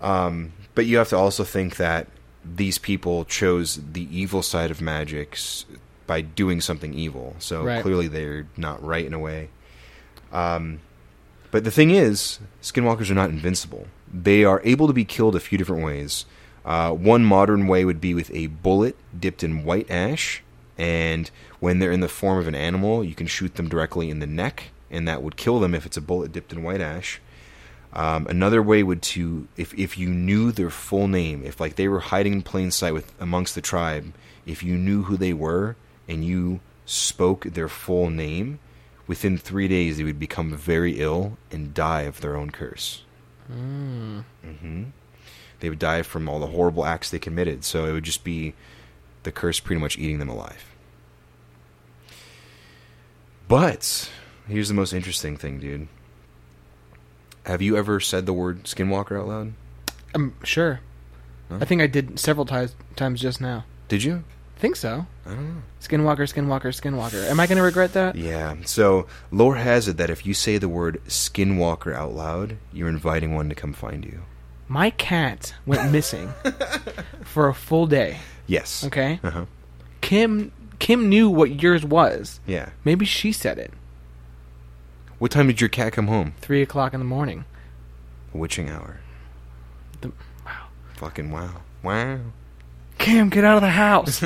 Um, 0.00 0.52
but 0.74 0.86
you 0.86 0.96
have 0.98 1.08
to 1.10 1.16
also 1.16 1.44
think 1.44 1.76
that 1.76 2.06
these 2.44 2.78
people 2.78 3.24
chose 3.24 3.80
the 3.92 4.06
evil 4.16 4.42
side 4.42 4.70
of 4.70 4.80
magic 4.80 5.38
by 6.06 6.20
doing 6.22 6.60
something 6.60 6.94
evil. 6.94 7.36
So 7.38 7.64
Right. 7.64 7.82
clearly 7.82 8.08
they're 8.08 8.46
not 8.56 8.82
right 8.82 9.04
in 9.04 9.12
a 9.12 9.18
way. 9.18 9.50
Um, 10.32 10.80
but 11.50 11.64
the 11.64 11.70
thing 11.70 11.90
is, 11.90 12.38
skinwalkers 12.62 13.10
are 13.10 13.14
not 13.14 13.30
invincible. 13.30 13.86
They 14.12 14.44
are 14.44 14.62
able 14.64 14.86
to 14.86 14.92
be 14.92 15.04
killed 15.04 15.36
a 15.36 15.40
few 15.40 15.58
different 15.58 15.84
ways. 15.84 16.24
Uh, 16.64 16.92
one 16.92 17.24
modern 17.24 17.66
way 17.66 17.84
would 17.84 18.00
be 18.00 18.14
with 18.14 18.30
a 18.34 18.46
bullet 18.46 18.96
dipped 19.18 19.42
in 19.42 19.64
white 19.64 19.90
ash, 19.90 20.42
and 20.78 21.30
when 21.58 21.80
they're 21.80 21.92
in 21.92 22.00
the 22.00 22.08
form 22.08 22.38
of 22.38 22.46
an 22.46 22.54
animal, 22.54 23.02
you 23.02 23.14
can 23.14 23.26
shoot 23.26 23.56
them 23.56 23.68
directly 23.68 24.08
in 24.08 24.20
the 24.20 24.26
neck, 24.26 24.70
and 24.90 25.06
that 25.08 25.22
would 25.22 25.36
kill 25.36 25.58
them 25.58 25.74
if 25.74 25.84
it's 25.84 25.96
a 25.96 26.00
bullet 26.00 26.32
dipped 26.32 26.52
in 26.52 26.62
white 26.62 26.80
ash. 26.80 27.20
Um, 27.92 28.26
another 28.28 28.62
way 28.62 28.82
would 28.82 29.02
to 29.02 29.48
if 29.56 29.74
if 29.74 29.98
you 29.98 30.08
knew 30.08 30.52
their 30.52 30.70
full 30.70 31.08
name, 31.08 31.42
if 31.44 31.58
like 31.60 31.76
they 31.76 31.88
were 31.88 32.00
hiding 32.00 32.34
in 32.34 32.42
plain 32.42 32.70
sight 32.70 32.94
with 32.94 33.12
amongst 33.18 33.54
the 33.54 33.60
tribe, 33.60 34.12
if 34.46 34.62
you 34.62 34.76
knew 34.76 35.04
who 35.04 35.16
they 35.16 35.32
were 35.32 35.74
and 36.06 36.24
you 36.24 36.60
spoke 36.84 37.44
their 37.44 37.68
full 37.68 38.10
name, 38.10 38.58
within 39.06 39.36
three 39.36 39.68
days 39.68 39.96
they 39.96 40.04
would 40.04 40.20
become 40.20 40.54
very 40.54 41.00
ill 41.00 41.38
and 41.50 41.74
die 41.74 42.02
of 42.02 42.20
their 42.20 42.36
own 42.36 42.50
curse. 42.50 43.02
Mm. 43.50 44.24
hmm 44.44 44.84
They 45.60 45.70
would 45.70 45.78
die 45.78 46.02
from 46.02 46.28
all 46.28 46.38
the 46.38 46.48
horrible 46.48 46.84
acts 46.84 47.10
they 47.10 47.18
committed. 47.18 47.64
So 47.64 47.86
it 47.86 47.92
would 47.92 48.04
just 48.04 48.22
be 48.22 48.54
the 49.22 49.32
curse 49.32 49.60
pretty 49.60 49.80
much 49.80 49.98
eating 49.98 50.18
them 50.18 50.28
alive. 50.28 50.64
But 53.48 54.10
here's 54.46 54.68
the 54.68 54.74
most 54.74 54.92
interesting 54.92 55.36
thing, 55.36 55.58
dude. 55.58 55.88
Have 57.46 57.62
you 57.62 57.76
ever 57.76 57.98
said 57.98 58.26
the 58.26 58.32
word 58.34 58.64
skinwalker 58.64 59.18
out 59.18 59.28
loud? 59.28 59.52
I'm 60.14 60.34
sure. 60.44 60.80
Huh? 61.48 61.58
I 61.60 61.64
think 61.64 61.80
I 61.80 61.86
did 61.86 62.18
several 62.20 62.44
times 62.44 62.76
times 62.94 63.20
just 63.20 63.40
now. 63.40 63.64
Did 63.88 64.04
you? 64.04 64.24
I 64.56 64.60
think 64.60 64.76
so. 64.76 65.06
I 65.24 65.30
don't 65.30 65.54
know. 65.54 65.62
Skinwalker, 65.80 66.26
Skinwalker, 66.26 66.74
Skinwalker. 66.74 67.30
Am 67.30 67.38
I 67.38 67.46
going 67.46 67.58
to 67.58 67.62
regret 67.62 67.92
that? 67.92 68.16
Yeah. 68.16 68.56
So 68.64 69.06
lore 69.30 69.54
has 69.54 69.86
it 69.88 69.96
that 69.98 70.10
if 70.10 70.26
you 70.26 70.34
say 70.34 70.58
the 70.58 70.68
word 70.68 71.00
skinwalker 71.06 71.94
out 71.94 72.12
loud, 72.12 72.56
you're 72.72 72.88
inviting 72.88 73.34
one 73.34 73.48
to 73.48 73.54
come 73.54 73.72
find 73.72 74.04
you. 74.04 74.22
My 74.66 74.90
cat 74.90 75.54
went 75.64 75.92
missing 75.92 76.34
for 77.22 77.48
a 77.48 77.54
full 77.54 77.86
day. 77.86 78.18
Yes. 78.48 78.82
Okay. 78.84 79.20
Uh 79.22 79.30
huh. 79.30 79.44
Kim 80.00 80.50
Kim 80.80 81.08
knew 81.08 81.30
what 81.30 81.62
yours 81.62 81.84
was. 81.84 82.40
Yeah. 82.46 82.70
Maybe 82.84 83.04
she 83.04 83.30
said 83.30 83.58
it. 83.58 83.72
What 85.20 85.30
time 85.30 85.46
did 85.48 85.60
your 85.60 85.68
cat 85.68 85.92
come 85.92 86.06
home? 86.08 86.34
Three 86.40 86.62
o'clock 86.62 86.94
in 86.94 87.00
the 87.00 87.04
morning. 87.06 87.44
Witching 88.32 88.68
hour. 88.70 89.00
The- 90.00 90.12
wow. 90.46 90.66
Fucking 90.96 91.30
wow. 91.30 91.62
Wow. 91.82 92.18
Kim, 92.98 93.28
get 93.28 93.44
out 93.44 93.56
of 93.56 93.62
the 93.62 93.70
house. 93.70 94.18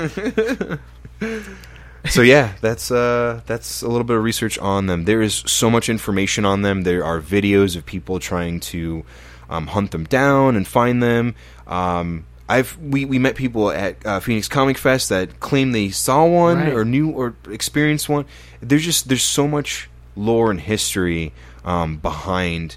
so 2.11 2.22
yeah, 2.22 2.54
that's 2.61 2.90
uh, 2.90 3.42
that's 3.46 3.82
a 3.82 3.88
little 3.88 4.04
bit 4.04 4.16
of 4.16 4.22
research 4.22 4.58
on 4.58 4.87
them. 4.87 5.04
There 5.04 5.22
is 5.22 5.35
so 5.46 5.70
much 5.70 5.88
information 5.88 6.44
on 6.44 6.62
them. 6.62 6.82
There 6.82 7.04
are 7.04 7.20
videos 7.20 7.76
of 7.76 7.85
people 7.87 8.18
trying 8.18 8.61
to 8.61 9.04
um, 9.50 9.68
hunt 9.68 9.90
them 9.90 10.04
down 10.04 10.56
and 10.56 10.66
find 10.66 11.02
them. 11.02 11.35
Um, 11.66 12.24
I've 12.48 12.76
we, 12.78 13.05
we 13.05 13.18
met 13.18 13.37
people 13.37 13.70
at 13.70 14.05
uh, 14.05 14.20
Phoenix 14.20 14.48
Comic 14.48 14.76
Fest 14.78 15.09
that 15.09 15.40
claim 15.40 15.72
they 15.72 15.90
saw 15.90 16.24
one 16.26 16.59
Right. 16.59 16.72
or 16.72 16.85
knew 16.85 17.11
or 17.11 17.35
experienced 17.50 18.09
one. 18.09 18.24
There's 18.61 18.85
just 18.85 19.09
there's 19.09 19.22
so 19.22 19.46
much 19.48 19.88
lore 20.16 20.50
and 20.50 20.61
history 20.61 21.33
um, 21.64 21.96
behind 21.98 22.76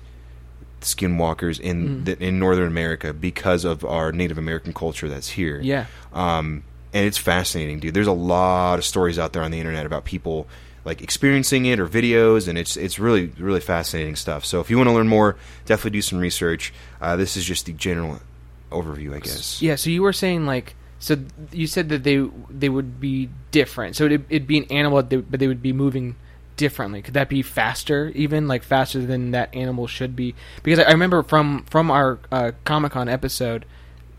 skinwalkers 0.82 1.60
in 1.60 2.04
Mm. 2.04 2.06
the, 2.06 2.24
in 2.24 2.40
Northern 2.40 2.68
America 2.68 3.14
because 3.14 3.66
of 3.66 3.84
our 3.84 4.12
Native 4.12 4.38
American 4.38 4.74
culture 4.74 5.10
that's 5.10 5.30
here. 5.30 5.60
yeah. 5.62 5.86
Um, 6.14 6.64
and 6.94 7.06
it's 7.06 7.18
fascinating, 7.18 7.80
dude. 7.80 7.94
There's 7.94 8.08
a 8.08 8.12
lot 8.14 8.80
of 8.80 8.86
stories 8.86 9.20
out 9.20 9.34
there 9.34 9.42
on 9.44 9.52
the 9.52 9.60
internet 9.60 9.86
about 9.86 10.06
people 10.06 10.48
like 10.86 11.02
experiencing 11.02 11.66
it 11.66 11.80
or 11.80 11.88
videos, 11.88 12.48
and 12.48 12.58
it's 12.58 12.78
it's 12.78 13.00
really 13.00 13.28
really 13.40 13.60
fascinating 13.60 14.16
stuff. 14.16 14.46
So 14.46 14.62
if 14.62 14.70
you 14.70 14.78
want 14.78 14.88
to 14.88 14.94
learn 14.94 15.08
more, 15.08 15.36
definitely 15.66 15.98
do 15.98 16.02
some 16.02 16.20
research. 16.20 16.72
Uh, 17.02 17.16
this 17.18 17.36
is 17.36 17.44
just 17.44 17.66
the 17.66 17.74
general 17.74 18.22
overview, 18.72 19.14
I 19.16 19.20
guess. 19.20 19.62
Yeah, 19.62 19.76
so 19.76 19.90
you 19.90 20.02
were 20.02 20.14
saying 20.14 20.46
like 20.46 20.76
so 21.00 21.18
you 21.52 21.68
said 21.68 21.90
that 21.90 22.04
they 22.04 22.28
they 22.50 22.70
would 22.70 23.00
be 23.00 23.30
different. 23.52 23.96
So 23.96 24.06
it'd, 24.06 24.26
it'd 24.30 24.48
be 24.48 24.58
an 24.58 24.66
animal 24.72 25.02
but 25.04 25.40
they, 25.40 25.48
would 25.48 25.62
be 25.62 25.74
moving 25.74 26.16
differently. 26.58 27.02
Could 27.02 27.14
that 27.14 27.30
be 27.30 27.42
faster 27.42 28.12
even 28.16 28.48
like 28.48 28.64
faster 28.64 29.06
than 29.06 29.32
that 29.32 29.54
animal 29.54 29.88
should 29.88 30.16
be? 30.16 30.36
Because 30.64 30.80
I, 30.80 30.92
remember 30.92 31.24
from 31.24 31.64
from 31.70 31.92
our 31.92 32.20
uh, 32.32 32.52
Comic-Con 32.64 33.10
episode 33.10 33.66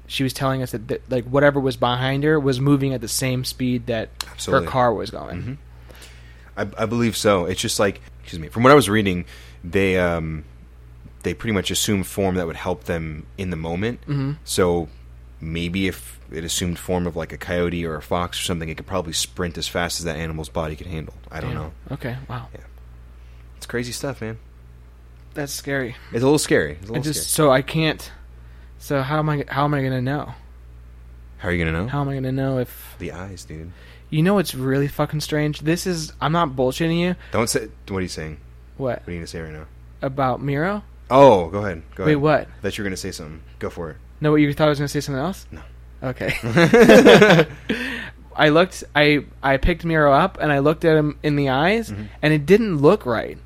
she 0.07 0.23
was 0.23 0.33
telling 0.33 0.63
us 0.63 0.73
that, 0.73 0.89
that 0.89 1.11
like 1.11 1.25
whatever 1.25 1.59
was 1.59 1.77
behind 1.77 2.25
her 2.25 2.39
was 2.39 2.61
moving 2.61 2.95
at 2.95 3.01
the 3.01 3.09
same 3.09 3.45
speed 3.45 3.87
that 3.87 4.11
Absolutely. 4.31 4.67
her 4.67 4.71
car 4.71 4.95
was 4.95 5.11
going. 5.11 5.59
I, 6.57 6.69
I 6.79 6.87
believe 6.87 7.17
so. 7.17 7.45
It's 7.47 7.61
just 7.61 7.79
like, 7.79 8.01
excuse 8.21 8.41
me. 8.41 8.49
From 8.49 8.63
what 8.63 8.73
I 8.73 8.75
was 8.75 8.89
reading, 8.89 9.27
they 9.65 9.99
um, 9.99 10.45
they 11.27 11.35
pretty 11.35 11.53
much 11.53 11.71
assume 11.73 12.05
form 12.05 12.37
that 12.37 12.47
would 12.47 12.57
help 12.57 12.85
them 12.85 13.27
in 13.37 13.51
the 13.51 13.57
moment. 13.57 14.01
Mm-hmm. 14.03 14.33
So 14.45 14.89
maybe 15.41 15.89
if 15.89 16.19
it 16.31 16.45
assumed 16.45 16.79
form 16.79 17.07
of 17.07 17.17
like 17.17 17.33
a 17.33 17.37
coyote 17.37 17.85
or 17.85 17.97
a 17.97 18.03
fox 18.03 18.39
or 18.41 18.45
something, 18.45 18.69
it 18.69 18.77
could 18.77 18.87
probably 18.87 19.13
sprint 19.13 19.59
as 19.59 19.67
fast 19.69 19.99
as 20.01 20.05
that 20.05 20.17
animal's 20.17 20.49
body 20.49 20.77
could 20.77 20.87
handle. 20.87 21.15
I 21.31 21.41
don't 21.41 21.51
Damn. 21.51 21.59
know. 21.61 21.73
Okay, 21.93 22.17
wow, 22.29 22.47
Yeah. 22.55 22.61
It's 23.57 23.67
crazy 23.67 23.93
stuff, 23.93 24.21
man. 24.21 24.39
that's 25.35 25.53
scary. 25.53 25.97
It's 26.13 26.23
a 26.23 26.27
little 26.27 26.39
scary. 26.39 26.73
It's 26.81 26.83
a 26.89 26.93
I 26.93 26.97
little 26.99 27.03
just 27.03 27.31
scary. 27.33 27.47
so 27.49 27.51
I 27.53 27.63
can't. 27.63 28.13
So 28.79 29.03
how 29.03 29.19
am 29.19 29.29
I? 29.29 29.45
How 29.49 29.65
am 29.65 29.75
I 29.75 29.83
gonna 29.83 30.01
know? 30.03 30.35
How 31.39 31.49
are 31.49 31.53
you 31.53 31.65
gonna 31.65 31.77
know? 31.83 31.89
How 31.89 32.01
am 32.03 32.09
I 32.09 32.15
gonna 32.15 32.33
know 32.33 32.59
if 32.59 32.95
the 32.99 33.13
eyes, 33.13 33.45
dude. 33.45 33.73
you 34.11 34.23
know? 34.23 34.39
It's 34.39 34.55
really 34.55 34.89
fucking 34.89 35.21
strange. 35.21 35.61
This 35.61 35.87
is. 35.87 36.13
I'm 36.21 36.33
not 36.33 36.51
bullshitting 36.51 36.99
you. 36.99 37.17
Don't 37.33 37.49
say. 37.51 37.69
What 37.89 37.99
are 37.99 38.03
you 38.03 38.09
saying? 38.09 38.39
What 38.77 39.01
What 39.01 39.09
are 39.09 39.13
you 39.13 39.19
gonna 39.19 39.27
say 39.27 39.41
right 39.41 39.53
now? 39.53 39.67
about 40.03 40.41
Miro? 40.43 40.83
Oh, 41.11 41.49
go 41.49 41.59
ahead. 41.59 41.83
Go 41.95 42.05
Wait, 42.05 42.13
ahead. 42.13 42.23
what? 42.23 42.49
That 42.63 42.77
you're 42.77 42.85
gonna 42.85 42.97
say 42.97 43.13
something. 43.13 43.43
Go 43.59 43.71
for 43.71 43.91
it. 43.91 43.97
No, 44.21 44.31
what 44.33 44.37
you 44.37 44.53
thought 44.53 44.67
I 44.67 44.71
was 44.71 44.79
gonna 44.79 44.89
say 44.89 45.01
something 45.01 45.23
else? 45.23 45.47
No. 45.53 45.61
Okay. 46.03 46.35
I 48.37 48.51
looked. 48.51 48.85
I 48.95 49.25
I 49.43 49.57
picked 49.57 49.85
Miro 49.85 50.13
up 50.13 50.39
and 50.41 50.53
I 50.53 50.59
looked 50.59 50.85
at 50.85 50.97
him 50.97 51.19
in 51.23 51.37
the 51.37 51.49
eyes, 51.51 51.91
Mm-hmm. 51.91 52.05
and 52.23 52.33
it 52.35 52.45
didn't 52.47 52.79
look 52.79 53.07
right. 53.07 53.39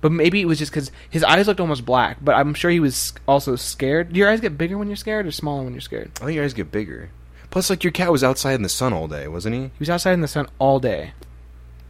But 0.00 0.10
maybe 0.12 0.40
it 0.40 0.46
was 0.46 0.58
just 0.58 0.72
because 0.72 0.90
his 1.10 1.22
eyes 1.22 1.46
looked 1.46 1.60
almost 1.60 1.84
black. 1.84 2.18
But 2.20 2.34
I'm 2.34 2.54
sure 2.54 2.70
he 2.70 2.80
was 2.80 3.12
also 3.28 3.54
scared. 3.56 4.12
Do 4.12 4.18
your 4.18 4.30
eyes 4.30 4.40
get 4.40 4.58
bigger 4.58 4.76
when 4.78 4.88
you're 4.88 4.96
scared, 4.96 5.26
or 5.26 5.30
smaller 5.30 5.62
when 5.62 5.74
you're 5.74 5.80
scared? 5.80 6.10
I 6.20 6.24
think 6.24 6.34
your 6.34 6.44
eyes 6.44 6.54
get 6.54 6.72
bigger. 6.72 7.10
Plus, 7.50 7.68
like 7.70 7.84
your 7.84 7.92
cat 7.92 8.10
was 8.10 8.24
outside 8.24 8.54
in 8.54 8.62
the 8.62 8.68
sun 8.68 8.92
all 8.92 9.06
day, 9.06 9.28
wasn't 9.28 9.54
he? 9.54 9.60
He 9.62 9.70
was 9.78 9.90
outside 9.90 10.12
in 10.14 10.20
the 10.22 10.26
sun 10.28 10.48
all 10.58 10.80
day. 10.80 11.12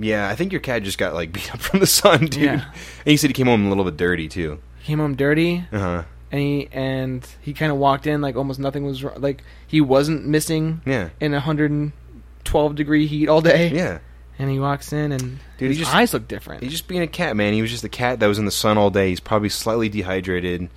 Yeah, 0.03 0.29
I 0.29 0.35
think 0.35 0.53
your 0.53 0.61
cat 0.61 0.83
just 0.83 0.99
got 0.99 1.15
like 1.15 1.33
beat 1.35 1.53
up 1.55 1.61
from 1.61 1.81
the 1.81 1.87
sun, 1.87 2.27
dude. 2.27 2.43
Yeah. 2.43 2.53
And 2.53 2.65
he 3.05 3.17
said 3.17 3.31
he 3.31 3.35
came 3.35 3.47
home 3.47 3.67
a 3.67 3.69
little 3.69 3.85
bit 3.85 3.97
dirty 3.97 4.29
too. 4.29 4.61
He 4.81 4.87
came 4.87 4.99
home 4.99 5.15
dirty, 5.17 5.65
Uh 5.73 5.79
huh. 5.79 6.03
and 6.31 6.41
he 6.41 6.69
and 6.73 7.27
he 7.41 7.53
kind 7.53 7.71
of 7.73 7.79
walked 7.79 8.07
in 8.07 8.21
like 8.21 8.37
almost 8.37 8.59
nothing 8.61 8.85
was 8.85 9.03
wrong. 9.05 9.21
Like 9.21 9.43
he 9.67 9.81
wasn't 9.81 10.27
missing 10.27 10.81
Yeah. 10.85 11.11
in 11.21 11.33
112 11.33 12.75
degree 12.75 13.07
heat 13.07 13.29
all 13.29 13.41
day. 13.41 13.69
Yeah. 13.71 13.99
And 14.38 14.51
he 14.51 14.59
walks 14.59 14.93
in, 14.93 15.12
and 15.12 15.38
Dude, 15.59 15.69
his 15.69 15.77
he 15.79 15.85
just- 15.85 15.95
eyes 15.95 16.12
look 16.15 16.27
different. 16.27 16.62
He's 16.62 16.73
just 16.73 16.88
being 16.88 17.03
a 17.03 17.07
cat, 17.07 17.37
man. 17.37 17.53
He 17.53 17.62
was 17.62 17.71
just 17.71 17.85
a 17.85 17.88
cat 17.88 18.19
that 18.21 18.27
was 18.27 18.38
in 18.38 18.45
the 18.45 18.51
sun 18.51 18.79
all 18.79 18.91
day. 18.91 19.11
He's 19.11 19.21
probably 19.21 19.51
slightly 19.51 19.88
dehydrated. 19.88 20.69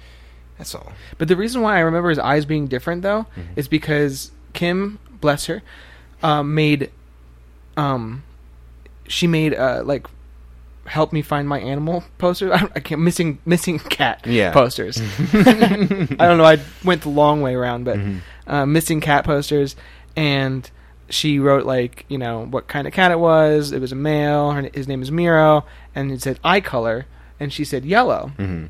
That's 0.57 0.75
all. 0.75 0.91
But 1.17 1.29
the 1.29 1.35
reason 1.37 1.61
why 1.61 1.77
I 1.77 1.79
remember 1.79 2.09
his 2.09 2.19
eyes 2.19 2.45
being 2.45 2.67
different, 2.67 3.01
though, 3.01 3.25
Mm-hmm. 3.35 3.53
is 3.55 3.67
because 3.69 4.31
Kim, 4.53 4.99
bless 5.19 5.45
her, 5.47 5.63
um, 6.21 6.53
made, 6.53 6.91
um, 7.75 8.23
she 9.07 9.27
made 9.27 9.53
uh 9.53 9.81
like, 9.85 10.07
help 10.85 11.11
me 11.13 11.21
find 11.21 11.47
my 11.47 11.59
animal 11.59 12.03
posters. 12.17 12.51
I, 12.53 12.67
I 12.75 12.79
can't 12.79 13.01
missing 13.01 13.39
missing 13.45 13.79
cat 13.79 14.25
Yeah. 14.25 14.51
posters. 14.51 14.99
I 15.33 16.05
don't 16.27 16.37
know. 16.37 16.45
I 16.45 16.59
went 16.83 17.01
the 17.03 17.09
long 17.09 17.41
way 17.41 17.55
around, 17.55 17.83
but 17.85 17.97
Mm-hmm. 17.97 18.19
uh, 18.51 18.65
missing 18.65 19.01
cat 19.01 19.25
posters, 19.25 19.75
and 20.15 20.69
she 21.09 21.37
wrote 21.39 21.65
like 21.65 22.05
you 22.07 22.17
know 22.17 22.45
what 22.45 22.67
kind 22.67 22.87
of 22.87 22.93
cat 22.93 23.11
it 23.11 23.19
was. 23.19 23.71
It 23.71 23.79
was 23.81 23.91
a 23.91 23.95
male. 23.95 24.51
Her, 24.51 24.69
his 24.73 24.87
name 24.87 25.01
is 25.01 25.11
Miro, 25.11 25.65
and 25.93 26.11
it 26.11 26.21
said 26.21 26.39
eye 26.43 26.61
color, 26.61 27.05
and 27.39 27.51
she 27.53 27.63
said 27.63 27.85
yellow. 27.85 28.31
Mm-hmm. 28.37 28.65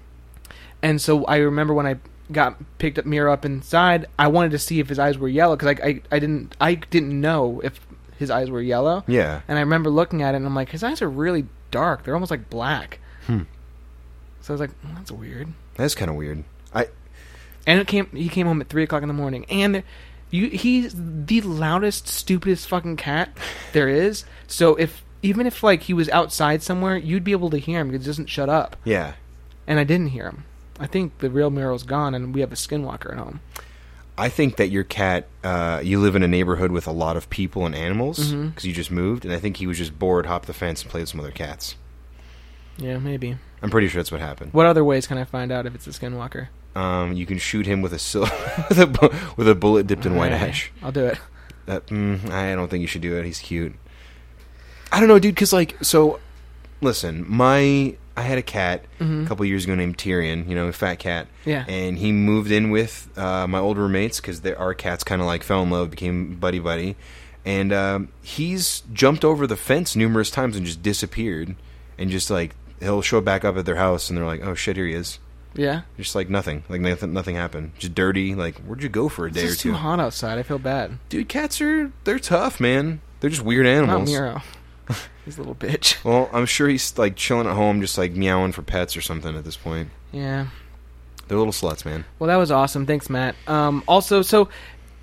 And 0.82 1.02
so 1.02 1.24
I 1.26 1.38
remember 1.38 1.74
when 1.74 1.88
I 1.88 1.96
got 2.32 2.58
picked 2.78 2.98
up 3.00 3.06
Miro 3.06 3.32
up 3.34 3.46
inside, 3.46 4.06
I 4.20 4.28
wanted 4.28 4.52
to 4.52 4.60
see 4.60 4.80
if 4.80 4.90
his 4.90 5.00
eyes 5.00 5.18
were 5.18 5.28
yellow 5.28 5.56
because 5.56 5.76
I, 5.80 5.88
I 5.88 6.02
I 6.12 6.20
didn't 6.20 6.56
I 6.62 6.76
didn't 6.76 7.20
know 7.20 7.62
if 7.64 7.80
his 8.18 8.30
eyes 8.32 8.50
were 8.50 8.62
yellow. 8.62 9.04
Yeah. 9.08 9.42
And 9.48 9.58
I 9.58 9.62
remember 9.62 9.90
looking 9.90 10.22
at 10.22 10.34
it 10.34 10.38
and 10.38 10.46
I'm 10.46 10.56
like, 10.56 10.70
his 10.70 10.84
eyes 10.84 11.02
are 11.02 11.10
really 11.10 11.46
dark. 11.72 12.04
They're 12.04 12.14
almost 12.14 12.32
like 12.32 12.50
black. 12.50 13.00
Hmm. 13.28 13.42
So 14.42 14.54
I 14.54 14.56
was 14.56 14.62
like, 14.62 14.82
"Mm, 14.84 14.96
that's 14.96 15.12
weird. 15.12 15.48
That's 15.76 15.96
kind 15.96 16.10
of 16.10 16.16
weird. 16.16 16.44
I 16.74 16.88
And 17.66 17.80
it 17.80 17.88
came 17.88 18.08
he 18.14 18.30
came 18.30 18.46
home 18.48 18.62
at 18.62 18.70
three 18.70 18.84
o'clock 18.84 19.02
in 19.02 19.08
the 19.08 19.14
morning 19.14 19.46
and. 19.50 19.84
You, 20.32 20.50
he's 20.50 20.94
the 20.98 21.40
loudest, 21.42 22.08
stupidest 22.08 22.68
fucking 22.68 22.98
cat 22.98 23.38
there 23.74 23.88
is. 23.88 24.26
So 24.48 24.76
if 24.76 25.04
even 25.22 25.46
if 25.46 25.64
like 25.64 25.84
he 25.84 25.94
was 25.94 26.10
outside 26.10 26.62
somewhere, 26.64 26.98
you'd 26.98 27.24
be 27.24 27.32
able 27.32 27.52
to 27.52 27.58
hear 27.58 27.80
him 27.80 27.90
because 27.90 28.04
he 28.04 28.10
doesn't 28.10 28.26
shut 28.30 28.50
up. 28.50 28.76
yeah. 28.84 29.14
And 29.68 29.80
I 29.80 29.84
didn't 29.84 30.08
hear 30.08 30.26
him. 30.26 30.44
I 30.80 30.88
think 30.88 31.20
the 31.20 31.30
real 31.30 31.52
Miro's 31.52 31.84
gone, 31.84 32.14
and 32.16 32.34
we 32.34 32.42
have 32.42 32.52
a 32.52 32.56
skinwalker 32.56 33.12
at 33.12 33.18
home. 33.18 33.40
I 34.18 34.30
think 34.30 34.56
that 34.58 34.70
your 34.70 34.84
cat, 34.86 35.28
uh, 35.44 35.82
you 35.84 36.00
live 36.00 36.16
in 36.16 36.24
a 36.24 36.28
neighborhood 36.28 36.72
with 36.72 36.88
a 36.88 36.92
lot 36.92 37.18
of 37.18 37.30
people 37.30 37.66
and 37.66 37.76
animals 37.76 38.18
because 38.20 38.34
Mm-hmm. 38.34 38.68
you 38.68 38.74
just 38.74 38.92
moved, 38.92 39.26
and 39.26 39.34
I 39.34 39.40
think 39.40 39.58
he 39.58 39.68
was 39.68 39.78
just 39.78 39.98
bored, 40.00 40.26
hopped 40.26 40.48
the 40.48 40.54
fence, 40.54 40.82
and 40.82 40.90
played 40.90 41.02
with 41.02 41.10
some 41.10 41.20
other 41.20 41.32
cats. 41.32 41.76
Yeah, 42.78 42.98
maybe. 42.98 43.38
I'm 43.62 43.70
pretty 43.70 43.88
sure 43.88 44.00
that's 44.02 44.12
what 44.12 44.22
happened. 44.22 44.54
What 44.54 44.66
other 44.68 44.84
ways 44.86 45.06
can 45.08 45.18
I 45.18 45.24
find 45.26 45.52
out 45.52 45.66
if 45.66 45.76
it's 45.76 45.88
a 45.88 45.90
skinwalker? 45.92 46.48
Um, 46.76 47.14
you 47.14 47.26
can 47.26 47.38
shoot 47.38 47.66
him 47.66 47.82
with 47.82 47.94
a 47.94 48.00
sil- 48.00 48.28
with 48.70 48.80
a 48.80 48.88
bu- 48.88 49.10
with 49.38 49.48
a 49.48 49.56
bullet 49.56 49.88
dipped 49.88 50.06
in 50.06 50.16
white 50.16 50.32
Alright, 50.34 50.50
ash. 50.50 50.72
I'll 50.84 50.92
do 50.92 51.06
it. 51.06 51.18
That 51.68 51.88
mm, 51.88 52.30
I 52.30 52.54
don't 52.56 52.70
think 52.70 52.82
you 52.82 52.88
should 52.88 53.02
do 53.02 53.18
it. 53.18 53.26
He's 53.26 53.40
cute. 53.40 53.74
I 54.92 55.00
don't 55.00 55.08
know, 55.10 55.20
dude. 55.20 55.36
Because 55.36 55.52
like, 55.54 55.78
so 55.84 56.20
listen, 56.82 57.26
my 57.28 57.96
I 58.18 58.22
had 58.22 58.38
a 58.38 58.42
cat 58.42 58.86
a 59.00 59.26
couple 59.28 59.46
years 59.46 59.66
ago 59.66 59.76
named 59.76 59.98
Tyrion. 59.98 60.48
You 60.48 60.56
know, 60.56 60.68
a 60.68 60.72
fat 60.72 60.96
cat. 61.00 61.28
Mm-hmm. 61.42 61.50
Yeah. 61.50 61.66
And 61.68 61.98
he 61.98 62.12
moved 62.12 62.52
in 62.52 62.70
with 62.72 63.10
uh, 63.18 63.46
my 63.48 63.60
old 63.60 63.78
roommates 63.78 64.20
because 64.22 64.44
our 64.46 64.74
cats 64.74 65.04
kind 65.04 65.22
of 65.22 65.28
like 65.28 65.44
fell 65.44 65.62
in 65.64 65.70
love, 65.70 65.92
became 65.92 66.36
buddy 66.36 66.60
buddy, 66.60 66.96
and 67.44 67.74
um, 67.74 68.10
he's 68.22 68.84
jumped 68.94 69.26
over 69.26 69.46
the 69.46 69.58
fence 69.58 69.96
numerous 69.96 70.32
times 70.32 70.56
and 70.56 70.66
just 70.66 70.82
disappeared, 70.82 71.56
and 71.98 72.10
just 72.10 72.30
like 72.30 72.56
he'll 72.80 73.02
show 73.02 73.22
back 73.22 73.44
up 73.46 73.58
at 73.58 73.66
their 73.66 73.76
house 73.78 74.10
and 74.10 74.18
they're 74.18 74.26
like, 74.26 74.44
oh 74.46 74.54
shit, 74.56 74.76
here 74.78 74.86
he 74.88 74.94
is. 74.94 75.20
Yeah. 75.54 75.82
Just 75.98 76.16
like 76.16 76.30
nothing, 76.30 76.64
like 76.68 76.82
nothing, 76.82 77.14
nothing 77.14 77.36
happened. 77.36 77.72
Just 77.80 77.96
dirty. 77.96 78.36
Like, 78.36 78.58
where'd 78.60 78.84
you 78.84 78.90
go 78.90 79.08
for 79.08 79.26
a 79.26 79.30
It's 79.30 79.38
day 79.38 79.46
or 79.46 79.50
two? 79.52 79.70
too 79.70 79.74
hot 79.74 80.00
outside. 80.02 80.38
I 80.38 80.44
feel 80.44 80.60
bad. 80.60 80.98
Dude, 81.08 81.30
cats 81.30 81.62
are 81.62 81.92
they're 82.04 82.20
tough, 82.20 82.60
man. 82.60 83.00
They're 83.22 83.30
just 83.30 83.42
weird 83.44 83.66
Not 83.66 83.72
animals. 83.72 84.10
Miro. 84.10 84.42
He's 85.26 85.38
a 85.38 85.42
little 85.42 85.56
bitch. 85.56 86.04
Well, 86.04 86.30
I'm 86.34 86.46
sure 86.46 86.68
he's 86.68 86.98
like 86.98 87.16
chilling 87.16 87.48
at 87.48 87.54
home, 87.56 87.82
just 87.82 87.98
like 87.98 88.12
meowing 88.14 88.52
for 88.52 88.62
pets 88.62 88.96
or 88.96 89.02
something 89.02 89.36
at 89.36 89.44
this 89.44 89.58
point. 89.58 89.90
Yeah. 90.12 90.48
They're 91.28 91.38
little 91.40 91.52
sluts, 91.54 91.84
man. 91.86 92.06
Well, 92.20 92.28
that 92.28 92.36
was 92.36 92.52
awesome. 92.52 92.86
Thanks, 92.86 93.10
Matt. 93.10 93.36
Um, 93.48 93.84
also, 93.88 94.22
so 94.22 94.50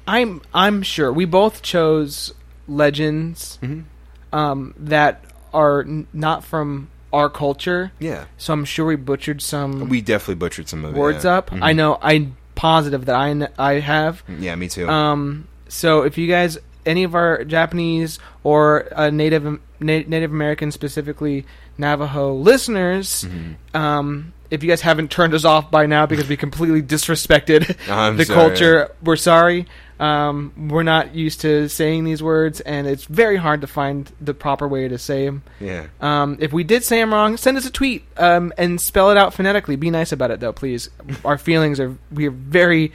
I'm 0.06 0.40
I'm 0.54 0.82
sure 0.82 1.12
we 1.12 1.24
both 1.24 1.62
chose 1.62 2.32
legends 2.68 3.58
Mm-hmm. 3.62 4.36
um, 4.36 4.74
that 4.78 5.24
are 5.52 5.80
n- 5.82 6.06
not 6.12 6.44
from 6.44 6.88
our 7.12 7.28
culture. 7.28 7.92
Yeah, 7.98 8.24
So 8.38 8.52
I'm 8.54 8.64
sure 8.64 8.86
we 8.86 8.96
butchered 8.96 9.42
some 9.42 9.88
we 9.90 10.00
definitely 10.00 10.36
butchered 10.36 10.68
some 10.68 10.84
of 10.84 10.94
it. 10.96 10.98
words 10.98 11.24
yeah. 11.24 11.32
up. 11.38 11.50
Mhm. 11.50 11.58
I 11.62 11.72
know. 11.74 11.98
I'm 12.00 12.36
positive 12.54 13.04
that 13.06 13.14
I 13.16 13.34
kn- 13.34 13.48
I 13.58 13.72
have. 13.80 14.22
Yeah, 14.38 14.54
me 14.54 14.68
too. 14.68 14.88
Um, 14.88 15.46
so 15.68 16.02
if 16.02 16.16
you 16.16 16.26
guys, 16.26 16.56
any 16.86 17.04
of 17.04 17.14
our 17.14 17.44
Japanese 17.44 18.18
or 18.44 18.88
uh, 18.98 19.10
Native 19.10 19.60
Na- 19.82 20.04
Native 20.06 20.30
American, 20.32 20.70
specifically 20.72 21.44
Navajo 21.78 22.34
listeners, 22.34 23.24
Mm-hmm. 23.24 23.76
um, 23.76 24.32
if 24.50 24.62
you 24.62 24.68
guys 24.68 24.82
haven't 24.82 25.10
turned 25.10 25.32
us 25.32 25.44
off 25.46 25.70
by 25.70 25.86
now 25.86 26.04
because 26.04 26.28
we 26.28 26.36
completely 26.36 26.82
disrespected 26.94 27.66
the 28.16 28.24
sorry. 28.24 28.26
culture, 28.26 28.90
we're 29.02 29.16
sorry. 29.16 29.66
Um, 29.98 30.52
we're 30.68 30.82
not 30.82 31.14
used 31.14 31.42
to 31.42 31.68
saying 31.68 32.02
these 32.04 32.22
words, 32.22 32.60
and 32.60 32.86
it's 32.88 33.04
very 33.04 33.36
hard 33.36 33.60
to 33.60 33.66
find 33.68 34.10
the 34.20 34.34
proper 34.34 34.66
way 34.66 34.88
to 34.88 34.98
say 34.98 35.26
them. 35.26 35.42
yeah, 35.60 35.86
Um, 36.00 36.36
if 36.40 36.52
we 36.52 36.64
did 36.64 36.82
say 36.82 36.98
them 36.98 37.14
wrong, 37.14 37.36
send 37.36 37.56
us 37.56 37.64
a 37.66 37.70
tweet 37.70 38.04
um, 38.16 38.52
and 38.58 38.80
spell 38.80 39.10
it 39.12 39.16
out 39.16 39.32
phonetically. 39.32 39.76
Be 39.76 39.90
nice 39.90 40.10
about 40.10 40.32
it, 40.32 40.40
though, 40.40 40.52
please. 40.52 40.90
Our 41.24 41.38
feelings 41.38 41.78
are 41.78 41.96
we 42.10 42.26
are 42.26 42.32
very 42.32 42.92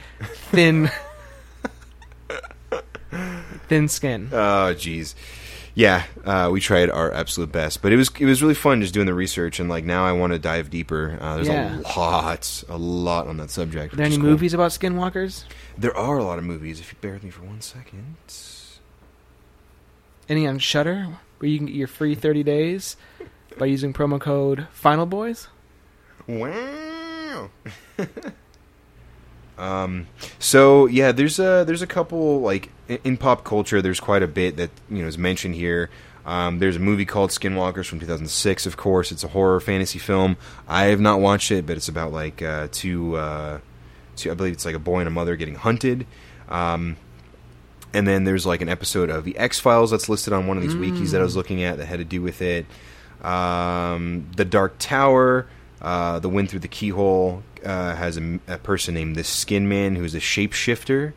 thin, 0.52 0.90
thin 3.68 3.88
skin. 3.88 4.28
Oh, 4.32 4.74
jeez. 4.76 5.14
Yeah, 5.78 6.02
uh, 6.24 6.50
we 6.52 6.58
tried 6.60 6.90
our 6.90 7.12
absolute 7.12 7.52
best, 7.52 7.82
but 7.82 7.92
it 7.92 7.96
was 7.96 8.10
it 8.18 8.24
was 8.24 8.42
really 8.42 8.56
fun 8.56 8.80
just 8.80 8.92
doing 8.92 9.06
the 9.06 9.14
research, 9.14 9.60
and 9.60 9.68
like 9.70 9.84
now 9.84 10.04
I 10.04 10.10
want 10.10 10.32
to 10.32 10.38
dive 10.40 10.70
deeper. 10.70 11.16
Uh, 11.20 11.36
there's 11.36 11.46
Yeah. 11.46 11.78
a 11.78 11.96
lot, 11.96 12.64
a 12.68 12.76
lot 12.76 13.28
on 13.28 13.36
that 13.36 13.48
subject. 13.50 13.92
Are 13.92 13.96
there 13.96 14.02
which 14.06 14.12
any 14.12 14.16
is 14.16 14.20
cool. 14.20 14.30
movies 14.30 14.54
about 14.54 14.72
skinwalkers? 14.72 15.44
There 15.78 15.96
are 15.96 16.18
a 16.18 16.24
lot 16.24 16.38
of 16.38 16.42
movies. 16.44 16.80
If 16.80 16.90
you 16.92 16.98
bear 17.00 17.12
with 17.12 17.22
me 17.22 17.30
for 17.30 17.42
one 17.44 17.60
second. 17.60 18.16
Any 20.28 20.48
on 20.48 20.58
Shudder 20.58 21.06
where 21.38 21.48
you 21.48 21.58
can 21.58 21.66
get 21.66 21.76
your 21.76 21.86
free 21.86 22.16
thirty 22.16 22.42
days 22.42 22.96
by 23.56 23.66
using 23.66 23.92
promo 23.92 24.20
code 24.20 24.66
Final 24.72 25.06
Boys? 25.06 25.46
Wow. 26.26 27.50
um. 29.58 30.06
So 30.38 30.86
yeah, 30.86 31.12
there's 31.12 31.38
a 31.38 31.64
there's 31.66 31.82
a 31.82 31.86
couple 31.86 32.40
like 32.40 32.70
in, 32.88 32.98
in 33.04 33.16
pop 33.16 33.44
culture. 33.44 33.82
There's 33.82 34.00
quite 34.00 34.22
a 34.22 34.28
bit 34.28 34.56
that 34.56 34.70
you 34.88 35.02
know 35.02 35.08
is 35.08 35.18
mentioned 35.18 35.54
here. 35.54 35.90
Um, 36.28 36.58
there's 36.58 36.76
a 36.76 36.80
movie 36.80 37.06
called 37.06 37.30
Skinwalkers 37.30 37.86
from 37.86 38.00
2006. 38.00 38.66
Of 38.66 38.76
course, 38.76 39.10
it's 39.10 39.24
a 39.24 39.28
horror 39.28 39.60
fantasy 39.60 39.98
film. 39.98 40.36
I 40.68 40.84
have 40.84 41.00
not 41.00 41.20
watched 41.20 41.50
it, 41.50 41.64
but 41.64 41.78
it's 41.78 41.88
about 41.88 42.12
like 42.12 42.42
uh, 42.42 42.68
two, 42.70 43.16
uh, 43.16 43.60
two. 44.14 44.30
I 44.30 44.34
believe 44.34 44.52
it's 44.52 44.66
like 44.66 44.74
a 44.74 44.78
boy 44.78 44.98
and 44.98 45.08
a 45.08 45.10
mother 45.10 45.36
getting 45.36 45.54
hunted. 45.54 46.06
Um, 46.50 46.98
and 47.94 48.06
then 48.06 48.24
there's 48.24 48.44
like 48.44 48.60
an 48.60 48.68
episode 48.68 49.08
of 49.08 49.24
the 49.24 49.38
X 49.38 49.58
Files 49.58 49.90
that's 49.90 50.10
listed 50.10 50.34
on 50.34 50.46
one 50.46 50.58
of 50.58 50.62
these 50.62 50.74
wikis 50.74 51.12
that 51.12 51.20
I 51.22 51.24
was 51.24 51.34
looking 51.34 51.62
at 51.62 51.78
that 51.78 51.86
had 51.86 51.98
to 51.98 52.04
do 52.04 52.20
with 52.20 52.42
it. 52.42 52.66
Um, 53.22 54.28
the 54.36 54.44
Dark 54.44 54.76
Tower, 54.78 55.46
uh, 55.80 56.18
the 56.18 56.28
Wind 56.28 56.50
Through 56.50 56.60
the 56.60 56.68
Keyhole 56.68 57.42
uh, 57.64 57.94
has 57.94 58.16
a, 58.16 58.38
a 58.48 58.58
person 58.58 58.94
named 58.94 59.16
the 59.16 59.24
Skin 59.24 59.68
Man 59.68 59.96
who's 59.96 60.14
a 60.14 60.20
shapeshifter. 60.20 61.12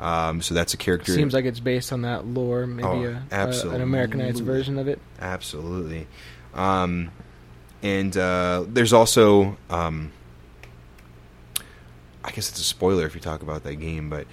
Um, 0.00 0.42
so 0.42 0.54
that's 0.54 0.74
a 0.74 0.76
character. 0.76 1.12
Seems 1.12 1.32
like 1.32 1.44
it's 1.44 1.60
based 1.60 1.92
on 1.92 2.02
that 2.02 2.26
lore, 2.26 2.66
maybe 2.66 2.86
Oh, 2.86 3.20
a, 3.30 3.36
a, 3.36 3.70
an 3.70 3.80
Americanized 3.80 4.42
version 4.42 4.78
of 4.78 4.88
it. 4.88 4.98
Absolutely. 5.20 6.06
Um, 6.52 7.10
and 7.82 8.16
uh, 8.16 8.64
there's 8.66 8.92
also, 8.92 9.56
um, 9.70 10.10
I 12.24 12.30
guess 12.30 12.50
it's 12.50 12.60
a 12.60 12.64
spoiler 12.64 13.06
if 13.06 13.14
you 13.14 13.20
talk 13.20 13.42
about 13.42 13.64
that 13.64 13.76
game, 13.76 14.10
but 14.10 14.26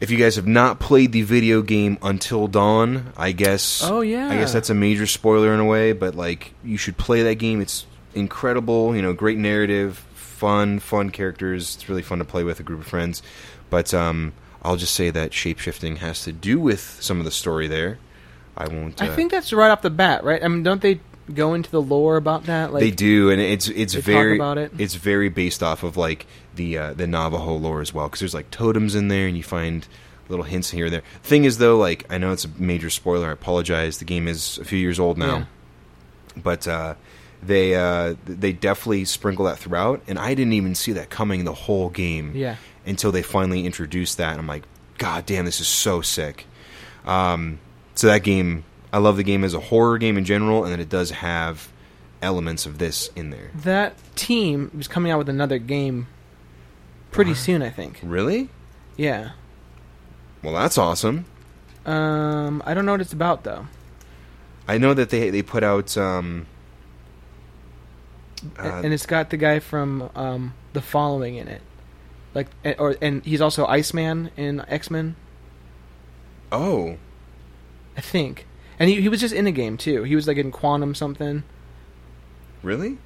if 0.00 0.10
you 0.10 0.18
guys 0.18 0.36
have 0.36 0.46
not 0.48 0.80
played 0.80 1.12
the 1.12 1.22
video 1.22 1.62
game 1.62 1.96
Until 2.02 2.48
Dawn, 2.48 3.12
I 3.16 3.32
guess. 3.32 3.82
Oh, 3.84 4.00
yeah. 4.00 4.28
I 4.30 4.36
guess 4.36 4.52
that's 4.52 4.70
a 4.70 4.74
major 4.74 5.06
spoiler 5.06 5.54
in 5.54 5.60
a 5.60 5.64
way, 5.64 5.92
but 5.92 6.14
like 6.16 6.54
you 6.64 6.76
should 6.76 6.96
play 6.96 7.22
that 7.22 7.36
game. 7.36 7.60
It's 7.60 7.86
incredible. 8.14 8.96
You 8.96 9.02
know, 9.02 9.12
great 9.12 9.38
narrative, 9.38 10.04
fun, 10.42 10.80
fun 10.80 11.10
characters. 11.10 11.76
It's 11.76 11.88
really 11.88 12.02
fun 12.02 12.18
to 12.18 12.24
play 12.24 12.42
with 12.42 12.58
a 12.58 12.64
group 12.64 12.80
of 12.80 12.86
friends. 12.88 13.22
But 13.70 13.94
um, 13.94 14.32
I'll 14.62 14.76
just 14.76 14.92
say 14.92 15.08
that 15.10 15.30
shapeshifting 15.30 15.98
has 15.98 16.24
to 16.24 16.32
do 16.32 16.58
with 16.58 16.98
some 17.00 17.20
of 17.20 17.24
the 17.24 17.30
story 17.30 17.68
there. 17.68 17.98
I 18.56 18.66
won't. 18.66 19.00
I 19.00 19.08
uh, 19.08 19.14
think 19.14 19.30
that's 19.30 19.52
right 19.52 19.70
off 19.70 19.82
the 19.82 19.90
bat, 19.90 20.24
right? 20.24 20.42
I 20.42 20.48
mean, 20.48 20.64
don't 20.64 20.82
they 20.82 20.98
go 21.32 21.54
into 21.54 21.70
the 21.70 21.80
lore 21.80 22.16
about 22.16 22.46
that? 22.46 22.72
Like, 22.72 22.80
they 22.80 22.90
do, 22.90 23.30
and 23.30 23.40
it's 23.40 23.68
it's 23.68 23.94
very 23.94 24.36
about 24.36 24.58
it. 24.58 24.72
it's 24.78 24.94
very 24.94 25.28
based 25.28 25.62
off 25.62 25.84
of 25.84 25.96
like 25.96 26.26
the 26.56 26.76
uh, 26.76 26.92
the 26.92 27.06
Navajo 27.06 27.54
lore 27.54 27.80
as 27.80 27.94
well, 27.94 28.08
because 28.08 28.18
there's 28.18 28.34
like 28.34 28.50
totems 28.50 28.96
in 28.96 29.06
there, 29.06 29.28
and 29.28 29.36
you 29.36 29.44
find 29.44 29.86
little 30.28 30.44
hints 30.44 30.70
here 30.70 30.86
and 30.86 30.94
there. 30.94 31.02
Thing 31.22 31.44
is, 31.44 31.58
though, 31.58 31.78
like 31.78 32.04
I 32.10 32.18
know 32.18 32.32
it's 32.32 32.44
a 32.44 32.50
major 32.58 32.90
spoiler. 32.90 33.28
I 33.28 33.32
apologize. 33.32 33.98
The 33.98 34.04
game 34.04 34.26
is 34.26 34.58
a 34.58 34.64
few 34.64 34.78
years 34.78 34.98
old 34.98 35.16
now, 35.16 35.36
Yeah. 35.36 35.44
but 36.42 36.68
uh, 36.68 36.94
they 37.42 37.74
uh, 37.74 38.14
they 38.24 38.52
definitely 38.52 39.04
sprinkle 39.04 39.44
that 39.46 39.58
throughout, 39.58 40.02
and 40.06 40.18
I 40.18 40.34
didn't 40.34 40.52
even 40.52 40.74
see 40.74 40.92
that 40.92 41.10
coming 41.10 41.44
the 41.44 41.52
whole 41.54 41.88
game 41.90 42.32
Yeah. 42.34 42.56
until 42.86 43.10
they 43.12 43.22
finally 43.22 43.66
introduced 43.66 44.18
that. 44.18 44.30
And 44.30 44.38
I'm 44.40 44.46
like, 44.46 44.62
God 44.98 45.26
damn, 45.26 45.44
this 45.44 45.60
is 45.60 45.66
so 45.68 46.00
sick. 46.02 46.46
Um, 47.04 47.58
so 47.94 48.06
that 48.06 48.22
game, 48.22 48.64
I 48.92 48.98
love 48.98 49.16
the 49.16 49.24
game 49.24 49.42
as 49.44 49.54
a 49.54 49.60
horror 49.60 49.98
game 49.98 50.16
in 50.16 50.24
general, 50.24 50.62
and 50.64 50.72
then 50.72 50.78
it 50.80 50.88
does 50.88 51.10
have 51.10 51.68
elements 52.22 52.64
of 52.66 52.78
this 52.78 53.08
in 53.16 53.30
there. 53.30 53.50
That 53.54 53.94
team 54.14 54.70
is 54.78 54.86
coming 54.86 55.10
out 55.10 55.18
with 55.18 55.28
another 55.28 55.58
game 55.58 56.06
pretty 57.10 57.34
soon, 57.34 57.60
I 57.62 57.70
think. 57.70 57.98
Really? 58.04 58.48
Yeah. 58.96 59.30
Well, 60.44 60.54
that's 60.54 60.78
awesome. 60.78 61.24
Um, 61.84 62.62
I 62.64 62.74
don't 62.74 62.86
know 62.86 62.92
what 62.92 63.00
it's 63.00 63.12
about 63.12 63.42
though. 63.42 63.66
I 64.68 64.78
know 64.78 64.94
that 64.94 65.10
they 65.10 65.30
they 65.30 65.42
put 65.42 65.64
out. 65.64 65.96
Um, 65.96 66.46
uh, 68.58 68.80
and 68.84 68.92
it's 68.92 69.06
got 69.06 69.30
the 69.30 69.36
guy 69.36 69.58
from 69.58 70.10
um, 70.14 70.54
the 70.72 70.80
following 70.82 71.36
in 71.36 71.48
it, 71.48 71.62
like, 72.34 72.48
and, 72.64 72.76
or 72.78 72.96
and 73.02 73.24
he's 73.24 73.40
also 73.40 73.66
Iceman 73.66 74.30
in 74.36 74.64
X 74.68 74.90
Men, 74.90 75.16
oh, 76.50 76.96
I 77.96 78.00
think. 78.00 78.46
And 78.78 78.88
he 78.90 79.00
he 79.00 79.08
was 79.08 79.20
just 79.20 79.34
in 79.34 79.46
a 79.46 79.52
game 79.52 79.76
too. 79.76 80.02
He 80.02 80.16
was 80.16 80.26
like 80.26 80.36
in 80.38 80.50
Quantum 80.50 80.94
something. 80.94 81.44
really? 82.62 82.98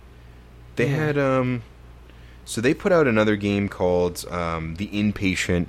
They 0.76 0.89
Yeah. 0.91 0.97
had 0.97 1.18
um, 1.18 1.62
so 2.45 2.61
they 2.61 2.74
put 2.74 2.93
out 2.93 3.07
another 3.07 3.37
game 3.37 3.68
called 3.68 4.24
um, 4.30 4.76
The 4.76 4.89
Inpatient 4.89 5.68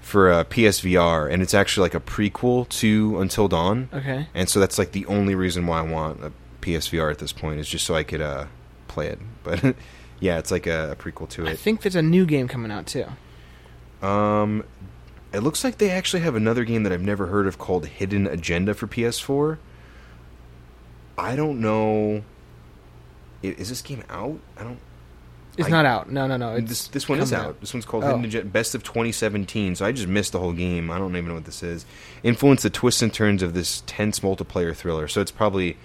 for 0.00 0.30
uh, 0.30 0.44
PSVR, 0.44 1.30
and 1.32 1.42
it's 1.42 1.54
actually 1.54 1.84
like 1.84 1.94
a 1.94 2.00
prequel 2.00 2.68
to 2.80 3.20
Until 3.20 3.48
Dawn. 3.48 3.88
Okay. 3.92 4.26
And 4.34 4.48
so 4.48 4.58
that's 4.60 4.78
like 4.78 4.92
the 4.92 5.06
only 5.06 5.34
reason 5.34 5.66
why 5.66 5.78
I 5.78 5.82
want 5.82 6.22
a 6.24 6.32
PSVR 6.60 7.10
at 7.10 7.18
this 7.18 7.32
point 7.32 7.60
is 7.60 7.68
just 7.68 7.84
so 7.86 7.94
I 7.94 8.02
could 8.02 8.20
uh, 8.20 8.46
play 8.98 9.08
it. 9.08 9.18
But 9.44 9.76
yeah, 10.20 10.38
it's 10.38 10.50
like 10.50 10.66
a, 10.66 10.92
a 10.92 10.96
prequel 10.96 11.28
to 11.30 11.46
it. 11.46 11.50
I 11.50 11.54
think 11.56 11.82
there's 11.82 11.96
a 11.96 12.02
new 12.02 12.26
game 12.26 12.48
coming 12.48 12.70
out 12.72 12.86
too. 12.86 13.06
Um, 14.06 14.64
it 15.32 15.40
looks 15.40 15.62
like 15.64 15.78
they 15.78 15.90
actually 15.90 16.22
have 16.22 16.34
another 16.34 16.64
game 16.64 16.82
that 16.82 16.92
I've 16.92 17.02
never 17.02 17.26
heard 17.26 17.46
of 17.46 17.58
called 17.58 17.86
Hidden 17.86 18.26
Agenda 18.26 18.74
for 18.74 18.86
PS4. 18.86 19.58
I 21.16 21.36
don't 21.36 21.60
know. 21.60 22.22
Is 23.42 23.68
this 23.68 23.82
game 23.82 24.02
out? 24.08 24.38
I 24.56 24.64
don't. 24.64 24.78
It's 25.56 25.66
I- 25.66 25.70
not 25.70 25.86
out. 25.86 26.10
No, 26.10 26.26
no, 26.26 26.36
no. 26.36 26.60
This 26.60 26.88
this 26.88 27.08
one 27.08 27.18
is 27.20 27.30
coming 27.30 27.46
out. 27.46 27.60
This 27.60 27.74
one's 27.74 27.84
called 27.84 28.04
Oh. 28.04 28.08
Hidden 28.08 28.24
Agenda 28.24 28.48
Best 28.48 28.74
of 28.74 28.82
2017. 28.84 29.76
So 29.76 29.84
I 29.84 29.92
just 29.92 30.08
missed 30.08 30.32
the 30.32 30.38
whole 30.38 30.52
game. 30.52 30.90
I 30.90 30.98
don't 30.98 31.10
even 31.16 31.28
know 31.28 31.34
what 31.34 31.44
this 31.44 31.62
is. 31.62 31.84
Influence 32.22 32.62
the 32.62 32.70
twists 32.70 33.02
and 33.02 33.12
turns 33.12 33.42
of 33.42 33.54
this 33.54 33.82
tense 33.86 34.20
multiplayer 34.20 34.74
thriller. 34.74 35.06
So 35.08 35.20
it's 35.20 35.30
probably 35.32 35.76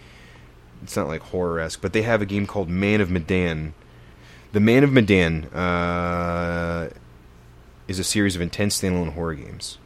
it's 0.84 0.96
not 0.96 1.08
like 1.08 1.22
horror 1.22 1.60
esque, 1.60 1.82
but 1.82 1.94
they 1.94 2.02
have 2.04 2.22
a 2.22 2.26
game 2.26 2.46
called 2.46 2.70
Man 2.70 3.02
of 3.02 3.10
Medan. 3.10 3.74
The 4.52 4.60
Man 4.60 4.84
of 4.84 4.92
Medan 4.92 5.46
uh, 5.46 6.90
is 7.88 8.00
a 8.00 8.04
series 8.04 8.36
of 8.36 8.42
intense 8.42 8.80
standalone 8.80 9.14
horror 9.14 9.36
games. 9.36 9.80